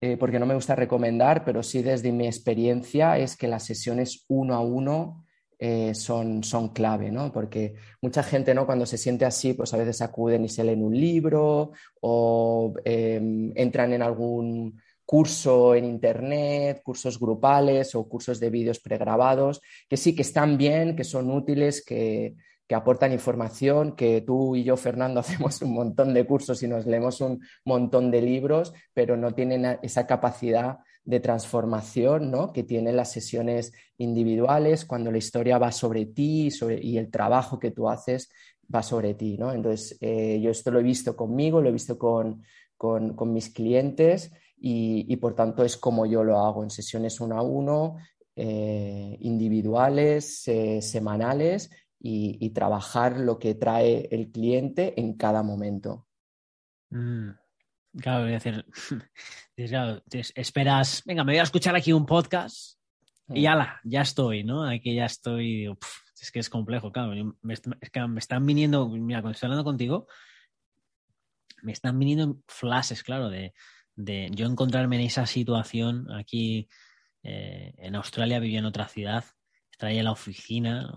eh, 0.00 0.16
porque 0.18 0.38
no 0.38 0.46
me 0.46 0.54
gusta 0.54 0.74
recomendar, 0.74 1.44
pero 1.44 1.62
sí 1.62 1.82
desde 1.82 2.12
mi 2.12 2.26
experiencia 2.26 3.18
es 3.18 3.36
que 3.36 3.48
las 3.48 3.64
sesiones 3.64 4.24
uno 4.28 4.54
a 4.54 4.60
uno 4.60 5.24
eh, 5.58 5.94
son, 5.94 6.44
son 6.44 6.68
clave, 6.70 7.10
¿no? 7.10 7.32
Porque 7.32 7.74
mucha 8.02 8.22
gente, 8.22 8.54
¿no? 8.54 8.66
Cuando 8.66 8.84
se 8.86 8.98
siente 8.98 9.24
así, 9.24 9.54
pues 9.54 9.72
a 9.72 9.78
veces 9.78 10.02
acuden 10.02 10.44
y 10.44 10.48
se 10.48 10.64
leen 10.64 10.84
un 10.84 10.98
libro 10.98 11.72
o 12.00 12.74
eh, 12.84 13.20
entran 13.54 13.92
en 13.92 14.02
algún 14.02 14.80
curso 15.06 15.74
en 15.74 15.84
internet, 15.84 16.82
cursos 16.82 17.18
grupales 17.18 17.94
o 17.94 18.08
cursos 18.08 18.40
de 18.40 18.50
vídeos 18.50 18.80
pregrabados, 18.80 19.62
que 19.88 19.96
sí 19.96 20.14
que 20.14 20.22
están 20.22 20.58
bien, 20.58 20.96
que 20.96 21.04
son 21.04 21.30
útiles, 21.30 21.82
que, 21.84 22.34
que 22.66 22.74
aportan 22.74 23.12
información, 23.12 23.94
que 23.94 24.20
tú 24.22 24.56
y 24.56 24.64
yo, 24.64 24.76
Fernando, 24.76 25.20
hacemos 25.20 25.62
un 25.62 25.72
montón 25.72 26.12
de 26.12 26.26
cursos 26.26 26.62
y 26.62 26.68
nos 26.68 26.86
leemos 26.86 27.20
un 27.20 27.40
montón 27.64 28.10
de 28.10 28.20
libros, 28.22 28.74
pero 28.92 29.16
no 29.16 29.32
tienen 29.32 29.78
esa 29.82 30.06
capacidad 30.06 30.78
de 31.06 31.20
transformación 31.20 32.30
¿no? 32.30 32.52
que 32.52 32.64
tienen 32.64 32.96
las 32.96 33.12
sesiones 33.12 33.72
individuales 33.96 34.84
cuando 34.84 35.10
la 35.12 35.18
historia 35.18 35.56
va 35.56 35.70
sobre 35.72 36.04
ti 36.04 36.48
y 36.82 36.98
el 36.98 37.10
trabajo 37.10 37.58
que 37.58 37.70
tú 37.70 37.88
haces 37.88 38.28
va 38.72 38.82
sobre 38.82 39.14
ti. 39.14 39.38
¿no? 39.38 39.52
Entonces, 39.52 39.96
eh, 40.00 40.40
yo 40.42 40.50
esto 40.50 40.70
lo 40.72 40.80
he 40.80 40.82
visto 40.82 41.16
conmigo, 41.16 41.62
lo 41.62 41.68
he 41.68 41.72
visto 41.72 41.96
con, 41.96 42.42
con, 42.76 43.32
mis 43.32 43.50
clientes 43.50 44.32
y, 44.58 45.16
por 45.16 45.34
tanto 45.34 45.64
es 45.64 45.76
como 45.76 46.06
yo 46.06 46.24
lo 46.24 46.40
hago 46.40 46.64
en 46.64 46.70
sesiones 46.70 47.20
uno 47.20 47.38
a 47.38 47.42
uno, 47.42 47.96
eh, 48.34 49.16
individuales, 49.20 50.46
eh, 50.48 50.82
semanales 50.82 51.70
y, 52.00 52.36
y, 52.44 52.50
trabajar 52.50 53.18
lo 53.18 53.38
que 53.38 53.54
trae 53.54 54.08
el 54.10 54.32
cliente 54.32 55.00
en 55.00 55.14
cada 55.14 55.44
momento. 55.44 56.06
Mm, 56.90 57.30
claro, 58.00 58.22
voy 58.22 58.30
a 58.30 58.38
decir, 58.40 58.64
claro, 59.68 60.02
esperas, 60.10 61.02
venga, 61.04 61.24
me 61.24 61.32
voy 61.32 61.40
a 61.40 61.44
escuchar 61.44 61.76
aquí 61.76 61.92
un 61.92 62.06
podcast 62.06 62.78
y 63.28 63.46
ala, 63.46 63.80
ya 63.84 64.02
estoy, 64.02 64.44
¿no? 64.44 64.64
Aquí 64.64 64.94
ya 64.94 65.06
estoy, 65.06 65.58
digo, 65.58 65.78
es 66.20 66.30
que 66.30 66.38
es 66.38 66.48
complejo, 66.48 66.92
claro, 66.92 67.12
me, 67.42 67.54
es 67.54 67.90
que 67.90 68.06
me 68.06 68.20
están 68.20 68.46
viniendo, 68.46 68.88
mira, 68.88 69.20
cuando 69.20 69.34
estoy 69.34 69.48
hablando 69.48 69.64
contigo, 69.64 70.06
me 71.62 71.72
están 71.72 71.98
viniendo 71.98 72.40
flashes, 72.46 73.02
claro, 73.02 73.28
de, 73.28 73.52
de 73.96 74.30
yo 74.32 74.46
encontrarme 74.46 74.96
en 74.96 75.02
esa 75.02 75.26
situación 75.26 76.10
aquí 76.12 76.68
eh, 77.22 77.74
en 77.78 77.96
Australia, 77.96 78.38
vivía 78.38 78.60
en 78.60 78.66
otra 78.66 78.86
ciudad, 78.88 79.24
estaría 79.76 79.98
en 79.98 80.06
la 80.06 80.12
oficina, 80.12 80.90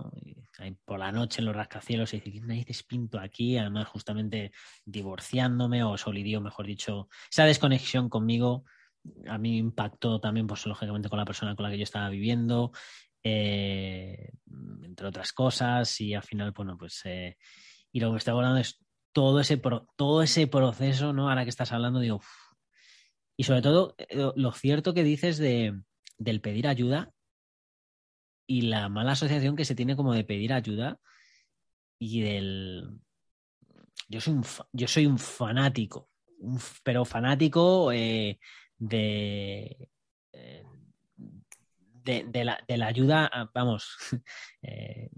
por 0.85 0.99
la 0.99 1.11
noche 1.11 1.41
en 1.41 1.45
los 1.45 1.55
rascacielos 1.55 2.13
y 2.13 2.17
decir, 2.17 2.33
¿qué 2.33 2.39
narices 2.39 2.83
pinto 2.83 3.19
aquí? 3.19 3.57
Además, 3.57 3.89
justamente 3.89 4.53
divorciándome 4.85 5.83
o 5.83 5.97
solidio, 5.97 6.39
mejor 6.39 6.65
dicho, 6.65 7.09
esa 7.29 7.43
desconexión 7.43 8.07
conmigo 8.07 8.63
a 9.27 9.37
mí 9.37 9.57
impactó 9.57 10.21
también, 10.21 10.47
pues 10.47 10.65
lógicamente, 10.65 11.09
con 11.09 11.19
la 11.19 11.25
persona 11.25 11.55
con 11.57 11.63
la 11.63 11.71
que 11.71 11.77
yo 11.77 11.83
estaba 11.83 12.09
viviendo, 12.09 12.71
eh, 13.21 14.31
entre 14.83 15.07
otras 15.07 15.33
cosas, 15.33 15.99
y 15.99 16.13
al 16.13 16.23
final, 16.23 16.51
bueno, 16.51 16.77
pues, 16.77 17.01
eh, 17.03 17.35
y 17.91 17.99
lo 17.99 18.07
que 18.07 18.11
me 18.13 18.17
está 18.17 18.31
hablando 18.31 18.59
es 18.59 18.81
todo 19.11 19.41
ese, 19.41 19.57
pro, 19.57 19.87
todo 19.97 20.23
ese 20.23 20.47
proceso, 20.47 21.11
¿no? 21.11 21.29
Ahora 21.29 21.43
que 21.43 21.49
estás 21.49 21.73
hablando, 21.73 21.99
digo, 21.99 22.21
y 23.35 23.43
sobre 23.43 23.61
todo, 23.61 23.95
lo, 24.11 24.33
lo 24.37 24.51
cierto 24.53 24.93
que 24.93 25.03
dices 25.03 25.37
de, 25.37 25.81
del 26.17 26.39
pedir 26.39 26.67
ayuda 26.67 27.13
y 28.49 28.61
la 28.61 28.89
mala 28.89 29.11
asociación 29.11 29.55
que 29.55 29.63
se 29.63 29.75
tiene 29.75 29.95
como 29.95 30.11
de 30.11 30.23
pedir 30.23 30.53
ayuda 30.53 30.99
y 31.99 32.21
del... 32.21 32.99
Yo 34.07 34.19
soy 34.19 34.33
un, 34.33 34.45
yo 34.73 34.87
soy 34.87 35.05
un 35.05 35.19
fanático 35.19 36.09
pero 36.83 37.05
fanático 37.05 37.89
de, 37.89 38.39
de, 38.79 39.87
la, 42.43 42.87
ayuda, 42.87 43.29
vamos, 43.53 43.97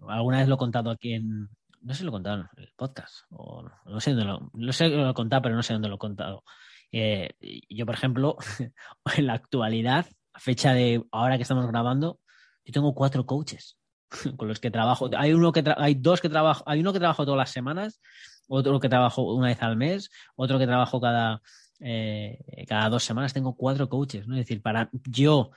alguna 0.07 0.39
vez 0.39 0.47
lo 0.47 0.55
he 0.55 0.57
contado 0.57 0.89
aquí 0.89 1.13
en, 1.13 1.49
no 1.81 1.93
sé 1.93 1.99
si 1.99 2.03
lo 2.03 2.09
he 2.09 2.13
contado 2.13 2.41
en 2.41 2.47
el 2.57 2.73
podcast, 2.75 3.25
o 3.29 3.63
no 3.85 3.99
sé 3.99 4.11
dónde 4.11 4.25
lo, 4.25 4.51
no 4.53 4.73
sé 4.73 4.89
lo 4.89 5.09
he 5.09 5.13
contado, 5.13 5.41
pero 5.43 5.55
no 5.55 5.63
sé 5.63 5.73
dónde 5.73 5.89
lo 5.89 5.95
he 5.95 5.99
contado. 5.99 6.43
yo, 6.91 7.85
por 7.85 7.95
ejemplo, 7.95 8.37
en 9.15 9.27
la 9.27 9.33
actualidad, 9.33 10.07
a 10.33 10.39
fecha 10.39 10.73
de 10.73 11.03
ahora 11.11 11.37
que 11.37 11.43
estamos 11.43 11.67
grabando, 11.67 12.19
yo 12.65 12.73
tengo 12.73 12.93
cuatro 12.93 13.25
coaches 13.25 13.77
con 14.37 14.47
los 14.47 14.59
que 14.59 14.71
trabajo. 14.71 15.09
Hay 15.17 15.33
uno 15.33 15.51
que 15.51 15.63
hay 15.77 15.95
dos 15.95 16.21
que 16.21 16.29
trabajo, 16.29 16.63
hay 16.67 16.79
uno 16.79 16.93
que 16.93 16.99
trabajo 16.99 17.25
todas 17.25 17.37
las 17.37 17.51
semanas, 17.51 18.01
otro 18.47 18.79
que 18.79 18.89
trabajo 18.89 19.33
una 19.33 19.47
vez 19.47 19.61
al 19.61 19.77
mes, 19.77 20.09
otro 20.35 20.59
que 20.59 20.67
trabajo 20.67 20.99
cada, 20.99 21.41
eh, 21.79 22.65
cada 22.67 22.89
dos 22.89 23.03
semanas. 23.03 23.33
Tengo 23.33 23.55
cuatro 23.55 23.89
coaches, 23.89 24.27
¿no? 24.27 24.35
Es 24.35 24.41
decir, 24.41 24.61
para 24.61 24.89
yo 25.05 25.51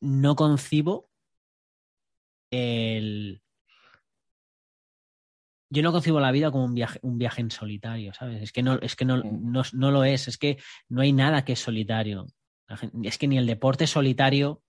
no 0.00 0.36
concibo 0.36 1.08
el 2.50 3.42
yo 5.70 5.82
no 5.82 5.90
concibo 5.90 6.20
la 6.20 6.32
vida 6.32 6.50
como 6.50 6.66
un 6.66 6.74
viaje, 6.74 6.98
un 7.02 7.16
viaje 7.16 7.40
en 7.40 7.50
solitario, 7.50 8.12
¿sabes? 8.12 8.42
Es 8.42 8.52
que 8.52 8.62
no, 8.62 8.78
es 8.80 8.94
que 8.94 9.06
no, 9.06 9.16
no, 9.16 9.62
no, 9.72 9.90
lo 9.90 10.04
es, 10.04 10.28
es 10.28 10.36
que 10.36 10.58
no 10.90 11.00
hay 11.00 11.14
nada 11.14 11.46
que 11.46 11.54
es 11.54 11.60
solitario. 11.60 12.26
Es 13.02 13.16
que 13.16 13.26
ni 13.26 13.38
el 13.38 13.46
deporte 13.46 13.86
solitario 13.86 14.62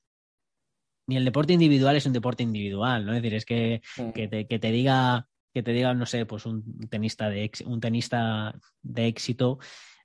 ni 1.08 1.18
el 1.18 1.26
deporte 1.26 1.54
individual 1.54 1.96
es 1.96 2.06
un 2.06 2.14
deporte 2.14 2.44
individual, 2.44 3.06
¿no? 3.06 3.14
Es 3.14 3.22
decir, 3.22 3.36
es 3.36 3.46
que, 3.46 3.82
que, 4.14 4.28
te, 4.28 4.72
diga, 4.72 5.28
que 5.54 5.64
te 5.64 5.74
diga, 5.74 5.94
no 5.94 6.06
sé, 6.06 6.26
pues 6.26 6.46
un 6.46 6.88
tenista 6.90 7.30
de 7.30 7.52
un 7.66 7.80
tenista 7.80 8.56
de 8.82 9.08
éxito 9.08 9.60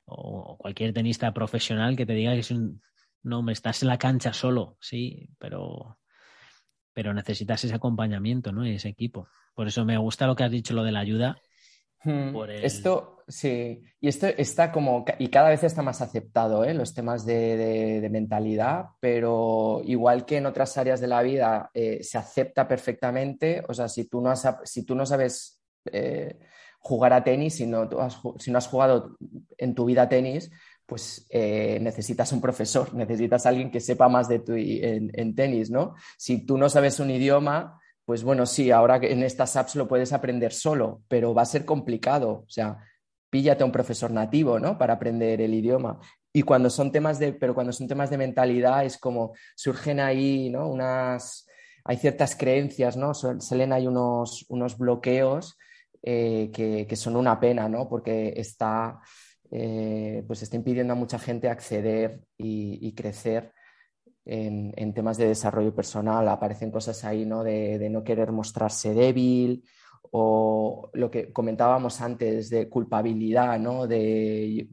o 0.04 0.56
cualquier 0.56 0.92
tenista 0.92 1.32
profesional 1.32 1.96
que 1.96 2.06
te 2.06 2.14
diga 2.14 2.32
que 2.32 2.40
es 2.40 2.50
un 2.50 2.80
no, 3.22 3.42
me 3.42 3.52
estás 3.52 3.82
en 3.82 3.88
la 3.88 3.98
cancha 3.98 4.32
solo, 4.32 4.76
sí, 4.80 5.28
pero 5.38 5.98
pero 6.92 7.14
necesitas 7.14 7.62
ese 7.62 7.74
acompañamiento, 7.74 8.50
¿no? 8.50 8.66
Y 8.66 8.74
ese 8.74 8.88
equipo. 8.88 9.28
Por 9.54 9.68
eso 9.68 9.84
me 9.84 9.96
gusta 9.98 10.26
lo 10.26 10.34
que 10.34 10.42
has 10.42 10.50
dicho, 10.50 10.74
lo 10.74 10.82
de 10.82 10.90
la 10.90 10.98
ayuda, 10.98 11.40
Hmm. 12.04 12.36
Esto, 12.62 13.24
sí, 13.26 13.82
y 14.00 14.08
esto 14.08 14.28
está 14.28 14.70
como, 14.70 15.04
y 15.18 15.28
cada 15.28 15.48
vez 15.48 15.64
está 15.64 15.82
más 15.82 16.00
aceptado, 16.00 16.64
¿eh? 16.64 16.72
los 16.72 16.94
temas 16.94 17.26
de, 17.26 18.06
mentalidad, 18.10 18.86
pero 19.00 19.82
igual 19.84 20.24
que 20.24 20.36
en 20.36 20.46
otras 20.46 20.78
áreas 20.78 21.00
de 21.00 21.08
la 21.08 21.22
vida 21.22 21.70
eh, 21.74 22.02
se 22.04 22.16
acepta 22.16 22.68
perfectamente, 22.68 23.64
o 23.68 23.74
sea, 23.74 23.88
si 23.88 24.04
tú 24.04 24.20
no, 24.20 24.32
si 24.64 24.84
tú 24.84 24.94
no 24.94 25.04
sabes 25.04 25.60
eh, 25.86 26.38
jugar 26.78 27.12
a 27.12 27.24
tenis, 27.24 27.56
si 27.56 27.66
no, 27.66 27.88
has, 27.98 28.20
si 28.38 28.52
no 28.52 28.58
has 28.58 28.68
jugado 28.68 29.16
en 29.56 29.74
tu 29.74 29.84
vida 29.84 30.08
tenis, 30.08 30.52
pues 30.86 31.26
necesitas 31.32 32.32
un 32.32 32.40
profesor, 32.40 32.94
necesitas 32.94 33.44
alguien 33.44 33.72
que 33.72 33.80
sepa 33.80 34.08
más 34.08 34.28
de 34.28 34.38
tu 34.38 34.54
en, 34.54 35.10
en 35.12 35.34
tenis, 35.34 35.68
¿no? 35.68 35.96
Si 36.16 36.46
tú 36.46 36.56
no 36.56 36.68
sabes 36.68 37.00
un 37.00 37.10
idioma, 37.10 37.78
pues 38.08 38.24
bueno, 38.24 38.46
sí, 38.46 38.70
ahora 38.70 38.96
en 39.02 39.22
estas 39.22 39.54
apps 39.56 39.76
lo 39.76 39.86
puedes 39.86 40.14
aprender 40.14 40.54
solo, 40.54 41.02
pero 41.08 41.34
va 41.34 41.42
a 41.42 41.44
ser 41.44 41.66
complicado. 41.66 42.42
O 42.46 42.48
sea, 42.48 42.78
píllate 43.28 43.62
a 43.62 43.66
un 43.66 43.70
profesor 43.70 44.10
nativo, 44.10 44.58
¿no? 44.58 44.78
Para 44.78 44.94
aprender 44.94 45.42
el 45.42 45.52
idioma. 45.52 46.00
Y 46.32 46.40
cuando 46.40 46.70
son 46.70 46.90
temas 46.90 47.18
de, 47.18 47.34
pero 47.34 47.54
cuando 47.54 47.70
son 47.70 47.86
temas 47.86 48.08
de 48.08 48.16
mentalidad 48.16 48.86
es 48.86 48.96
como 48.96 49.34
surgen 49.54 50.00
ahí, 50.00 50.48
¿no? 50.48 50.70
Unas, 50.70 51.46
hay 51.84 51.98
ciertas 51.98 52.34
creencias, 52.34 52.96
¿no? 52.96 53.12
Salen 53.12 53.74
ahí 53.74 53.86
unos, 53.86 54.46
unos 54.48 54.78
bloqueos 54.78 55.58
eh, 56.02 56.50
que, 56.50 56.96
son 56.96 57.14
una 57.14 57.38
pena, 57.38 57.68
¿no? 57.68 57.90
Porque 57.90 58.32
está, 58.34 59.00
eh, 59.50 60.24
pues 60.26 60.42
está 60.42 60.56
impidiendo 60.56 60.94
a 60.94 60.96
mucha 60.96 61.18
gente 61.18 61.50
acceder 61.50 62.22
y 62.38 62.90
crecer 62.94 63.52
en, 64.28 64.92
temas 64.92 65.16
de 65.16 65.28
desarrollo 65.28 65.74
personal. 65.74 66.28
Aparecen 66.28 66.70
cosas 66.70 67.04
ahí 67.04 67.24
¿no? 67.24 67.42
De, 67.42 67.88
no 67.90 68.04
querer 68.04 68.32
mostrarse 68.32 68.94
débil 68.94 69.64
o 70.10 70.90
lo 70.94 71.10
que 71.10 71.32
comentábamos 71.32 72.00
antes 72.00 72.50
de 72.50 72.68
culpabilidad, 72.68 73.58
¿no? 73.58 73.86
de 73.86 74.68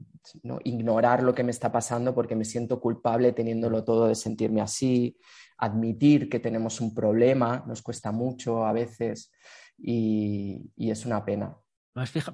ignorar 0.63 1.21
lo 1.21 1.35
que 1.35 1.43
me 1.43 1.51
está 1.51 1.71
pasando 1.71 2.15
porque 2.15 2.35
me 2.35 2.45
siento 2.45 2.79
culpable 2.79 3.31
teniéndolo 3.31 3.83
todo 3.83 4.07
de 4.07 4.15
sentirme 4.15 4.61
así, 4.61 5.17
admitir 5.57 6.29
que 6.29 6.39
tenemos 6.39 6.81
un 6.81 6.95
problema, 6.95 7.63
nos 7.67 7.81
cuesta 7.81 8.11
mucho 8.11 8.65
a 8.65 8.73
veces 8.73 9.31
y 9.77 10.63
es 10.77 11.05
una 11.05 11.23
pena 11.23 11.55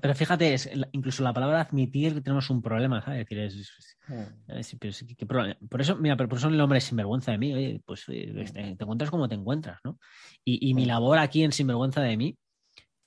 pero 0.01 0.15
fíjate, 0.15 0.55
es, 0.55 0.69
incluso 0.91 1.21
la 1.21 1.33
palabra 1.33 1.61
admitir 1.61 2.15
que 2.15 2.21
tenemos 2.21 2.49
un 2.49 2.63
problema, 2.63 2.99
¿sabes? 3.03 3.27
Es 3.29 3.55
decir, 3.55 5.17
hmm. 5.27 5.67
Por 5.67 5.81
eso, 5.81 5.95
mira, 5.97 6.17
pero 6.17 6.27
por 6.27 6.39
eso 6.39 6.47
el 6.47 6.57
nombre 6.57 6.79
es 6.79 6.85
sinvergüenza 6.85 7.31
de 7.31 7.37
mí, 7.37 7.53
oye, 7.53 7.81
pues 7.85 8.05
este, 8.09 8.75
te, 8.75 8.83
encuentras 8.83 9.11
como 9.11 9.29
te 9.29 9.35
encuentras, 9.35 9.79
¿no? 9.83 9.99
Y, 10.43 10.73
mi 10.73 10.85
hmm. 10.85 10.87
labor 10.87 11.19
aquí 11.19 11.43
en 11.43 11.51
Sinvergüenza 11.51 12.01
de 12.01 12.17
mí 12.17 12.35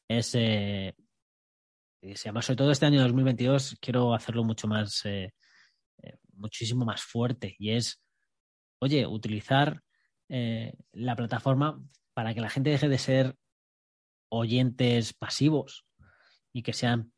es, 0.09 0.33
eh, 0.37 0.95
sobre 2.15 2.57
todo 2.57 2.71
este 2.71 2.87
año 2.87 3.03
2022, 3.03 3.77
quiero 3.81 4.15
hacerlo 4.15 4.45
mucho 4.45 4.69
más, 4.69 5.05
eh, 5.07 5.35
eh, 6.05 6.19
muchísimo 6.35 6.85
más 6.85 7.03
fuerte, 7.03 7.57
y 7.59 7.73
es, 7.73 8.01
oye, 8.79 9.09
utilizar 9.09 9.81
la 10.29 11.17
plataforma 11.17 11.81
para 12.15 12.33
que 12.33 12.41
la 12.41 12.49
gente 12.49 12.71
deje 12.71 12.89
de 12.89 12.99
ser 12.99 13.37
oyentes 14.31 15.13
pasivos 15.13 15.85
y 16.55 16.63
que 16.63 16.73
sean 16.73 17.13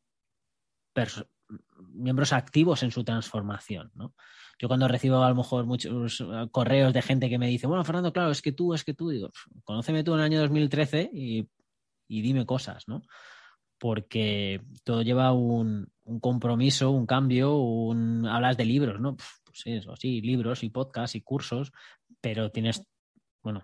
miembros 1.93 2.33
activos 2.33 2.83
en 2.83 2.91
su 2.91 3.03
transformación, 3.03 3.91
¿no? 3.93 4.13
Yo 4.59 4.67
cuando 4.67 4.87
recibo 4.87 5.23
a 5.23 5.29
lo 5.29 5.35
mejor 5.35 5.65
muchos 5.65 6.23
correos 6.51 6.91
de 6.91 7.03
gente 7.03 7.29
que 7.29 7.37
me 7.37 7.47
dice, 7.47 7.67
bueno, 7.67 7.85
Fernando, 7.85 8.11
claro, 8.11 8.31
es 8.31 8.41
que 8.41 8.51
tú, 8.51 8.73
es 8.73 8.83
que 8.83 8.95
tú, 8.95 9.09
digo, 9.09 9.29
conóceme 9.63 10.03
tú 10.03 10.13
en 10.13 10.19
el 10.19 10.25
año 10.25 10.39
2013 10.41 11.11
y, 11.13 11.47
dime 12.07 12.45
cosas, 12.45 12.87
¿no? 12.87 13.03
Porque 13.77 14.61
todo 14.83 15.03
lleva 15.03 15.31
un, 15.31 15.87
compromiso, 16.19 16.89
un 16.89 17.05
cambio, 17.05 17.55
un... 17.57 18.25
hablas 18.25 18.57
de 18.57 18.65
libros, 18.65 18.99
¿no? 18.99 19.15
Pues 19.15 19.61
eso, 19.65 19.95
sí, 19.95 20.21
libros 20.21 20.63
y 20.63 20.69
podcasts 20.69 21.15
y 21.15 21.21
cursos, 21.21 21.71
pero 22.19 22.49
tienes, 22.49 22.81
bueno, 23.43 23.63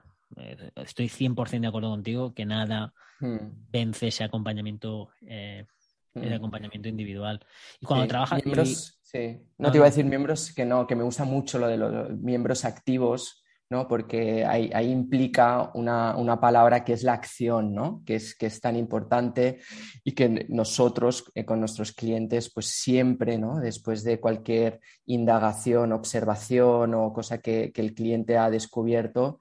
estoy 0.76 1.08
100% 1.08 1.62
de 1.62 1.68
acuerdo 1.68 1.90
contigo 1.90 2.34
que 2.34 2.46
nada 2.46 2.94
hmm. 3.20 3.38
vence 3.72 4.08
ese 4.08 4.24
acompañamiento, 4.24 5.10
eh, 5.22 5.66
hmm. 6.14 6.34
acompañamiento 6.34 6.90
individual. 6.90 7.46
Y 7.80 7.86
cuando 7.86 8.08
trabajas... 8.08 8.44
Miembros, 8.44 9.00
sí. 9.02 9.40
No, 9.58 9.72
te 9.72 9.78
iba 9.78 9.86
a 9.86 9.90
decir 9.90 10.06
miembros 10.06 10.54
que 10.54 10.66
no, 10.66 10.88
que 10.88 10.96
me 10.96 11.04
gusta 11.04 11.26
mucho 11.26 11.60
lo 11.60 11.68
de 11.68 11.78
los 11.78 12.10
miembros 12.20 12.66
activos, 12.66 13.44
¿no? 13.74 13.88
Porque 13.88 14.46
ahí, 14.46 14.92
implica 14.92 15.72
una, 15.74 16.40
palabra 16.40 16.84
que 16.84 16.94
es 16.94 17.02
la 17.02 17.14
acción, 17.14 17.74
¿no? 17.74 18.04
Que 18.06 18.16
es, 18.16 18.36
que 18.36 18.46
es 18.46 18.62
tan 18.62 18.76
importante 18.76 19.62
y 20.04 20.12
que 20.12 20.46
nosotros 20.50 21.32
eh, 21.34 21.44
con 21.44 21.60
nuestros 21.60 21.92
clientes, 21.92 22.52
pues 22.54 22.68
siempre, 22.68 23.40
¿no? 23.40 23.60
Después 23.60 24.04
de 24.04 24.20
cualquier 24.20 24.80
indagación, 25.08 25.92
observación 25.92 26.94
o 26.94 27.12
cosa 27.12 27.40
que, 27.40 27.72
que 27.74 27.82
el 27.82 27.96
cliente 27.96 28.38
ha 28.38 28.52
descubierto, 28.52 29.40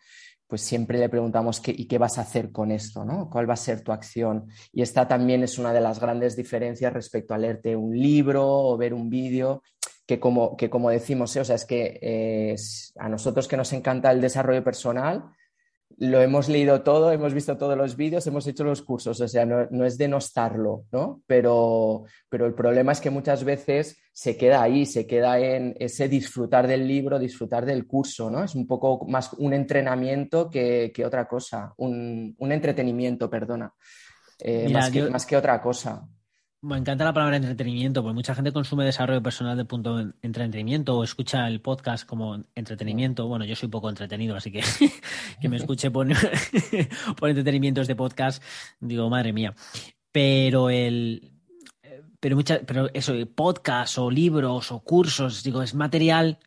pues 0.53 0.61
siempre 0.61 0.99
le 0.99 1.09
preguntamos 1.09 1.61
qué, 1.63 1.75
y 1.75 1.87
qué 1.87 1.97
vas 1.97 2.19
a 2.19 2.21
hacer 2.21 2.53
con 2.53 2.73
esto, 2.73 3.07
¿no? 3.07 3.31
¿Cuál 3.31 3.49
va 3.49 3.55
a 3.55 3.57
ser 3.57 3.81
tu 3.81 3.91
acción? 3.91 4.49
Y 4.71 4.83
esta 4.83 5.09
también 5.09 5.43
es 5.43 5.59
una 5.59 5.73
de 5.73 5.81
las 5.81 5.99
grandes 5.99 6.37
diferencias 6.37 6.93
respecto 6.93 7.33
a 7.33 7.39
leerte 7.39 7.75
un 7.75 7.99
libro 7.99 8.47
o 8.47 8.77
ver 8.77 8.93
un 8.93 9.09
vídeo, 9.09 9.63
que 10.05 10.21
como, 10.21 10.55
que 10.59 10.69
como 10.69 10.91
decimos, 10.91 11.35
¿eh? 11.37 11.41
o 11.41 11.45
sea, 11.47 11.57
es 11.57 11.65
que 11.65 11.99
eh, 12.03 12.55
a 12.99 13.09
nosotros 13.09 13.49
que 13.49 13.57
nos 13.57 13.73
encanta 13.73 14.13
el 14.13 14.21
desarrollo 14.21 14.63
personal, 14.63 15.25
lo 15.99 16.21
hemos 16.21 16.49
leído 16.49 16.83
todo, 16.83 17.13
hemos 17.13 17.35
visto 17.35 17.57
todos 17.57 17.77
los 17.77 17.97
vídeos, 17.97 18.27
hemos 18.27 18.47
hecho 18.47 18.65
los 18.65 18.83
cursos, 18.83 19.21
o 19.21 19.29
sea, 19.29 19.45
no, 19.45 19.85
es 19.85 19.99
denostarlo, 19.99 20.85
¿no? 20.93 21.23
Pero, 21.27 22.05
pero, 22.29 22.47
el 22.47 22.55
problema 22.55 22.93
es 22.93 23.01
que 23.01 23.11
muchas 23.11 23.45
veces 23.45 23.99
se 24.13 24.37
queda 24.37 24.63
ahí, 24.63 24.87
se 24.87 25.07
queda 25.07 25.39
en 25.39 25.75
ese 25.79 26.09
disfrutar 26.09 26.67
del 26.67 26.87
libro, 26.87 27.19
disfrutar 27.19 27.65
del 27.65 27.87
curso, 27.87 28.31
¿no? 28.31 28.45
Es 28.45 28.55
un 28.55 28.67
poco 28.67 29.07
más 29.07 29.33
un 29.35 29.53
entrenamiento 29.53 30.51
que, 30.51 30.93
otra 31.05 31.27
cosa, 31.27 31.73
un, 31.77 32.37
entretenimiento, 32.39 33.29
perdona, 33.31 33.73
eh, 34.39 34.69
más, 34.73 34.91
que, 34.91 35.11
más 35.11 35.27
que 35.27 35.37
otra 35.37 35.61
cosa. 35.61 36.07
Me 36.65 36.79
encanta 36.79 37.05
la 37.05 37.13
palabra 37.13 37.37
entretenimiento, 37.37 38.03
porque 38.03 38.15
mucha 38.15 38.37
gente 38.37 38.53
consume 38.53 38.85
desarrollo 38.85 39.21
personal 39.21 39.57
de 39.57 39.65
punto 39.65 39.97
de 39.97 40.13
entretenimiento 40.23 40.97
o 40.97 41.03
escucha 41.03 41.49
el 41.49 41.61
podcast 41.61 42.07
como 42.07 42.41
entretenimiento. 42.55 43.27
Bueno, 43.27 43.45
yo 43.45 43.57
soy 43.57 43.69
poco 43.69 43.89
entretenido, 43.89 44.37
así 44.37 44.53
que 44.53 44.63
que 45.41 45.49
me 45.49 45.57
escuche 45.57 45.91
por, 45.91 46.07
por 47.19 47.29
entretenimientos 47.29 47.89
de 47.89 47.97
podcast, 47.97 48.41
digo, 48.79 49.11
madre 49.11 49.33
mía. 49.33 49.55
Pero 50.13 50.71
el 50.71 51.33
pero 52.21 52.37
mucha, 52.37 52.61
pero 52.65 52.89
eso, 52.95 53.15
podcast 53.35 53.99
o 53.99 54.09
libros 54.09 54.71
o 54.71 54.79
cursos, 54.85 55.43
digo, 55.43 55.61
es 55.65 55.75
material 55.75 56.39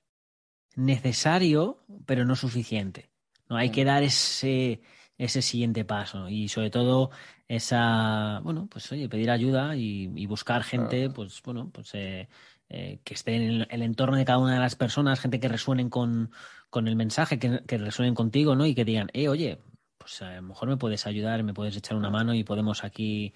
necesario, 0.78 1.84
pero 2.06 2.24
no 2.24 2.38
suficiente. 2.38 3.10
No 3.50 3.58
hay 3.58 3.70
que 3.70 3.84
dar 3.84 4.02
ese, 4.02 4.80
ese 5.18 5.42
siguiente 5.42 5.86
paso. 5.86 6.30
Y 6.30 6.48
sobre 6.48 6.70
todo 6.70 7.12
esa, 7.48 8.40
bueno, 8.44 8.68
pues 8.70 8.92
oye, 8.92 9.10
pedir 9.10 9.30
ayuda 9.32 9.76
y, 9.76 10.26
buscar 10.28 10.64
gente, 10.64 11.10
pues 11.10 11.42
bueno, 11.44 11.70
pues 11.72 11.94
eh, 11.94 12.28
eh, 12.70 13.00
que 13.04 13.14
esté 13.14 13.36
en 13.36 13.68
el, 13.70 13.82
entorno 13.84 14.18
de 14.18 14.26
cada 14.26 14.40
una 14.40 14.56
de 14.56 14.60
las 14.60 14.76
personas, 14.76 15.20
gente 15.20 15.40
que 15.40 15.48
resuenen 15.48 15.90
con, 15.90 16.32
el 16.74 16.96
mensaje, 16.96 17.40
que, 17.40 17.62
que, 17.66 17.78
resuenen 17.78 18.16
contigo, 18.16 18.56
¿no? 18.56 18.66
Y 18.66 18.76
que 18.76 18.84
digan, 18.84 19.10
eh, 19.14 19.30
oye, 19.30 19.62
pues 19.98 20.22
a 20.22 20.36
lo 20.36 20.42
mejor 20.44 20.70
me 20.70 20.78
puedes 20.78 21.08
ayudar, 21.08 21.44
me 21.44 21.54
puedes 21.54 21.76
echar 21.76 21.98
una 21.98 22.10
mano 22.10 22.34
y 22.34 22.44
podemos 22.44 22.84
aquí 22.84 23.34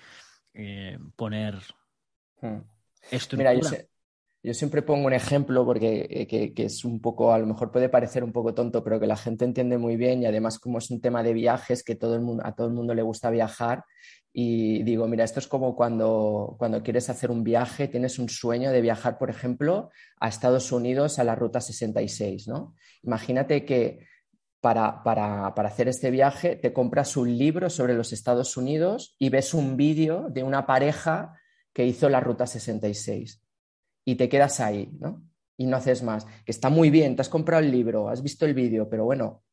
eh, 0.54 1.00
poner 1.16 1.56
hmm. 2.42 2.58
estructura. 3.12 3.54
Mira, 3.54 3.70
yo, 3.70 3.78
siempre 4.54 4.82
pongo 4.82 5.08
un 5.08 5.14
ejemplo 5.14 5.66
porque 5.66 6.08
eh, 6.10 6.28
que, 6.28 6.64
es 6.64 6.86
un 6.86 7.02
poco, 7.02 7.34
a 7.34 7.40
lo 7.40 7.46
mejor 7.46 7.72
puede 7.72 7.90
parecer 7.90 8.24
un 8.24 8.32
poco 8.32 8.54
tonto, 8.54 8.84
pero 8.84 9.00
que 9.00 9.08
la 9.08 9.18
gente 9.18 9.46
entiende 9.46 9.78
muy 9.78 9.98
bien 9.98 10.24
y 10.24 10.26
además 10.26 10.60
como 10.60 10.78
es 10.78 10.90
un 10.92 11.02
tema 11.02 11.24
de 11.24 11.34
viajes, 11.34 11.84
que 11.84 11.96
todo 11.96 12.16
el 12.16 12.22
mundo, 12.22 12.44
a 12.46 12.56
todo 12.56 12.68
el 12.68 12.74
mundo 12.74 12.94
le 12.94 13.02
gusta 13.02 13.30
viajar 13.30 13.84
y 14.32 14.84
digo, 14.84 15.08
mira, 15.08 15.26
esto 15.26 15.40
es 15.40 15.48
como 15.48 15.76
cuando, 15.76 16.56
cuando 16.58 16.82
quieres 16.84 17.10
hacer 17.10 17.32
un 17.32 17.44
viaje, 17.44 17.88
tienes 17.88 18.20
un 18.20 18.30
sueño 18.30 18.72
de 18.72 18.82
viajar, 18.82 19.18
por 19.18 19.30
ejemplo, 19.30 19.90
a 20.20 20.30
Estados 20.30 20.72
Unidos 20.72 21.20
a 21.20 21.24
la 21.24 21.36
Ruta 21.36 21.60
66, 21.60 22.48
¿no? 22.48 22.76
Imagínate 23.04 23.66
que 23.66 24.08
para, 24.62 25.04
para, 25.04 25.48
hacer 25.48 25.88
este 25.88 26.12
viaje 26.12 26.56
te 26.56 26.74
compras 26.74 27.18
un 27.18 27.38
libro 27.38 27.70
sobre 27.70 27.94
los 27.94 28.14
Estados 28.14 28.56
Unidos 28.56 29.16
y 29.18 29.30
ves 29.30 29.54
un 29.54 29.78
vídeo 29.78 30.28
de 30.30 30.44
una 30.44 30.66
pareja 30.66 31.34
que 31.74 31.86
hizo 31.86 32.08
la 32.10 32.20
Ruta 32.20 32.46
66 32.46 33.42
y 34.12 34.16
te 34.16 34.28
quedas 34.28 34.60
ahí, 34.60 34.90
¿no? 35.00 35.22
Y 35.56 35.68
no 35.68 35.78
haces 35.78 36.02
más. 36.02 36.26
Que 36.46 36.52
está 36.52 36.70
muy 36.70 36.90
bien, 36.90 37.16
te 37.16 37.22
has 37.22 37.30
comprado 37.30 37.64
el 37.64 37.72
libro, 37.72 38.10
has 38.10 38.24
visto 38.24 38.46
el 38.46 38.56
vídeo, 38.56 38.90
pero 38.90 39.06
bueno, 39.06 39.44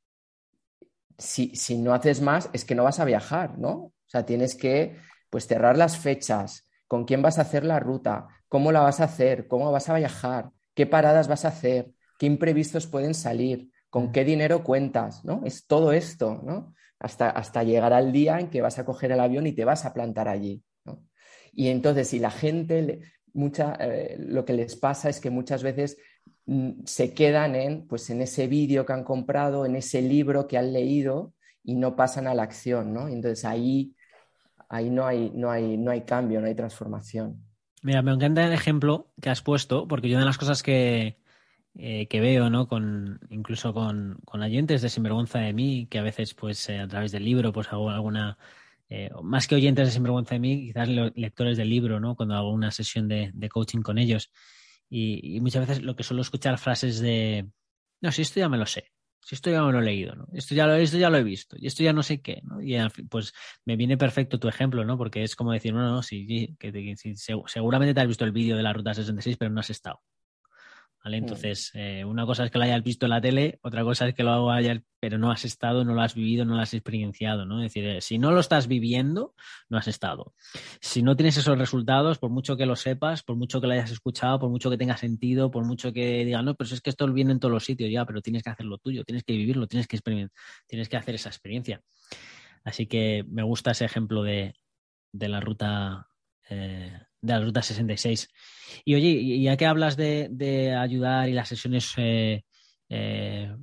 si, 1.19 1.55
si 1.55 1.77
no 1.77 1.93
haces 1.93 2.23
más 2.23 2.49
es 2.53 2.65
que 2.65 2.75
no 2.75 2.85
vas 2.85 2.99
a 2.99 3.05
viajar, 3.05 3.59
¿no? 3.59 3.73
O 3.73 3.93
sea, 4.07 4.25
tienes 4.25 4.55
que 4.55 4.97
pues 5.29 5.47
cerrar 5.47 5.77
las 5.77 5.99
fechas, 5.99 6.71
con 6.87 7.05
quién 7.05 7.21
vas 7.21 7.39
a 7.39 7.43
hacer 7.43 7.65
la 7.65 7.81
ruta, 7.81 8.29
cómo 8.49 8.73
la 8.73 8.81
vas 8.81 9.01
a 9.01 9.05
hacer, 9.05 9.47
cómo 9.47 9.71
vas 9.73 9.91
a 9.91 9.97
viajar, 9.97 10.51
qué 10.75 10.87
paradas 10.87 11.29
vas 11.29 11.45
a 11.45 11.49
hacer, 11.49 11.91
qué 12.19 12.27
imprevistos 12.27 12.87
pueden 12.87 13.13
salir, 13.13 13.71
con 13.91 14.13
qué 14.13 14.25
dinero 14.25 14.65
cuentas, 14.65 15.23
¿no? 15.25 15.43
Es 15.45 15.67
todo 15.67 15.93
esto, 15.93 16.41
¿no? 16.45 16.75
Hasta, 16.99 17.29
hasta 17.29 17.63
llegar 17.63 17.93
al 17.93 18.11
día 18.11 18.41
en 18.41 18.49
que 18.49 18.63
vas 18.63 18.79
a 18.79 18.87
coger 18.87 19.13
el 19.13 19.21
avión 19.21 19.47
y 19.47 19.53
te 19.53 19.67
vas 19.67 19.85
a 19.85 19.93
plantar 19.93 20.29
allí, 20.29 20.63
¿no? 20.85 21.05
Y 21.53 21.69
entonces, 21.69 22.09
si 22.09 22.19
la 22.19 22.31
gente, 22.31 23.01
mucha, 23.37 23.77
eh, 23.81 24.17
lo 24.19 24.45
que 24.45 24.53
les 24.53 24.77
pasa 24.77 25.09
es 25.09 25.21
que 25.21 25.31
muchas 25.31 25.63
veces 25.63 25.99
mm, 26.47 26.85
se 26.85 27.15
quedan 27.15 27.55
en, 27.55 27.87
pues, 27.87 28.11
en 28.11 28.23
ese 28.23 28.49
vídeo 28.49 28.85
que 28.85 28.93
han 28.93 29.05
comprado, 29.05 29.67
en 29.67 29.77
ese 29.77 30.03
libro 30.03 30.49
que 30.49 30.59
han 30.59 30.73
leído 30.73 31.35
y 31.63 31.75
no 31.75 31.97
pasan 31.97 32.27
a 32.27 32.35
la 32.35 32.43
acción, 32.43 32.93
¿no? 32.93 33.09
Entonces 33.09 33.45
ahí 33.45 33.97
ahí 34.69 34.91
no 34.91 35.07
hay, 35.07 35.31
no 35.35 35.51
hay, 35.51 35.77
no 35.77 35.91
hay 35.91 36.03
cambio, 36.03 36.41
no 36.41 36.47
hay 36.47 36.55
transformación. 36.55 37.43
Mira, 37.83 38.03
me 38.03 38.13
encanta 38.13 38.45
el 38.45 38.53
ejemplo 38.53 39.09
que 39.21 39.31
has 39.31 39.43
puesto, 39.43 39.87
porque 39.87 40.09
yo 40.09 40.19
de 40.19 40.25
las 40.25 40.39
cosas 40.39 40.63
que, 40.63 41.19
eh, 41.75 42.09
que 42.09 42.21
veo, 42.21 42.51
¿no? 42.51 42.69
Con, 42.69 43.21
incluso 43.31 43.73
con, 43.73 44.19
con 44.25 44.43
oyentes 44.43 44.83
de 44.83 44.89
Sinvergüenza 44.89 45.39
de 45.39 45.53
mí, 45.53 45.87
que 45.89 45.99
a 45.99 46.03
veces, 46.03 46.35
pues, 46.35 46.69
eh, 46.69 46.81
a 46.81 46.89
través 46.89 47.13
del 47.13 47.25
libro, 47.25 47.53
pues 47.53 47.69
hago 47.73 47.91
alguna. 47.91 48.39
Eh, 48.89 49.11
más 49.23 49.49
que 49.49 49.57
oyentes 49.57 49.87
de 49.87 49.93
Sinvergüenza 49.93 50.35
de 50.35 50.41
mí, 50.41 50.67
quizás 50.67 50.89
lectores 50.89 51.57
del 51.57 51.71
libro, 51.71 52.01
¿no? 52.01 52.17
Cuando 52.17 52.35
hago 52.35 52.53
una 52.53 52.71
sesión 52.71 53.09
de, 53.09 53.49
coaching 53.51 53.83
con 53.83 53.99
ellos. 53.99 54.31
Y, 54.89 55.41
muchas 55.41 55.67
veces 55.67 55.85
lo 55.85 55.97
que 55.97 56.05
suelo 56.05 56.23
escuchar 56.23 56.59
frases 56.59 57.01
de. 57.01 57.49
No, 58.01 58.13
si 58.13 58.23
esto 58.23 58.41
ya 58.41 58.49
me 58.49 58.59
lo 58.59 58.67
sé 58.67 58.93
si 59.27 59.35
esto 59.35 59.51
ya 59.51 59.61
me 59.65 59.73
lo 59.73 59.81
he 59.81 59.85
leído, 59.85 60.15
¿no? 60.15 60.29
Esto 60.33 60.55
ya 60.55 60.69
lo, 60.69 60.75
esto 60.75 60.99
ya 60.99 61.11
lo 61.11 61.17
he 61.17 61.25
visto, 61.25 61.57
y 61.59 61.67
esto 61.67 61.83
ya 61.83 61.93
no 61.93 62.05
sé 62.05 62.23
qué, 62.23 62.43
¿no? 62.45 62.63
Y 62.63 62.79
pues 63.11 63.35
me 63.65 63.75
viene 63.75 63.97
perfecto 63.97 64.39
tu 64.39 64.47
ejemplo, 64.47 64.85
¿no? 64.85 64.97
Porque 64.97 65.25
es 65.25 65.35
como 65.35 65.51
decir, 65.51 65.75
no, 65.75 65.83
no, 65.83 66.01
sí, 66.01 66.55
que, 66.61 66.95
seguramente 67.47 67.93
te 67.93 68.01
has 68.01 68.07
visto 68.07 68.25
el 68.25 68.31
vídeo 68.31 68.57
de 68.57 68.63
la 68.63 68.73
Ruta 68.73 68.95
66, 68.95 69.37
pero 69.37 69.51
no 69.51 69.59
has 69.59 69.71
estado. 69.71 70.01
Mm. 71.13 71.15
Entonces, 71.15 71.71
eh, 71.75 72.05
una 72.05 72.27
cosa 72.27 72.45
es 72.45 72.51
que 72.51 72.59
lo 72.59 72.65
hayas 72.65 72.83
visto 72.83 73.07
en 73.07 73.11
la 73.11 73.21
tele, 73.21 73.59
otra 73.63 73.83
cosa 73.85 74.09
es 74.09 74.15
que 74.15 74.23
lo 74.23 74.51
hayas, 74.51 74.81
pero 75.01 75.19
no 75.19 75.31
has 75.31 75.45
estado, 75.45 75.85
no 75.85 75.95
lo 75.95 76.03
has 76.03 76.15
vivido, 76.15 76.45
no 76.45 76.57
lo 76.57 76.61
has 76.61 76.75
experienciado, 76.75 77.47
¿no? 77.47 77.63
Es 77.63 77.73
decir, 77.73 77.89
eh, 77.89 78.01
si 78.01 78.19
no 78.19 78.33
lo 78.33 78.41
estás 78.41 78.67
viviendo, 78.67 79.35
no 79.69 79.79
has 79.79 79.89
estado. 79.89 80.35
Si 80.81 81.03
no 81.03 81.17
tienes 81.17 81.37
esos 81.37 81.57
resultados, 81.59 82.19
por 82.19 82.31
mucho 82.31 82.57
que 82.57 82.67
lo 82.67 82.77
sepas, 82.77 83.23
por 83.23 83.37
mucho 83.37 83.61
que 83.61 83.67
lo 83.67 83.75
hayas 83.75 83.91
escuchado, 83.91 84.39
por 84.39 84.51
mucho 84.51 84.71
que 84.71 84.79
tenga 84.79 84.97
sentido, 84.97 85.51
por 85.51 85.65
mucho 85.65 85.93
que 85.93 86.25
digan, 86.25 86.45
no, 86.45 86.55
pero 86.55 86.73
es 86.73 86.81
que 86.81 86.91
esto 86.91 87.11
viene 87.13 87.33
en 87.33 87.41
todos 87.41 87.53
los 87.53 87.65
sitios 87.65 87.91
ya, 87.91 88.05
pero 88.05 88.21
tienes 88.21 88.43
que 88.43 88.51
hacer 88.51 88.67
lo 88.67 88.79
tuyo, 88.79 89.05
tienes 89.05 89.25
que 89.25 89.33
vivirlo, 89.35 89.67
tienes 89.67 89.87
que 89.87 89.97
experimentar, 89.97 90.37
tienes 90.67 90.89
que 90.89 90.97
hacer 90.97 91.15
esa 91.15 91.29
experiencia. 91.29 91.83
Así 92.65 92.87
que 92.87 93.25
me 93.29 93.45
gusta 93.45 93.71
ese 93.71 93.85
ejemplo 93.85 94.25
de, 94.25 94.55
la 95.13 95.41
ruta 95.41 96.09
eh, 96.51 97.01
de 97.21 97.33
la 97.33 97.41
ruta 97.41 97.63
66. 97.63 98.29
Y 98.85 98.95
oye, 98.95 99.41
ya 99.41 99.57
que 99.57 99.67
hablas 99.67 99.97
de, 99.97 100.77
ayudar 100.79 101.29
y 101.29 101.33
las 101.33 101.49
sesiones 101.49 101.93
eh, 101.97 102.45
eh, 102.89 103.55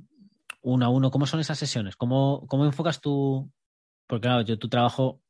uno 0.62 0.86
a 0.86 0.88
uno, 0.88 1.10
¿cómo 1.10 1.26
son 1.26 1.40
esas 1.40 1.58
sesiones? 1.58 1.96
¿Cómo, 1.96 2.46
cómo 2.48 2.64
enfocas 2.64 3.00
tú? 3.00 3.50
Porque 4.06 4.28
claro, 4.28 4.42
yo 4.42 4.58
tu 4.58 4.68
trabajo 4.68 5.20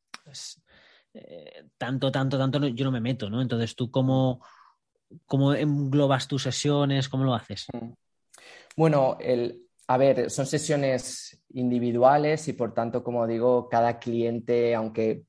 eh, 1.14 1.64
tanto, 1.76 2.10
tanto, 2.10 2.38
tanto, 2.38 2.66
yo 2.66 2.84
no 2.84 2.92
me 2.92 3.00
meto, 3.00 3.30
¿no? 3.30 3.40
Entonces, 3.40 3.76
¿tú 3.76 3.90
cómo, 3.90 4.44
cómo 5.26 5.54
englobas 5.54 6.26
tus 6.26 6.42
sesiones? 6.42 7.08
¿Cómo 7.08 7.24
lo 7.24 7.34
haces? 7.34 7.66
Mm. 7.72 7.92
Bueno, 8.76 9.16
el, 9.20 9.64
a 9.86 9.96
ver, 9.96 10.30
son 10.30 10.46
sesiones 10.46 11.40
individuales 11.50 12.48
y 12.48 12.54
por 12.54 12.74
tanto, 12.74 13.04
como 13.04 13.26
digo, 13.26 13.68
cada 13.68 13.98
cliente, 13.98 14.74
aunque 14.74 15.24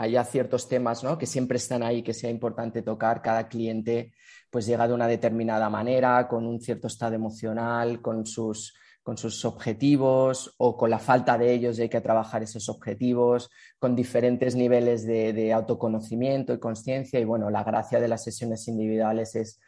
haya 0.00 0.24
ciertos 0.24 0.66
temas 0.66 1.04
¿no? 1.04 1.18
que 1.18 1.26
siempre 1.26 1.58
están 1.58 1.82
ahí, 1.82 2.02
que 2.02 2.14
sea 2.14 2.30
importante 2.30 2.80
tocar. 2.80 3.20
Cada 3.20 3.48
cliente 3.48 4.14
pues 4.48 4.64
llega 4.64 4.88
de 4.88 4.94
una 4.94 5.06
determinada 5.06 5.68
manera, 5.68 6.26
con 6.26 6.46
un 6.46 6.58
cierto 6.58 6.86
estado 6.86 7.14
emocional, 7.14 8.00
con 8.00 8.24
sus, 8.24 8.74
con 9.02 9.18
sus 9.18 9.44
objetivos 9.44 10.54
o 10.56 10.74
con 10.74 10.88
la 10.88 10.98
falta 10.98 11.36
de 11.36 11.52
ellos 11.52 11.78
y 11.78 11.82
hay 11.82 11.88
que 11.90 12.00
trabajar 12.00 12.42
esos 12.42 12.70
objetivos, 12.70 13.50
con 13.78 13.94
diferentes 13.94 14.56
niveles 14.56 15.06
de, 15.06 15.34
de 15.34 15.52
autoconocimiento 15.52 16.54
y 16.54 16.58
conciencia. 16.58 17.20
Y 17.20 17.26
bueno, 17.26 17.50
la 17.50 17.62
gracia 17.62 18.00
de 18.00 18.08
las 18.08 18.24
sesiones 18.24 18.66
individuales 18.68 19.36
es 19.36 19.60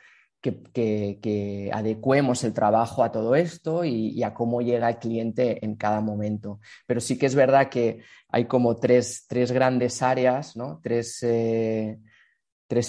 que, 0.42 1.70
adecuemos 1.72 2.42
el 2.44 2.52
trabajo 2.52 3.04
a 3.04 3.12
todo 3.12 3.34
esto 3.34 3.84
y, 3.84 4.22
a 4.22 4.34
cómo 4.34 4.60
llega 4.60 4.88
el 4.88 4.98
cliente 4.98 5.64
en 5.64 5.76
cada 5.76 6.00
momento. 6.00 6.60
Pero 6.86 7.00
sí 7.00 7.16
que 7.16 7.26
es 7.26 7.34
verdad 7.34 7.68
que 7.68 8.02
hay 8.28 8.46
como 8.46 8.76
tres, 8.76 9.26
grandes 9.30 10.02
áreas, 10.02 10.56
¿no? 10.56 10.80
tres, 10.82 11.22
eh, 11.22 11.98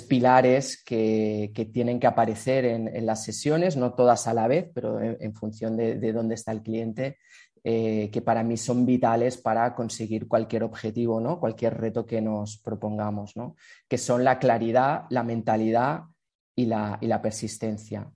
pilares 0.07 0.81
que, 0.83 1.51
tienen 1.73 1.99
que 1.99 2.07
aparecer 2.07 2.65
en, 2.65 3.05
las 3.05 3.23
sesiones, 3.23 3.77
no 3.77 3.93
todas 3.93 4.27
a 4.27 4.33
la 4.33 4.47
vez, 4.47 4.69
pero 4.73 4.99
en, 4.99 5.33
función 5.35 5.77
de, 5.77 6.13
dónde 6.13 6.35
está 6.35 6.51
el 6.51 6.63
cliente, 6.63 7.17
eh, 7.65 8.09
que 8.11 8.21
para 8.21 8.43
mí 8.43 8.57
son 8.57 8.85
vitales 8.85 9.37
para 9.37 9.75
conseguir 9.75 10.27
cualquier 10.27 10.63
objetivo, 10.63 11.19
¿no? 11.21 11.39
cualquier 11.39 11.77
reto 11.77 12.05
que 12.05 12.21
nos 12.21 12.57
propongamos, 12.57 13.37
¿no? 13.37 13.55
que 13.87 13.97
son 13.97 14.23
la 14.23 14.39
claridad, 14.39 15.03
la 15.09 15.23
mentalidad 15.23 16.03
y 16.55 16.65
la, 16.65 17.21
persistencia. 17.21 18.11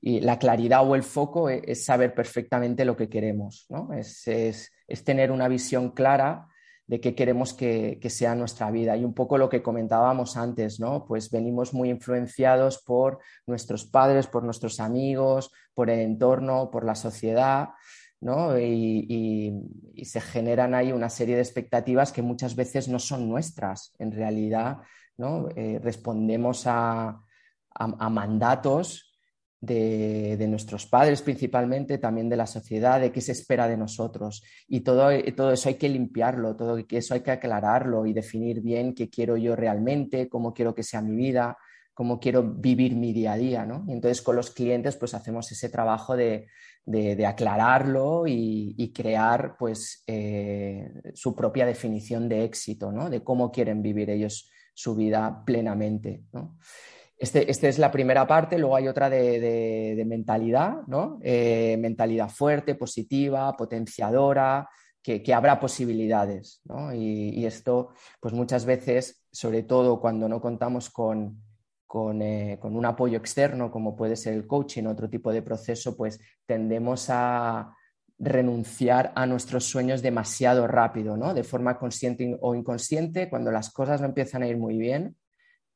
Y 0.00 0.20
la 0.20 0.38
claridad 0.38 0.88
o 0.88 0.94
el 0.94 1.02
foco 1.02 1.48
e, 1.48 1.62
es, 1.66 1.84
saber 1.84 2.14
perfectamente 2.14 2.84
lo 2.84 2.96
que 2.96 3.08
queremos, 3.08 3.66
¿no? 3.68 3.90
es, 3.92 4.72
tener 5.04 5.30
una 5.30 5.48
visión 5.48 5.90
clara 5.90 6.48
de 6.86 7.00
qué 7.00 7.14
queremos 7.14 7.54
que, 7.54 7.98
sea 8.10 8.34
nuestra 8.34 8.70
vida. 8.70 8.96
Y 8.96 9.04
un 9.04 9.14
poco 9.14 9.38
lo 9.38 9.48
que 9.48 9.62
comentábamos 9.62 10.36
antes, 10.36 10.80
¿no? 10.80 11.06
Pues 11.06 11.30
venimos 11.30 11.72
muy 11.72 11.88
influenciados 11.88 12.82
por 12.82 13.20
nuestros 13.46 13.86
padres, 13.86 14.26
por 14.26 14.42
nuestros 14.42 14.80
amigos, 14.80 15.50
por 15.74 15.88
el 15.88 16.00
entorno, 16.00 16.70
por 16.70 16.84
la 16.84 16.94
sociedad, 16.94 17.70
¿no? 18.20 18.58
Y, 18.58 19.54
se 20.04 20.20
generan 20.20 20.74
ahí 20.74 20.92
una 20.92 21.08
serie 21.08 21.36
de 21.36 21.42
expectativas 21.42 22.12
que 22.12 22.22
muchas 22.22 22.56
veces 22.56 22.88
no 22.88 22.98
son 22.98 23.28
nuestras. 23.28 23.94
En 23.98 24.12
realidad, 24.12 24.78
¿no? 25.16 25.48
Eh, 25.56 25.80
respondemos 25.82 26.64
a, 26.66 27.22
a, 27.74 28.08
mandatos 28.10 29.12
de, 29.60 30.46
nuestros 30.48 30.86
padres 30.86 31.22
principalmente, 31.22 31.98
también 31.98 32.28
de 32.28 32.36
la 32.36 32.46
sociedad, 32.46 33.00
de 33.00 33.12
qué 33.12 33.20
se 33.20 33.32
espera 33.32 33.68
de 33.68 33.76
nosotros. 33.76 34.42
Y 34.68 34.80
todo, 34.80 35.10
todo, 35.36 35.52
eso 35.52 35.68
hay 35.68 35.76
que 35.76 35.88
limpiarlo, 35.88 36.56
todo 36.56 36.78
eso 36.88 37.14
hay 37.14 37.20
que 37.20 37.30
aclararlo 37.30 38.06
y 38.06 38.12
definir 38.12 38.60
bien 38.60 38.94
qué 38.94 39.08
quiero 39.08 39.36
yo 39.36 39.54
realmente, 39.56 40.28
cómo 40.28 40.52
quiero 40.52 40.74
que 40.74 40.82
sea 40.82 41.00
mi 41.00 41.14
vida, 41.14 41.56
cómo 41.94 42.18
quiero 42.18 42.42
vivir 42.42 42.96
mi 42.96 43.12
día 43.12 43.32
a 43.32 43.36
día. 43.36 43.66
¿no? 43.66 43.84
Y 43.86 43.92
entonces 43.92 44.22
con 44.22 44.36
los 44.36 44.50
clientes 44.50 44.96
pues 44.96 45.14
hacemos 45.14 45.50
ese 45.52 45.68
trabajo 45.68 46.16
de, 46.16 46.48
aclararlo 47.26 48.24
y, 48.26 48.92
crear 48.92 49.56
pues 49.56 50.02
eh, 50.06 50.90
su 51.14 51.34
propia 51.34 51.66
definición 51.66 52.28
de 52.28 52.44
éxito, 52.44 52.90
¿no? 52.90 53.08
de 53.08 53.22
cómo 53.22 53.52
quieren 53.52 53.82
vivir 53.82 54.10
ellos 54.10 54.50
su 54.74 54.94
vida 54.94 55.44
plenamente. 55.44 56.24
¿no? 56.32 56.58
Este, 57.22 57.48
esta 57.48 57.68
es 57.68 57.78
la 57.78 57.92
primera 57.92 58.26
parte, 58.26 58.58
luego 58.58 58.74
hay 58.74 58.88
otra 58.88 59.08
de, 59.08 60.02
mentalidad, 60.04 60.78
¿no? 60.88 61.20
Eh, 61.22 61.76
mentalidad 61.78 62.28
fuerte, 62.28 62.74
positiva, 62.74 63.56
potenciadora, 63.56 64.68
que, 65.00 65.22
habrá 65.32 65.60
posibilidades, 65.60 66.60
¿no? 66.64 66.92
y, 66.92 67.46
esto, 67.46 67.90
pues 68.18 68.34
muchas 68.34 68.64
veces, 68.64 69.24
sobre 69.30 69.62
todo 69.62 70.00
cuando 70.00 70.28
no 70.28 70.40
contamos 70.40 70.90
con, 70.90 71.40
eh, 72.20 72.58
con, 72.60 72.74
un 72.74 72.86
apoyo 72.86 73.18
externo, 73.18 73.70
como 73.70 73.94
puede 73.94 74.16
ser 74.16 74.34
el 74.34 74.48
coaching, 74.48 74.86
otro 74.86 75.08
tipo 75.08 75.32
de 75.32 75.42
proceso, 75.42 75.96
pues 75.96 76.18
tendemos 76.44 77.06
a 77.08 77.72
renunciar 78.18 79.12
a 79.14 79.26
nuestros 79.26 79.62
sueños 79.62 80.02
demasiado 80.02 80.66
rápido, 80.66 81.16
¿no? 81.16 81.34
De 81.34 81.44
forma 81.44 81.78
consciente 81.78 82.36
o 82.40 82.56
inconsciente, 82.56 83.30
cuando 83.30 83.52
las 83.52 83.70
cosas 83.70 84.00
no 84.00 84.08
empiezan 84.08 84.42
a 84.42 84.48
ir 84.48 84.56
muy 84.56 84.76
bien, 84.76 85.16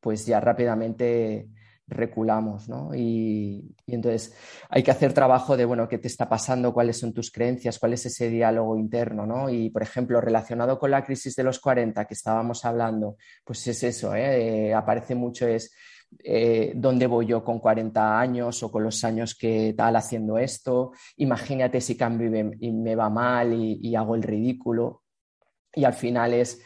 pues 0.07 0.25
ya 0.25 0.39
rápidamente 0.39 1.49
reculamos, 1.89 2.69
¿no? 2.69 2.95
Y, 2.95 3.75
entonces 3.89 4.37
hay 4.69 4.85
que 4.85 4.93
hacer 4.93 5.13
trabajo 5.13 5.57
de, 5.57 5.65
bueno, 5.65 5.89
qué 5.89 5.99
te 5.99 6.07
está 6.07 6.29
pasando, 6.29 6.73
cuáles 6.73 6.97
son 6.97 7.13
tus 7.13 7.33
creencias, 7.33 7.81
cuál 7.81 7.95
es 7.95 8.07
ese 8.07 8.31
diálogo 8.31 8.79
interno, 8.79 9.27
¿no? 9.27 9.51
Y, 9.51 9.69
por 9.71 9.83
ejemplo, 9.83 10.21
relacionado 10.21 10.79
con 10.79 10.93
la 10.93 11.05
crisis 11.05 11.35
de 11.35 11.43
los 11.43 11.59
40 11.59 12.05
que 12.05 12.15
estábamos 12.15 12.65
hablando, 12.65 13.17
pues 13.45 13.67
es 13.67 13.83
eso, 13.83 14.15
¿eh? 14.15 14.69
Eh, 14.69 14.75
aparece 14.75 15.17
mucho 15.17 15.49
es... 15.49 15.75
Eh, 16.23 16.73
dónde 16.77 17.09
voy 17.09 17.27
yo 17.27 17.43
con 17.43 17.59
40 17.59 18.21
años 18.21 18.63
o 18.63 18.71
con 18.71 18.85
los 18.85 19.03
años 19.03 19.35
que 19.35 19.75
tal 19.77 19.97
haciendo 19.97 20.39
esto, 20.39 20.93
imagínate 21.17 21.81
si 21.81 21.97
cambio 21.97 22.55
y 22.61 22.71
me, 22.71 22.95
va 22.95 23.11
mal 23.11 23.53
y, 23.53 23.97
hago 23.97 24.15
el 24.15 24.23
ridículo. 24.23 25.03
Y 25.75 25.83
al 25.83 25.95
final 25.95 26.33
es, 26.35 26.63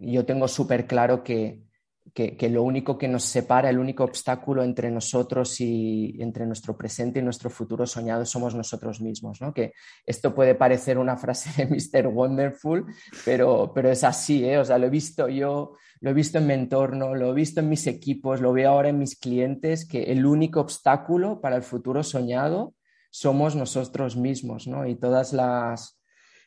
yo 0.00 0.24
tengo 0.24 0.48
súper 0.48 0.86
claro 0.86 1.22
que, 1.22 1.64
que, 2.12 2.48
lo 2.48 2.62
único 2.62 2.98
que 2.98 3.08
nos 3.08 3.24
separa, 3.24 3.70
el 3.70 3.78
único 3.78 4.04
obstáculo 4.04 4.62
entre 4.62 4.90
nosotros 4.90 5.60
y 5.60 6.16
entre 6.20 6.46
nuestro 6.46 6.76
presente 6.76 7.20
y 7.20 7.22
nuestro 7.22 7.50
futuro 7.50 7.86
soñado 7.86 8.24
somos 8.24 8.54
nosotros 8.54 9.00
mismos, 9.00 9.40
¿no? 9.40 9.52
Que 9.52 9.72
esto 10.04 10.34
puede 10.34 10.54
parecer 10.54 10.98
una 10.98 11.16
frase 11.16 11.50
de 11.56 11.66
Mr. 12.02 12.08
Wonderful, 12.08 12.86
pero, 13.24 13.72
pero 13.74 13.90
es 13.90 14.04
así, 14.04 14.44
¿eh? 14.44 14.58
O 14.58 14.64
sea, 14.64 14.78
lo 14.78 14.86
he 14.86 14.90
visto 14.90 15.28
yo, 15.28 15.72
lo 16.00 16.10
he 16.10 16.14
visto 16.14 16.38
en 16.38 16.46
mi 16.46 16.54
entorno, 16.54 17.14
lo 17.14 17.30
he 17.30 17.34
visto 17.34 17.60
en 17.60 17.68
mis 17.68 17.86
equipos, 17.86 18.40
lo 18.40 18.52
veo 18.52 18.70
ahora 18.70 18.90
en 18.90 18.98
mis 18.98 19.18
clientes, 19.18 19.86
que 19.86 20.04
el 20.04 20.26
único 20.26 20.60
obstáculo 20.60 21.40
para 21.40 21.56
el 21.56 21.62
futuro 21.62 22.02
soñado 22.02 22.74
somos 23.10 23.56
nosotros 23.56 24.16
mismos, 24.16 24.66
¿no? 24.66 24.86
Y 24.86 24.96
todas 24.96 25.32
las... 25.32 26.00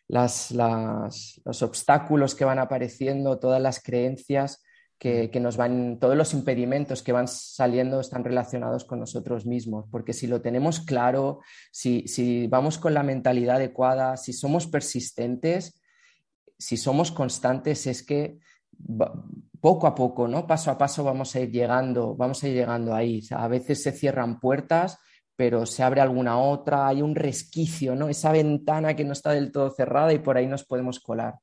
Las, 0.07 0.51
las, 0.51 1.41
los 1.43 1.61
obstáculos 1.61 2.33
que 2.35 2.45
van 2.45 2.59
apareciendo, 2.59 3.39
todas 3.39 3.61
las 3.61 3.81
creencias, 3.81 4.63
que, 4.99 5.39
nos 5.39 5.57
van, 5.57 5.99
todos 5.99 6.17
los 6.17 6.33
impedimentos 6.33 7.03
que 7.03 7.11
van 7.11 7.27
saliendo 7.27 7.99
están 7.99 8.23
relacionados 8.23 8.83
con 8.83 8.99
nosotros 8.99 9.45
mismos, 9.45 9.85
porque 9.91 10.13
si 10.13 10.25
lo 10.25 10.41
tenemos 10.41 10.79
claro, 10.79 11.39
si, 11.71 12.07
si 12.07 12.47
vamos 12.47 12.79
con 12.79 12.93
la 12.93 13.03
mentalidad 13.03 13.57
adecuada, 13.57 14.17
si 14.17 14.33
somos 14.33 14.65
persistentes, 14.65 15.79
si 16.57 16.77
somos 16.77 17.11
constantes, 17.11 17.85
es 17.85 18.01
que 18.01 18.39
poco 19.61 19.85
a 19.85 19.93
poco, 19.93 20.27
¿no? 20.27 20.47
Paso 20.47 20.71
a 20.71 20.77
paso 20.77 21.03
vamos 21.03 21.35
a 21.35 21.41
ir 21.41 21.51
llegando, 21.51 22.15
vamos 22.15 22.43
a 22.43 22.47
ir 22.47 22.55
llegando 22.55 22.95
ahí. 22.95 23.21
a 23.31 23.47
veces 23.47 23.83
se 23.83 23.91
cierran 23.91 24.39
puertas, 24.39 24.97
pero 25.37 25.67
se 25.67 25.83
abre 25.83 26.01
alguna 26.01 26.39
otra, 26.39 26.87
hay 26.87 27.03
un 27.03 27.15
resquicio, 27.15 27.95
¿no? 27.95 28.09
Esa 28.09 28.31
ventana 28.31 28.95
que 28.95 29.05
no 29.05 29.13
está 29.13 29.31
del 29.31 29.51
todo 29.51 29.69
cerrada 29.69 30.11
y 30.11 30.17
por 30.17 30.35
ahí 30.35 30.47
nos 30.47 30.65
podemos 30.65 30.99
colar. 30.99 31.35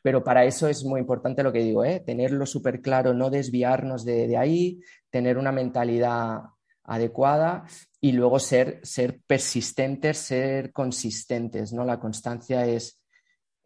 Pero 0.00 0.24
para 0.24 0.46
eso 0.46 0.66
es 0.66 0.82
muy 0.82 0.98
importante 0.98 1.42
lo 1.42 1.52
que 1.52 1.62
digo, 1.62 1.84
¿eh? 1.84 2.00
tenerlo 2.00 2.46
súper 2.46 2.80
claro, 2.80 3.12
no 3.12 3.28
desviarnos 3.28 4.04
de, 4.06 4.36
ahí, 4.36 4.80
tener 5.10 5.36
una 5.36 5.52
mentalidad 5.52 6.40
adecuada 6.84 7.66
y 8.00 8.12
luego 8.12 8.40
ser, 8.40 8.80
ser 8.82 9.20
persistentes, 9.26 10.16
ser 10.16 10.72
consistentes. 10.72 11.72
¿no? 11.74 11.84
La 11.84 12.00
constancia 12.00 12.66
es, 12.66 12.98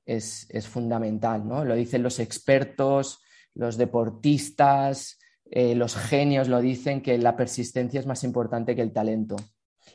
es, 0.05 0.69
fundamental. 0.69 1.47
¿no? 1.47 1.65
Lo 1.65 1.77
dicen 1.77 2.03
los 2.03 2.19
expertos, 2.19 3.21
los 3.55 3.79
deportistas, 3.79 5.19
eh, 5.51 5.75
los 5.75 5.97
genios 5.97 6.49
lo 6.49 6.61
dicen 6.61 7.01
que 7.01 7.19
la 7.19 7.37
persistencia 7.37 8.01
es 8.01 8.07
más 8.07 8.25
importante 8.25 8.75
que 8.75 8.83
el 8.83 8.93
talento. 8.93 9.37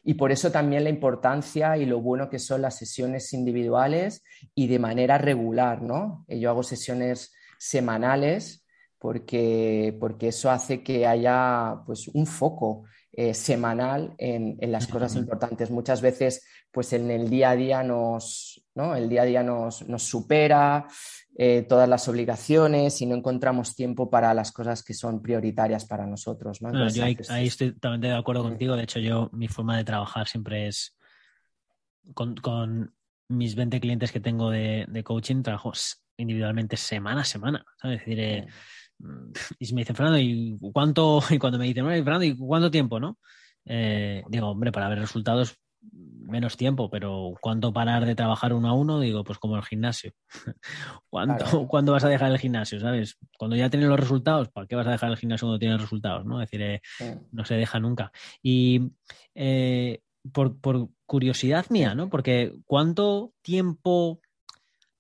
Y 0.04 0.16
por 0.16 0.32
eso 0.32 0.52
también 0.52 0.84
la 0.84 0.90
importancia 0.90 1.78
y 1.78 1.86
lo 1.86 2.02
bueno 2.02 2.30
que 2.30 2.40
son 2.40 2.62
las 2.62 2.78
sesiones 2.78 3.34
individuales 3.34 4.24
y 4.56 4.68
de 4.68 4.80
manera 4.80 5.18
regular, 5.18 5.82
¿no? 5.82 6.26
Yo 6.28 6.50
hago 6.50 6.64
sesiones 6.64 7.34
semanales 7.60 8.66
porque, 8.98 9.96
porque 10.00 10.30
eso 10.30 10.50
hace 10.50 10.82
que 10.82 11.06
haya 11.06 11.82
pues, 11.86 12.08
un 12.08 12.26
foco 12.26 12.84
eh, 13.12 13.34
semanal 13.34 14.16
en, 14.18 14.58
las 14.72 14.88
cosas 14.88 15.16
importantes. 15.16 15.70
Muchas 15.70 16.02
veces, 16.02 16.46
pues 16.72 16.94
en 16.94 17.12
el 17.12 17.30
día 17.30 17.50
a 17.50 17.56
día 17.56 17.84
nos, 17.84 18.64
¿no? 18.74 18.96
el 18.96 19.10
día 19.10 19.24
a 19.24 19.26
día 19.26 19.44
nos, 19.44 19.88
nos 19.88 20.04
supera, 20.04 20.88
eh, 21.38 21.66
todas 21.68 21.88
las 21.88 22.08
obligaciones 22.10 23.02
y 23.02 23.06
no 23.06 23.16
encontramos 23.16 23.74
tiempo 23.74 24.10
para 24.10 24.34
las 24.34 24.52
cosas 24.52 24.84
que 24.84 24.94
son 24.94 25.22
prioritarias 25.22 25.86
para 25.86 26.06
nosotros. 26.06 26.60
yo 26.60 27.04
ahí, 27.04 27.48
estoy 27.48 27.72
totalmente 27.72 28.08
de 28.08 28.16
acuerdo 28.16 28.44
contigo. 28.44 28.76
De 28.76 28.84
hecho, 28.84 29.00
yo 29.00 29.30
mi 29.32 29.48
forma 29.48 29.78
de 29.78 29.86
trabajar 29.86 30.28
siempre 30.28 30.68
es 30.68 30.96
con, 32.14 32.94
mis 33.30 33.56
20 33.56 33.80
clientes 33.80 34.12
que 34.12 34.20
tengo 34.20 34.50
de, 34.50 35.04
coaching, 35.06 35.42
trabajo 35.42 35.72
individualmente 36.18 36.76
semana 36.76 37.22
a 37.22 37.26
semana. 37.26 37.66
Es 37.82 37.92
decir, 37.92 38.20
eh, 38.20 38.48
mm, 39.00 39.32
y 39.60 39.74
me 39.74 39.82
dicen, 39.82 39.96
Fernando, 39.96 40.20
¿y 40.20 40.60
cuánto? 40.74 41.22
Y 41.30 41.40
cuando 41.40 41.58
me 41.58 41.66
dicen, 41.66 41.86
Fernando, 41.86 42.26
¿y 42.26 42.36
cuánto 42.36 42.70
tiempo? 42.70 43.00
¿no? 43.00 43.18
Eh, 43.66 44.22
digo, 44.28 44.50
hombre, 44.50 44.74
para 44.74 44.90
ver 44.90 45.00
resultados 45.00 45.61
menos 45.82 46.58
tiempo, 46.58 46.90
pero 46.90 47.34
¿cuánto 47.42 47.74
parar 47.74 48.06
de 48.06 48.16
trabajar 48.16 48.54
uno 48.54 48.70
a 48.70 48.74
uno? 48.74 49.00
Digo, 49.00 49.24
pues 49.24 49.38
como 49.38 49.58
el 49.58 49.64
gimnasio. 49.64 50.14
¿Cuánto, 51.10 51.68
¿Cuándo 51.68 51.92
vas 51.92 52.04
a 52.04 52.10
dejar 52.10 52.32
el 52.32 52.40
gimnasio? 52.40 52.80
¿Sabes? 52.80 53.18
Cuando 53.38 53.56
ya 53.56 53.70
tienes 53.70 53.90
los 53.90 54.00
resultados, 54.00 54.50
¿para 54.50 54.68
qué 54.68 54.76
vas 54.76 54.88
a 54.88 54.92
dejar 54.92 55.12
el 55.12 55.18
gimnasio 55.18 55.48
cuando 55.48 55.60
tienes 55.60 55.82
resultados? 55.82 56.26
¿no? 56.26 56.42
Es 56.42 56.50
decir, 56.50 56.62
eh, 56.66 56.82
no 57.32 57.46
se 57.46 57.56
deja 57.56 57.80
nunca. 57.80 58.12
Y 58.42 58.92
eh, 59.36 60.02
por, 60.32 60.60
curiosidad 61.06 61.66
mía, 61.70 61.96
¿no? 61.96 62.10
Porque 62.10 62.56
¿cuánto 62.66 63.34
tiempo 63.42 64.22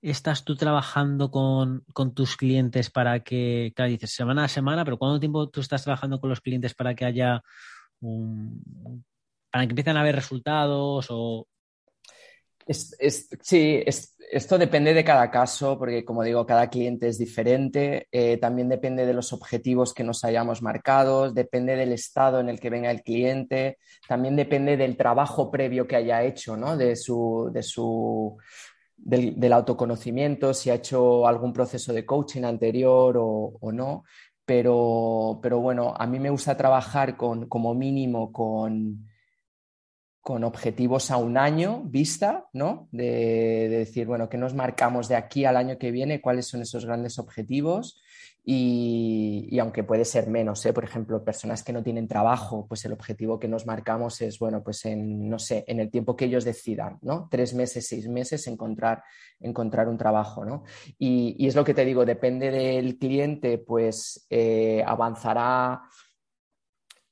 estás 0.01 0.43
tú 0.43 0.55
trabajando 0.55 1.29
con, 1.29 1.85
con, 1.93 2.13
tus 2.13 2.35
clientes 2.35 2.89
para 2.89 3.21
que, 3.21 3.71
claro, 3.75 3.91
dices 3.91 4.11
semana 4.11 4.45
a 4.45 4.47
semana, 4.47 4.83
pero 4.83 4.97
¿cuánto 4.97 5.19
tiempo 5.19 5.47
tú 5.49 5.61
estás 5.61 5.83
trabajando 5.83 6.19
con 6.19 6.31
los 6.31 6.41
clientes 6.41 6.73
para 6.73 6.95
que 6.95 7.05
haya 7.05 7.43
un, 7.99 9.05
para 9.51 9.65
que 9.65 9.71
empiecen 9.71 9.97
a 9.97 10.03
ver 10.03 10.15
resultados 10.15 11.07
o... 11.09 11.47
sí, 12.67 13.83
esto 14.31 14.57
depende 14.57 14.93
de 14.93 15.03
cada 15.03 15.29
caso, 15.29 15.77
porque 15.77 16.05
como 16.05 16.23
digo, 16.23 16.45
cada 16.45 16.69
cliente 16.69 17.09
es 17.09 17.17
diferente, 17.17 18.07
eh, 18.11 18.37
también 18.37 18.69
depende 18.69 19.05
de 19.05 19.13
los 19.13 19.33
objetivos 19.33 19.93
que 19.93 20.05
nos 20.05 20.23
hayamos 20.23 20.61
marcado, 20.61 21.31
depende 21.31 21.75
del 21.75 21.91
estado 21.91 22.39
en 22.39 22.47
el 22.47 22.59
que 22.59 22.69
venga 22.69 22.91
el 22.91 23.03
cliente, 23.03 23.77
también 24.07 24.37
depende 24.37 24.77
del 24.77 24.95
trabajo 24.95 25.51
previo 25.51 25.85
que 25.85 25.97
haya 25.97 26.23
hecho, 26.23 26.55
¿no? 26.55 26.77
de 26.77 26.95
su, 26.95 27.49
de 27.53 27.61
su, 27.61 28.37
del, 28.95 29.53
autoconocimiento, 29.53 30.53
si 30.53 30.69
ha 30.69 30.75
hecho 30.75 31.27
algún 31.27 31.51
proceso 31.51 31.91
de 31.91 32.05
coaching 32.05 32.43
anterior 32.43 33.17
o, 33.17 33.57
o 33.59 33.71
no. 33.71 34.03
Pero, 34.45 35.39
pero, 35.41 35.59
bueno, 35.59 35.93
a 35.97 36.07
mí 36.07 36.19
me 36.19 36.29
gusta 36.29 36.57
trabajar 36.57 37.15
con, 37.15 37.47
como 37.47 37.73
mínimo 37.73 38.31
con 38.31 39.07
con 40.21 40.43
objetivos 40.43 41.09
a 41.09 41.17
un 41.17 41.35
año 41.35 41.81
vista, 41.83 42.45
¿no? 42.53 42.87
De, 42.91 43.67
decir, 43.69 44.05
bueno, 44.05 44.29
¿qué 44.29 44.37
nos 44.37 44.53
marcamos 44.53 45.07
de 45.07 45.15
aquí 45.15 45.45
al 45.45 45.57
año 45.57 45.79
que 45.79 45.89
viene? 45.89 46.21
¿Cuáles 46.21 46.45
son 46.45 46.61
esos 46.61 46.85
grandes 46.85 47.17
objetivos? 47.17 47.99
Y, 48.43 49.57
aunque 49.59 49.83
puede 49.83 50.05
ser 50.05 50.27
menos, 50.27 50.63
¿eh? 50.65 50.73
por 50.73 50.83
ejemplo, 50.83 51.23
personas 51.23 51.63
que 51.63 51.73
no 51.73 51.83
tienen 51.83 52.07
trabajo, 52.07 52.65
pues 52.67 52.85
el 52.85 52.93
objetivo 52.93 53.39
que 53.39 53.47
nos 53.47 53.65
marcamos 53.65 54.21
es, 54.21 54.37
bueno, 54.37 54.63
pues 54.63 54.85
en, 54.85 55.27
no 55.27 55.39
sé, 55.39 55.63
en 55.67 55.79
el 55.79 55.89
tiempo 55.89 56.15
que 56.15 56.25
ellos 56.25 56.43
decidan, 56.43 56.99
¿no? 57.01 57.27
Tres 57.29 57.53
meses, 57.53 57.87
seis 57.87 58.07
meses, 58.07 58.45
encontrar, 58.47 59.03
encontrar 59.39 59.87
un 59.87 59.97
trabajo, 59.97 60.45
¿no? 60.45 60.63
Y, 60.99 61.47
es 61.47 61.55
lo 61.55 61.63
que 61.63 61.73
te 61.73 61.85
digo, 61.85 62.05
depende 62.05 62.51
del 62.51 62.97
cliente, 62.97 63.57
pues 63.57 64.25
eh, 64.29 64.83
avanzará 64.85 65.81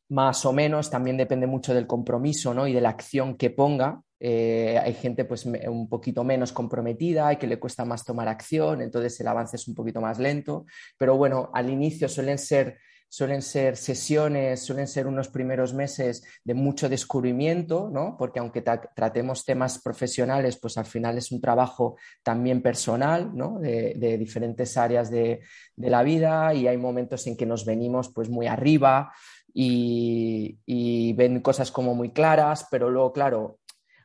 más 0.10 0.44
o 0.46 0.54
menos, 0.54 0.90
también 0.90 1.18
depende 1.18 1.48
mucho 1.48 1.74
del 1.74 1.88
compromiso 1.88 2.54
¿no? 2.54 2.68
y 2.68 2.74
de 2.74 2.82
la 2.82 2.90
acción 2.90 3.38
que 3.38 3.52
ponga. 3.52 4.02
Eh, 4.20 4.78
hay 4.82 4.94
gente 4.96 5.24
pues 5.24 5.46
un 5.46 5.88
poquito 5.88 6.24
menos 6.24 6.52
comprometida 6.52 7.32
y 7.32 7.38
que 7.38 7.48
le 7.48 7.60
cuesta 7.60 7.86
más 7.86 8.04
tomar 8.04 8.28
acción, 8.28 8.82
entonces 8.82 9.18
el 9.22 9.28
avance 9.28 9.56
es 9.56 9.68
un 9.68 9.76
poquito 9.76 10.02
más 10.02 10.20
lento, 10.20 10.66
pero 10.98 11.16
bueno, 11.16 11.50
al 11.54 11.70
inicio 11.70 12.10
suelen 12.10 12.38
ser, 12.38 12.80
suelen 13.08 13.42
ser 13.42 13.78
sesiones, 13.78 14.62
suelen 14.62 14.88
ser 14.88 15.08
unos 15.08 15.30
primeros 15.30 15.74
meses 15.74 16.22
de 16.44 16.54
mucho 16.54 16.90
descubrimiento, 16.90 17.90
¿no? 17.94 18.18
porque 18.18 18.40
aunque 18.40 18.62
tratemos 18.62 19.46
temas 19.46 19.80
profesionales, 19.80 20.58
pues 20.58 20.78
al 20.78 20.86
final 20.86 21.18
es 21.18 21.32
un 21.32 21.40
trabajo 21.40 21.96
también 22.22 22.62
personal 22.62 23.32
¿no? 23.34 23.58
de, 23.58 24.18
diferentes 24.18 24.76
áreas 24.76 25.10
de, 25.10 25.40
de 25.78 25.90
la 25.90 26.04
vida 26.04 26.54
y 26.54 26.68
hay 26.68 26.78
momentos 26.78 27.26
en 27.28 27.38
que 27.38 27.46
nos 27.46 27.64
venimos 27.64 28.10
pues 28.10 28.28
muy 28.28 28.48
arriba 28.48 29.14
y, 29.54 31.14
ven 31.14 31.42
cosas 31.42 31.72
como 31.72 31.96
muy 31.96 32.12
claras, 32.12 32.68
pero 32.70 32.90
luego, 32.90 33.12
claro, 33.14 33.60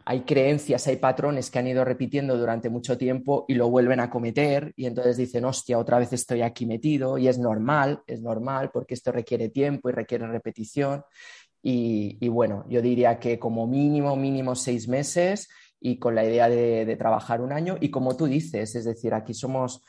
hay 0.07 0.23
creencias, 0.23 0.87
hay 0.87 0.97
patrones 0.97 1.51
que 1.51 1.59
han 1.59 1.67
ido 1.67 1.85
repitiendo 1.85 2.37
durante 2.37 2.69
mucho 2.69 2.99
tiempo 2.99 3.45
y 3.49 3.55
lo 3.55 3.71
vuelven 3.71 4.01
a 4.01 4.11
cometer 4.11 4.73
y 4.77 4.87
entonces 4.87 5.17
dicen, 5.17 5.45
hostia, 5.45 5.79
otra 5.79 5.99
vez 5.99 6.13
estoy 6.13 6.43
aquí 6.43 6.67
metido 6.67 7.17
y 7.17 7.29
es 7.29 7.39
normal, 7.39 8.03
es 8.07 8.21
normal 8.21 8.71
porque 8.73 8.95
esto 8.95 9.13
requiere 9.13 9.49
tiempo 9.49 9.89
y 9.89 9.93
requiere 9.93 10.27
repetición. 10.27 11.05
Y, 11.63 12.29
bueno, 12.29 12.67
yo 12.69 12.83
diría 12.83 13.19
que 13.19 13.39
como 13.39 13.67
mínimo, 13.67 14.17
mínimo 14.17 14.55
seis 14.55 14.87
meses 14.87 15.49
y 15.81 15.99
con 15.99 16.15
la 16.15 16.25
idea 16.25 16.51
de 16.51 16.97
trabajar 16.97 17.41
un 17.41 17.53
año 17.53 17.79
y 17.81 17.91
como 17.91 18.15
tú 18.17 18.27
dices, 18.27 18.75
es 18.75 18.85
decir, 18.85 19.15
aquí 19.15 19.33
somos 19.33 19.83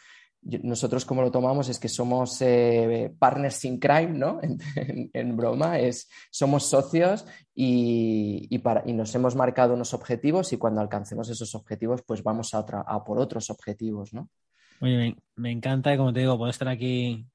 nosotros 0.45 1.05
como 1.05 1.23
lo 1.23 1.31
tomamos 1.31 1.69
es 1.69 1.79
que 1.79 1.89
somos 1.89 2.39
eh, 2.41 3.11
partners 3.17 3.65
in 3.65 3.79
crime, 3.79 4.13
¿no? 4.13 4.39
En, 5.13 5.35
broma, 5.35 5.79
es, 5.79 6.07
somos 6.29 6.67
socios 6.67 7.25
y, 7.53 8.57
para, 8.59 8.83
y, 8.85 8.93
nos 8.93 9.13
hemos 9.15 9.35
marcado 9.35 9.73
unos 9.73 9.93
objetivos 9.93 10.53
y 10.53 10.57
cuando 10.57 10.81
alcancemos 10.81 11.29
esos 11.29 11.55
objetivos, 11.55 12.03
pues 12.05 12.21
vamos 12.21 12.53
a, 12.53 12.59
otra, 12.59 12.81
a 12.81 13.03
por 13.03 13.19
otros 13.19 13.49
objetivos, 13.49 14.13
¿no? 14.13 14.29
Oye, 14.81 15.15
me, 15.35 15.51
encanta 15.51 15.93
y 15.93 15.97
como 15.97 16.13
te 16.13 16.19
digo, 16.19 16.37
puedo 16.37 16.51
estar 16.51 16.67
aquí, 16.67 17.25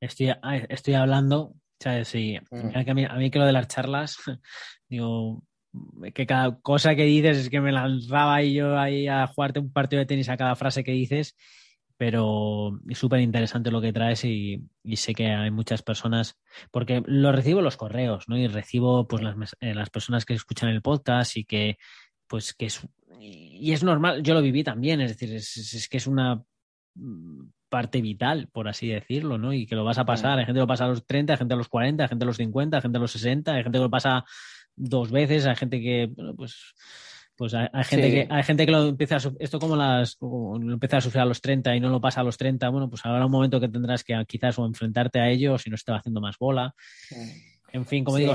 estoy, 0.00 0.32
estoy 0.68 0.94
hablando, 0.94 1.54
¿sabes? 1.78 2.14
Y 2.14 2.38
mm. 2.50 2.90
a, 2.90 2.94
mí, 2.94 3.04
a 3.04 3.14
mí 3.14 3.30
que 3.30 3.38
lo 3.38 3.46
de 3.46 3.52
las 3.52 3.68
charlas, 3.68 4.16
digo, 4.88 5.42
que 6.12 6.26
cada 6.26 6.58
cosa 6.60 6.94
que 6.94 7.04
dices 7.04 7.38
es 7.38 7.48
que 7.48 7.60
me 7.60 7.72
lanzaba 7.72 8.42
y 8.42 8.54
yo 8.54 8.78
ahí 8.78 9.06
a 9.08 9.26
jugarte 9.28 9.60
un 9.60 9.72
partido 9.72 10.00
de 10.00 10.06
tenis 10.06 10.28
a 10.28 10.36
cada 10.36 10.56
frase 10.56 10.84
que 10.84 10.92
dices 10.92 11.36
pero 12.00 12.80
es 12.88 12.96
súper 12.96 13.20
interesante 13.20 13.70
lo 13.70 13.82
que 13.82 13.92
traes 13.92 14.24
y, 14.24 14.66
sé 14.94 15.12
que 15.12 15.26
hay 15.26 15.50
muchas 15.50 15.82
personas, 15.82 16.38
porque 16.70 17.02
lo 17.04 17.30
recibo 17.30 17.60
los 17.60 17.76
correos, 17.76 18.26
¿no? 18.26 18.38
Y 18.38 18.46
recibo 18.46 19.06
pues 19.06 19.22
las, 19.22 19.36
eh, 19.60 19.74
las 19.74 19.90
personas 19.90 20.24
que 20.24 20.32
escuchan 20.32 20.70
el 20.70 20.80
podcast 20.80 21.36
y 21.36 21.44
que 21.44 21.76
pues 22.26 22.54
que 22.54 22.64
es 22.64 22.88
y 23.18 23.72
es 23.72 23.84
normal, 23.84 24.22
yo 24.22 24.32
lo 24.32 24.40
viví 24.40 24.64
también, 24.64 25.02
es 25.02 25.10
decir, 25.10 25.36
es, 25.36 25.88
que 25.90 25.98
es 25.98 26.06
una 26.06 26.42
parte 27.68 28.00
vital, 28.00 28.48
por 28.50 28.66
así 28.66 28.88
decirlo, 28.88 29.36
¿no? 29.36 29.52
Y 29.52 29.66
que 29.66 29.74
lo 29.74 29.84
vas 29.84 29.98
a 29.98 30.06
pasar, 30.06 30.38
hay 30.38 30.46
gente 30.46 30.56
que 30.56 30.62
lo 30.62 30.66
pasa 30.66 30.86
a 30.86 30.88
los 30.88 31.06
30, 31.06 31.34
hay 31.34 31.38
gente 31.38 31.52
a 31.52 31.58
los 31.58 31.68
40, 31.68 32.02
hay 32.02 32.08
gente 32.08 32.24
a 32.24 32.26
los 32.26 32.38
50, 32.38 32.78
hay 32.78 32.80
gente 32.80 32.96
a 32.96 33.00
los 33.02 33.12
60, 33.12 33.52
hay 33.52 33.62
gente 33.62 33.76
que 33.76 33.82
lo 33.82 33.90
pasa 33.90 34.24
dos 34.74 35.10
veces, 35.10 35.44
hay 35.44 35.56
gente 35.56 35.82
que, 35.82 36.06
bueno, 36.06 36.34
pues 36.34 36.72
pues 37.40 37.54
hay, 37.54 37.68
gente, 37.84 38.10
que, 38.10 38.26
hay 38.28 38.42
gente 38.42 38.66
que 38.66 38.70
lo 38.70 38.88
empieza 38.88 39.16
a 39.16 39.20
esto 39.38 39.58
como 39.58 39.74
las 39.74 40.18
lo 40.20 40.74
empieza 40.74 40.98
a 40.98 41.00
sufrir 41.00 41.22
a 41.22 41.24
los 41.24 41.40
30 41.40 41.74
y 41.74 41.80
no 41.80 41.88
lo 41.88 41.98
pasa 41.98 42.20
a 42.20 42.22
los 42.22 42.36
30, 42.36 42.68
bueno, 42.68 42.90
pues 42.90 43.00
habrá 43.06 43.24
un 43.24 43.32
momento 43.32 43.58
que 43.58 43.70
tendrás 43.70 44.04
que 44.04 44.12
quizás 44.28 44.58
o 44.58 44.66
enfrentarte 44.66 45.20
a 45.20 45.30
ello 45.30 45.56
si 45.56 45.70
no 45.70 45.76
te 45.82 45.90
va 45.90 45.96
haciendo 45.96 46.20
más 46.20 46.36
bola. 46.38 46.74
En 47.72 47.86
fin, 47.86 48.04
como 48.04 48.18
digo, 48.18 48.34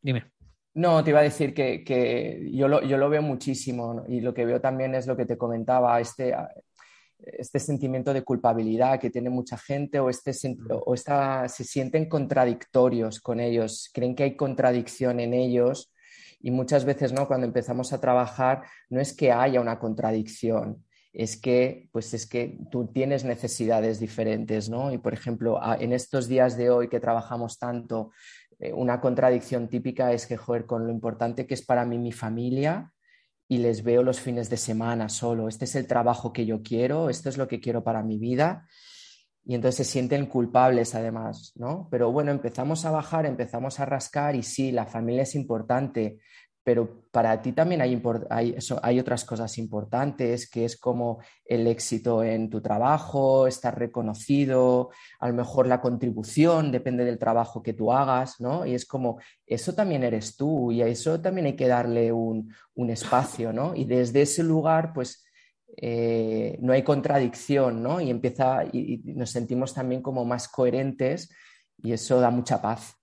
dime. 0.00 0.32
No, 0.72 1.04
te 1.04 1.10
iba 1.10 1.20
a 1.20 1.24
decir 1.24 1.52
que, 1.52 2.48
yo, 2.50 2.68
lo, 2.68 2.82
yo, 2.82 2.96
lo, 2.96 3.10
veo 3.10 3.20
muchísimo 3.20 4.06
y 4.08 4.22
lo 4.22 4.32
que 4.32 4.46
veo 4.46 4.62
también 4.62 4.94
es 4.94 5.06
lo 5.06 5.14
que 5.14 5.26
te 5.26 5.36
comentaba, 5.36 6.00
este, 6.00 6.34
este 7.18 7.60
sentimiento 7.60 8.14
de 8.14 8.22
culpabilidad 8.22 8.98
que 8.98 9.10
tiene 9.10 9.28
mucha 9.28 9.58
gente 9.58 10.00
o, 10.00 10.08
este, 10.08 10.32
o 10.70 10.94
esta, 10.94 11.46
se 11.50 11.64
sienten 11.64 12.08
contradictorios 12.08 13.20
con 13.20 13.40
ellos, 13.40 13.90
creen 13.92 14.14
que 14.14 14.22
hay 14.22 14.36
contradicción 14.36 15.20
en 15.20 15.34
ellos 15.34 15.92
y 16.40 16.50
muchas 16.50 16.84
veces, 16.84 17.12
¿no? 17.12 17.26
Cuando 17.26 17.46
empezamos 17.46 17.92
a 17.92 18.00
trabajar, 18.00 18.62
no 18.88 19.00
es 19.00 19.12
que 19.12 19.32
haya 19.32 19.60
una 19.60 19.78
contradicción, 19.78 20.84
es 21.12 21.40
que, 21.40 21.88
pues 21.92 22.14
es 22.14 22.26
que 22.26 22.58
tú 22.70 22.86
tienes 22.86 23.24
necesidades 23.24 23.98
diferentes, 23.98 24.68
¿no? 24.68 24.92
Y 24.92 24.98
por 24.98 25.14
ejemplo, 25.14 25.60
en 25.78 25.92
estos 25.92 26.28
días 26.28 26.56
de 26.56 26.70
hoy 26.70 26.88
que 26.88 27.00
trabajamos 27.00 27.58
tanto, 27.58 28.12
eh, 28.58 28.72
una 28.72 29.00
contradicción 29.00 29.68
típica 29.68 30.12
es 30.12 30.26
que, 30.26 30.36
joder, 30.36 30.66
con 30.66 30.86
lo 30.86 30.92
importante 30.92 31.46
que 31.46 31.54
es 31.54 31.64
para 31.64 31.84
mí 31.84 31.98
mi 31.98 32.12
familia 32.12 32.92
y 33.48 33.58
les 33.58 33.82
veo 33.82 34.02
los 34.02 34.20
fines 34.20 34.50
de 34.50 34.58
semana 34.58 35.08
solo, 35.08 35.48
este 35.48 35.64
es 35.64 35.74
el 35.74 35.86
trabajo 35.86 36.32
que 36.32 36.46
yo 36.46 36.62
quiero, 36.62 37.08
esto 37.08 37.28
es 37.28 37.38
lo 37.38 37.48
que 37.48 37.60
quiero 37.60 37.82
para 37.82 38.02
mi 38.02 38.18
vida 38.18 38.66
y 39.48 39.54
entonces 39.54 39.86
se 39.86 39.92
sienten 39.92 40.26
culpables 40.26 40.94
además, 40.94 41.52
¿no? 41.56 41.88
Pero 41.90 42.12
bueno, 42.12 42.30
empezamos 42.30 42.84
a 42.84 42.90
bajar, 42.90 43.24
empezamos 43.24 43.80
a 43.80 43.86
rascar 43.86 44.36
y 44.36 44.42
sí, 44.42 44.72
la 44.72 44.84
familia 44.84 45.22
es 45.22 45.34
importante, 45.34 46.18
pero 46.62 47.04
para 47.10 47.40
ti 47.40 47.52
también 47.52 47.80
hay, 47.80 47.98
hay, 48.28 49.00
otras 49.00 49.24
cosas 49.24 49.56
importantes, 49.56 50.50
que 50.50 50.66
es 50.66 50.76
como 50.76 51.20
el 51.46 51.66
éxito 51.66 52.22
en 52.22 52.50
tu 52.50 52.60
trabajo, 52.60 53.46
estar 53.46 53.78
reconocido, 53.78 54.90
a 55.18 55.28
lo 55.28 55.32
mejor 55.32 55.66
la 55.66 55.80
contribución, 55.80 56.70
depende 56.70 57.06
del 57.06 57.18
trabajo 57.18 57.62
que 57.62 57.72
tú 57.72 57.90
hagas, 57.90 58.38
¿no? 58.42 58.66
Y 58.66 58.74
es 58.74 58.84
como, 58.84 59.18
eso 59.46 59.74
también 59.74 60.04
eres 60.04 60.36
tú 60.36 60.72
y 60.72 60.82
a 60.82 60.86
eso 60.88 61.22
también 61.22 61.46
hay 61.46 61.56
que 61.56 61.68
darle 61.68 62.12
un, 62.12 62.52
un 62.74 62.90
espacio, 62.90 63.50
¿no? 63.54 63.74
Y 63.74 63.86
desde 63.86 64.20
ese 64.20 64.42
lugar, 64.42 64.92
pues 64.92 65.24
eh, 65.76 66.58
no 66.60 66.72
hay 66.72 66.82
contradicción, 66.82 67.82
¿no? 67.82 68.00
Y 68.00 68.10
empieza, 68.10 68.64
y, 68.72 69.00
nos 69.04 69.30
sentimos 69.30 69.74
también 69.74 70.02
como 70.02 70.24
más 70.24 70.48
coherentes 70.48 71.30
y 71.76 71.92
eso 71.92 72.20
da 72.20 72.30
mucha 72.30 72.60
paz. 72.60 72.94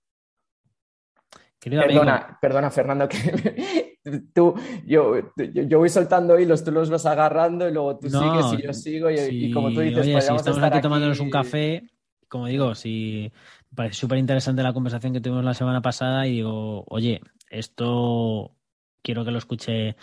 Perdona, 1.58 2.38
perdona, 2.40 2.70
Fernando, 2.70 3.08
que 3.08 3.98
tú, 4.34 4.54
yo, 4.84 5.14
yo, 5.36 5.78
voy 5.78 5.88
soltando 5.88 6.38
hilos, 6.38 6.62
tú 6.62 6.70
los 6.70 6.90
vas 6.90 7.06
agarrando 7.06 7.68
y 7.68 7.72
luego 7.72 7.98
tú 7.98 8.08
sigues 8.08 8.52
y 8.52 8.62
yo 8.62 8.72
sigo 8.72 9.10
y, 9.10 9.50
como 9.50 9.72
tú 9.72 9.80
dices, 9.80 9.98
oye, 9.98 10.20
si 10.20 10.34
estamos 10.34 10.62
aquí 10.62 10.80
tomándonos 10.80 11.18
un 11.18 11.30
café, 11.30 11.90
como 12.28 12.46
digo, 12.46 12.74
si 12.74 13.32
parece 13.74 13.96
súper 13.96 14.18
interesante 14.18 14.62
la 14.62 14.72
conversación 14.72 15.12
que 15.12 15.20
tuvimos 15.20 15.44
la 15.44 15.54
semana 15.54 15.82
pasada 15.82 16.26
y 16.26 16.34
digo, 16.34 16.84
oye, 16.88 17.20
esto 17.50 18.54
quiero 19.02 19.24
que 19.24 19.30
lo 19.30 19.38
escuche 19.38 19.96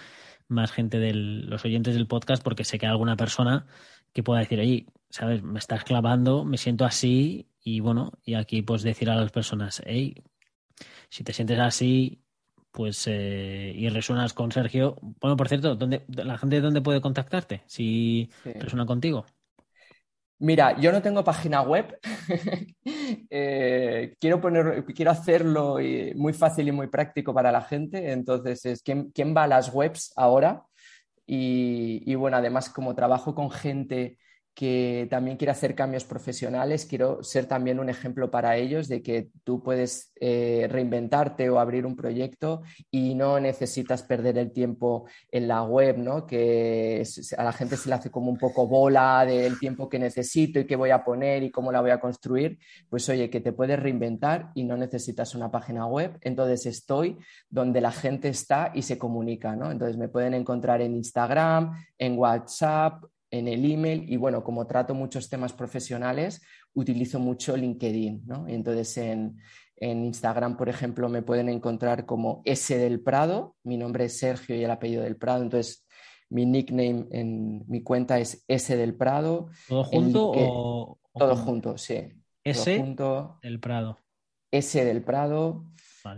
más 0.47 0.71
gente 0.71 0.99
de 0.99 1.13
los 1.13 1.63
oyentes 1.65 1.95
del 1.95 2.07
podcast 2.07 2.43
porque 2.43 2.63
sé 2.63 2.79
que 2.79 2.85
hay 2.85 2.91
alguna 2.91 3.15
persona 3.15 3.65
que 4.13 4.23
pueda 4.23 4.41
decir, 4.41 4.59
oye, 4.59 4.85
¿sabes? 5.09 5.43
Me 5.43 5.59
estás 5.59 5.83
clavando, 5.83 6.45
me 6.45 6.57
siento 6.57 6.85
así 6.85 7.47
y 7.63 7.79
bueno, 7.79 8.13
y 8.23 8.35
aquí 8.35 8.61
pues 8.61 8.83
decir 8.83 9.09
a 9.09 9.15
las 9.15 9.31
personas, 9.31 9.81
hey, 9.85 10.23
si 11.09 11.23
te 11.23 11.33
sientes 11.33 11.59
así, 11.59 12.23
pues 12.71 13.05
eh, 13.07 13.73
y 13.75 13.89
resuenas 13.89 14.33
con 14.33 14.51
Sergio, 14.51 14.97
bueno, 15.21 15.37
por 15.37 15.47
cierto, 15.47 15.75
¿dónde, 15.75 16.03
¿la 16.07 16.37
gente 16.37 16.59
dónde 16.59 16.81
puede 16.81 17.01
contactarte 17.01 17.63
si 17.67 18.29
resuena 18.43 18.85
contigo? 18.85 19.25
Mira, 20.39 20.77
yo 20.79 20.91
no 20.91 21.01
tengo 21.01 21.23
página 21.23 21.61
web. 21.61 21.97
Eh, 23.35 24.15
quiero, 24.19 24.39
poner, 24.39 24.85
quiero 24.85 25.09
hacerlo 25.09 25.77
muy 26.15 26.33
fácil 26.33 26.67
y 26.67 26.71
muy 26.71 26.87
práctico 26.87 27.33
para 27.33 27.51
la 27.51 27.61
gente. 27.61 28.11
Entonces, 28.11 28.63
es 28.65 28.83
quién, 28.83 29.11
quién 29.11 29.35
va 29.35 29.43
a 29.43 29.47
las 29.47 29.73
webs 29.73 30.13
ahora. 30.15 30.63
y, 31.25 32.13
bueno, 32.15 32.37
además, 32.37 32.69
como 32.69 32.93
trabajo 32.93 33.33
con 33.33 33.49
gente 33.49 34.17
que 34.53 35.07
también 35.09 35.37
quiere 35.37 35.51
hacer 35.51 35.73
cambios 35.73 36.03
profesionales, 36.03 36.85
quiero 36.85 37.23
ser 37.23 37.47
también 37.47 37.79
un 37.79 37.89
ejemplo 37.89 38.29
para 38.29 38.55
ellos 38.55 38.87
de 38.87 39.01
que 39.01 39.29
tú 39.43 39.63
puedes 39.63 40.11
eh, 40.19 40.67
reinventarte 40.69 41.49
o 41.49 41.59
abrir 41.59 41.87
un 41.87 41.95
proyecto 41.95 42.61
y 42.91 43.15
no 43.15 43.39
necesitas 43.39 44.03
perder 44.03 44.37
el 44.37 44.51
tiempo 44.51 45.05
en 45.31 45.47
la 45.47 45.63
web, 45.63 45.97
¿no? 45.97 46.27
Que 46.27 47.03
a 47.35 47.43
la 47.43 47.51
gente 47.51 47.77
se 47.77 47.89
le 47.89 47.95
hace 47.95 48.11
como 48.11 48.29
un 48.29 48.37
poco 48.37 48.67
bola 48.67 49.25
del 49.25 49.57
tiempo 49.57 49.89
que 49.89 49.97
necesito 49.97 50.59
y 50.59 50.65
qué 50.65 50.75
voy 50.75 50.91
a 50.91 51.03
poner 51.03 51.41
y 51.41 51.49
cómo 51.49 51.71
la 51.71 51.81
voy 51.81 51.91
a 51.91 51.99
construir. 51.99 52.59
Pues 52.89 53.09
oye, 53.09 53.31
que 53.31 53.41
te 53.41 53.53
puedes 53.53 53.79
reinventar 53.79 54.51
y 54.53 54.65
no 54.65 54.77
necesitas 54.77 55.33
una 55.33 55.49
página 55.49 55.87
web. 55.87 56.19
Entonces 56.21 56.67
estoy 56.67 57.17
donde 57.49 57.81
la 57.81 57.91
gente 57.91 58.29
está 58.29 58.71
y 58.75 58.83
se 58.83 58.99
comunica, 58.99 59.55
¿no? 59.55 59.71
Entonces 59.71 59.97
me 59.97 60.09
pueden 60.09 60.35
encontrar 60.35 60.81
en 60.81 60.95
Instagram, 60.95 61.73
en 61.97 62.17
WhatsApp, 62.19 63.03
en 63.33 63.47
el 63.47 63.69
email 63.69 64.05
y 64.07 64.15
bueno, 64.15 64.43
como 64.43 64.67
trato 64.67 64.93
muchos 64.93 65.27
temas 65.27 65.53
profesionales, 65.53 66.43
utilizo 66.75 67.19
mucho 67.19 67.57
LinkedIn, 67.57 68.27
¿no? 68.27 68.47
entonces 68.47 68.95
en, 68.97 69.39
Instagram, 69.81 70.55
por 70.55 70.69
ejemplo, 70.69 71.09
me 71.09 71.23
pueden 71.23 71.49
encontrar 71.49 72.05
como 72.05 72.41
S 72.45 72.77
del 72.77 73.01
Prado, 73.01 73.57
mi 73.63 73.75
nombre 73.75 74.05
es 74.05 74.17
Sergio 74.17 74.55
y 74.55 74.63
el 74.63 74.71
apellido 74.71 75.03
del 75.03 75.17
Prado, 75.17 75.43
entonces 75.43 75.85
mi 76.29 76.45
nickname 76.45 77.07
en 77.11 77.65
mi 77.67 77.83
cuenta 77.83 78.17
es 78.17 78.45
S 78.47 78.77
del 78.77 78.95
Prado. 78.95 79.49
¿Todo 79.67 79.83
junto 79.83 80.31
o, 80.33 80.99
Todo 81.13 81.35
junto, 81.35 81.77
sí. 81.77 82.13
S 82.45 82.71
del 83.41 83.59
Prado. 83.59 83.99
S 84.51 84.85
del 84.85 85.03
Prado. 85.03 85.65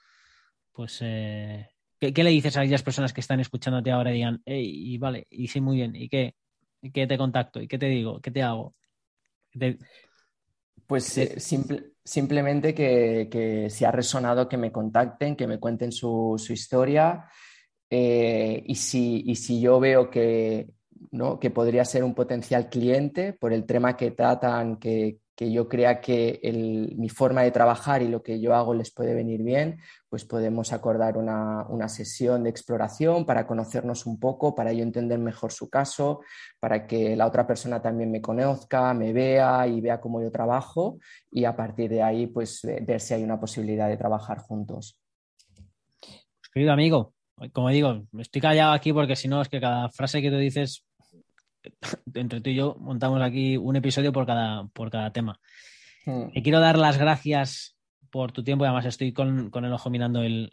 pues, 0.72 0.97
eh, 1.02 1.70
¿qué, 1.99 2.24
le 2.24 2.32
dices 2.32 2.58
a 2.58 2.62
aquellas 2.62 2.82
personas 2.82 3.14
que 3.14 3.22
están 3.22 3.39
escuchándote 3.39 3.91
ahora 3.91 4.10
y 4.10 4.16
digan, 4.16 4.41
y 4.45 4.97
vale, 4.97 5.28
y 5.30 5.49
sí, 5.49 5.62
muy 5.62 5.78
bien, 5.78 5.95
¿y 5.95 6.10
qué? 6.10 6.34
¿Y 6.82 6.91
qué 6.91 7.07
te 7.07 7.17
contacto? 7.17 7.61
¿Y 7.61 7.67
qué 7.67 7.77
te 7.77 7.88
digo? 7.88 8.19
¿Qué 8.21 8.32
te 8.32 8.41
hago? 8.41 8.73
Pues 10.88 11.17
eh, 11.17 11.39
simplemente 12.03 12.73
que, 12.73 13.67
si 13.69 13.86
ha 13.86 13.91
resonado, 13.91 14.49
que 14.49 14.57
me 14.57 14.71
contacten, 14.71 15.36
que 15.36 15.47
me 15.47 15.59
cuenten 15.59 15.91
su, 15.91 16.36
historia. 16.49 17.29
Eh, 17.89 18.63
y, 18.65 18.75
si, 18.75 19.23
y 19.25 19.36
si 19.36 19.59
yo 19.61 19.79
veo 19.79 20.09
que, 20.09 20.69
¿no? 21.11 21.39
que 21.39 21.49
podría 21.49 21.86
ser 21.86 22.03
un 22.03 22.15
potencial 22.15 22.69
cliente 22.69 23.34
por 23.34 23.53
el 23.53 23.65
tema 23.65 23.95
que 23.95 24.11
tratan, 24.11 24.77
que, 24.77 25.19
que 25.36 25.51
yo 25.51 25.67
crea 25.67 26.01
que 26.01 26.39
mi 26.97 27.09
forma 27.09 27.43
de 27.43 27.51
trabajar 27.51 28.01
y 28.01 28.07
lo 28.07 28.21
que 28.21 28.39
yo 28.39 28.53
hago 28.53 28.73
les 28.73 28.91
puede 28.91 29.13
venir 29.13 29.43
bien, 29.43 29.79
pues 30.09 30.25
podemos 30.25 30.73
acordar 30.73 31.17
una, 31.17 31.88
sesión 31.88 32.43
de 32.43 32.49
exploración 32.49 33.25
para 33.25 33.47
conocernos 33.47 34.05
un 34.05 34.19
poco, 34.19 34.53
para 34.53 34.71
yo 34.73 34.84
entender 34.84 35.19
mejor 35.19 35.51
su 35.51 35.69
caso, 35.69 36.21
para 36.59 36.86
que 36.86 37.15
la 37.15 37.25
otra 37.25 37.47
persona 37.47 37.82
también 37.82 38.11
me 38.11 38.21
conozca, 38.21 38.93
me 38.93 39.13
vea 39.13 39.67
y 39.67 39.82
vea 39.82 39.99
cómo 39.99 40.21
yo 40.21 40.32
trabajo 40.32 40.99
y 41.32 41.45
a 41.45 41.55
partir 41.55 41.89
de 41.89 42.03
ahí 42.03 42.27
pues 42.27 42.61
ver 42.63 42.99
si 42.99 43.13
hay 43.13 43.23
una 43.23 43.39
posibilidad 43.39 43.88
de 43.88 43.97
trabajar 43.97 44.39
juntos. 44.39 44.99
Querido 46.53 46.73
amigo, 46.73 47.13
como 47.53 47.69
digo, 47.69 48.03
estoy 48.19 48.41
callado 48.41 48.73
aquí 48.73 48.93
porque 48.93 49.15
si 49.15 49.27
no 49.27 49.41
es 49.41 49.49
que 49.49 49.59
cada 49.59 49.89
frase 49.89 50.21
que 50.21 50.29
tú 50.29 50.38
dices 50.38 50.86
entre 52.14 52.41
tú 52.41 52.49
y 52.49 52.55
yo 52.55 52.76
montamos 52.80 53.22
aquí 53.22 53.57
un 53.57 53.76
episodio 53.76 54.12
por 54.12 54.26
cada, 54.26 54.68
por 54.68 54.89
cada 54.89 55.12
tema. 55.12 55.39
Hmm. 56.05 56.32
Te 56.34 56.41
quiero 56.41 56.59
dar 56.59 56.78
las 56.78 56.97
gracias 56.97 57.78
por 58.09 58.32
tu 58.32 58.43
tiempo 58.43 58.66
y 58.66 58.68
además 58.68 58.86
estoy 58.86 59.14
con, 59.14 59.51
el 59.53 59.74
ojo 59.74 59.89
mirando 59.89 60.22
el, 60.24 60.51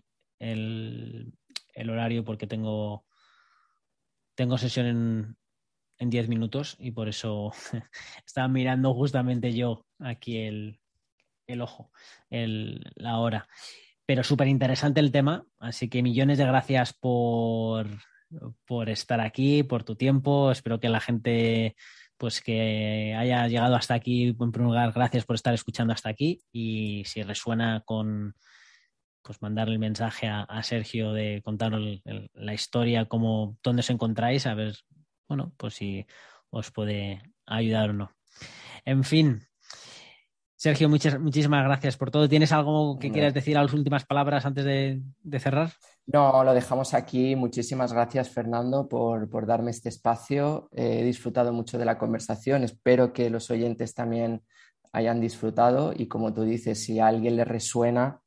horario 1.76 2.24
porque 2.24 2.46
tengo, 2.46 3.04
tengo 4.34 4.58
sesión 4.58 4.86
en, 4.86 5.36
en 5.98 6.10
10 6.10 6.28
minutos 6.28 6.76
y 6.78 6.92
por 6.92 7.08
eso 7.08 7.52
estaba 8.26 8.48
mirando 8.48 8.94
justamente 8.94 9.52
yo 9.52 9.86
aquí 9.98 10.38
el, 10.38 10.80
ojo, 11.60 11.90
la 12.30 13.18
hora. 13.18 13.48
Pero 14.06 14.24
súper 14.24 14.48
interesante 14.48 15.00
el 15.00 15.12
tema, 15.12 15.44
así 15.58 15.88
que 15.90 16.02
millones 16.02 16.38
de 16.38 16.46
gracias 16.46 16.94
por, 16.94 17.88
por 18.66 18.88
estar 18.90 19.20
aquí, 19.20 19.62
por 19.62 19.84
tu 19.84 19.96
tiempo. 19.96 20.50
Espero 20.50 20.80
que 20.80 20.88
la 20.88 21.00
gente 21.00 21.76
pues 22.16 22.40
que 22.42 23.14
haya 23.16 23.46
llegado 23.46 23.76
hasta 23.76 23.94
aquí, 23.94 24.28
en 24.28 24.52
primer 24.52 24.62
lugar, 24.62 24.92
gracias 24.92 25.24
por 25.24 25.36
estar 25.36 25.54
escuchando 25.54 25.92
hasta 25.92 26.08
aquí 26.08 26.40
y 26.50 27.04
si 27.04 27.22
resuena 27.22 27.82
con 27.84 28.34
pues 29.22 29.40
mandarle 29.40 29.74
el 29.74 29.78
mensaje 29.78 30.26
a, 30.26 30.62
Sergio 30.62 31.12
de 31.12 31.42
contar 31.44 31.72
la 32.32 32.54
historia, 32.54 33.04
cómo, 33.04 33.58
dónde 33.62 33.80
os 33.80 33.90
encontráis, 33.90 34.46
a 34.46 34.54
ver, 34.54 34.74
bueno, 35.28 35.52
pues 35.56 35.74
si 35.74 36.06
os 36.50 36.70
puede 36.70 37.22
ayudar 37.46 37.90
o 37.90 37.92
no. 37.92 38.10
En 38.84 39.04
fin, 39.04 39.42
Sergio, 40.56 40.88
muchas, 40.88 41.20
muchísimas 41.20 41.62
gracias 41.62 41.96
por 41.96 42.10
todo. 42.10 42.28
¿Tienes 42.28 42.50
algo 42.50 42.98
que 42.98 43.12
quieras 43.12 43.32
decir 43.32 43.56
a 43.56 43.62
las 43.62 43.72
últimas 43.72 44.04
palabras 44.04 44.44
antes 44.44 44.64
de, 44.64 45.00
cerrar? 45.38 45.72
No, 46.10 46.42
lo 46.42 46.54
dejamos 46.54 46.94
aquí. 46.94 47.36
Muchísimas 47.36 47.92
gracias, 47.92 48.30
Fernando, 48.30 48.88
por, 48.88 49.46
darme 49.46 49.70
este 49.70 49.90
espacio. 49.90 50.70
he 50.72 51.04
disfrutado 51.04 51.52
mucho 51.52 51.76
de 51.76 51.84
la 51.84 51.98
conversación. 51.98 52.64
Espero 52.64 53.12
que 53.12 53.28
los 53.28 53.50
oyentes 53.50 53.94
también 53.94 54.42
hayan 54.92 55.20
disfrutado 55.20 55.92
y 55.94 56.08
como 56.08 56.32
tú 56.32 56.44
dices, 56.44 56.82
si 56.82 56.98
a 56.98 57.08
alguien 57.08 57.36
le 57.36 57.44
resuena 57.44 58.22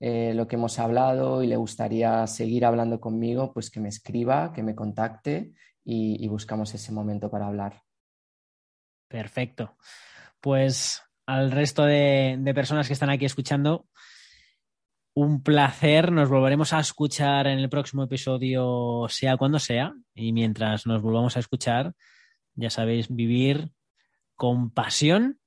eh, 0.00 0.34
lo 0.34 0.48
que 0.48 0.56
hemos 0.56 0.80
hablado 0.80 1.44
y 1.44 1.46
le 1.46 1.54
gustaría 1.54 2.26
seguir 2.26 2.64
hablando 2.64 3.00
conmigo, 3.00 3.52
pues 3.52 3.70
que 3.70 3.78
me 3.78 3.88
escriba, 3.88 4.52
que 4.52 4.64
me 4.64 4.74
contacte 4.74 5.52
y 5.84 6.28
buscamos 6.28 6.74
ese 6.74 6.92
momento 6.92 7.30
para 7.30 7.46
hablar. 7.46 7.82
Perfecto. 9.08 9.76
Pues 10.40 11.02
al 11.30 11.52
resto 11.52 11.84
de, 11.84 12.40
personas 12.54 12.88
que 12.88 12.92
están 12.92 13.10
aquí 13.10 13.24
escuchando, 13.24 13.86
un 15.14 15.42
placer. 15.42 16.12
Nos 16.12 16.28
volveremos 16.28 16.72
a 16.72 16.80
escuchar 16.80 17.46
en 17.46 17.58
el 17.58 17.68
próximo 17.68 18.04
episodio, 18.04 19.06
sea 19.08 19.36
cuando 19.36 19.58
sea. 19.58 19.94
Y 20.14 20.32
mientras 20.32 20.86
nos 20.86 21.02
volvamos 21.02 21.36
a 21.36 21.40
escuchar, 21.40 21.94
ya 22.54 22.70
sabéis, 22.70 23.08
vivir 23.08 23.72
con 24.34 24.70
pasión 24.70 25.40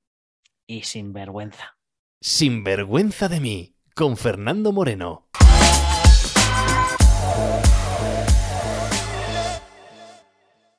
y 0.66 0.82
sin 0.82 1.12
vergüenza. 1.12 1.76
Sin 2.20 2.64
vergüenza 2.64 3.28
de 3.28 3.40
mí, 3.40 3.76
con 3.94 4.16
Fernando 4.16 4.72
Moreno. 4.72 5.28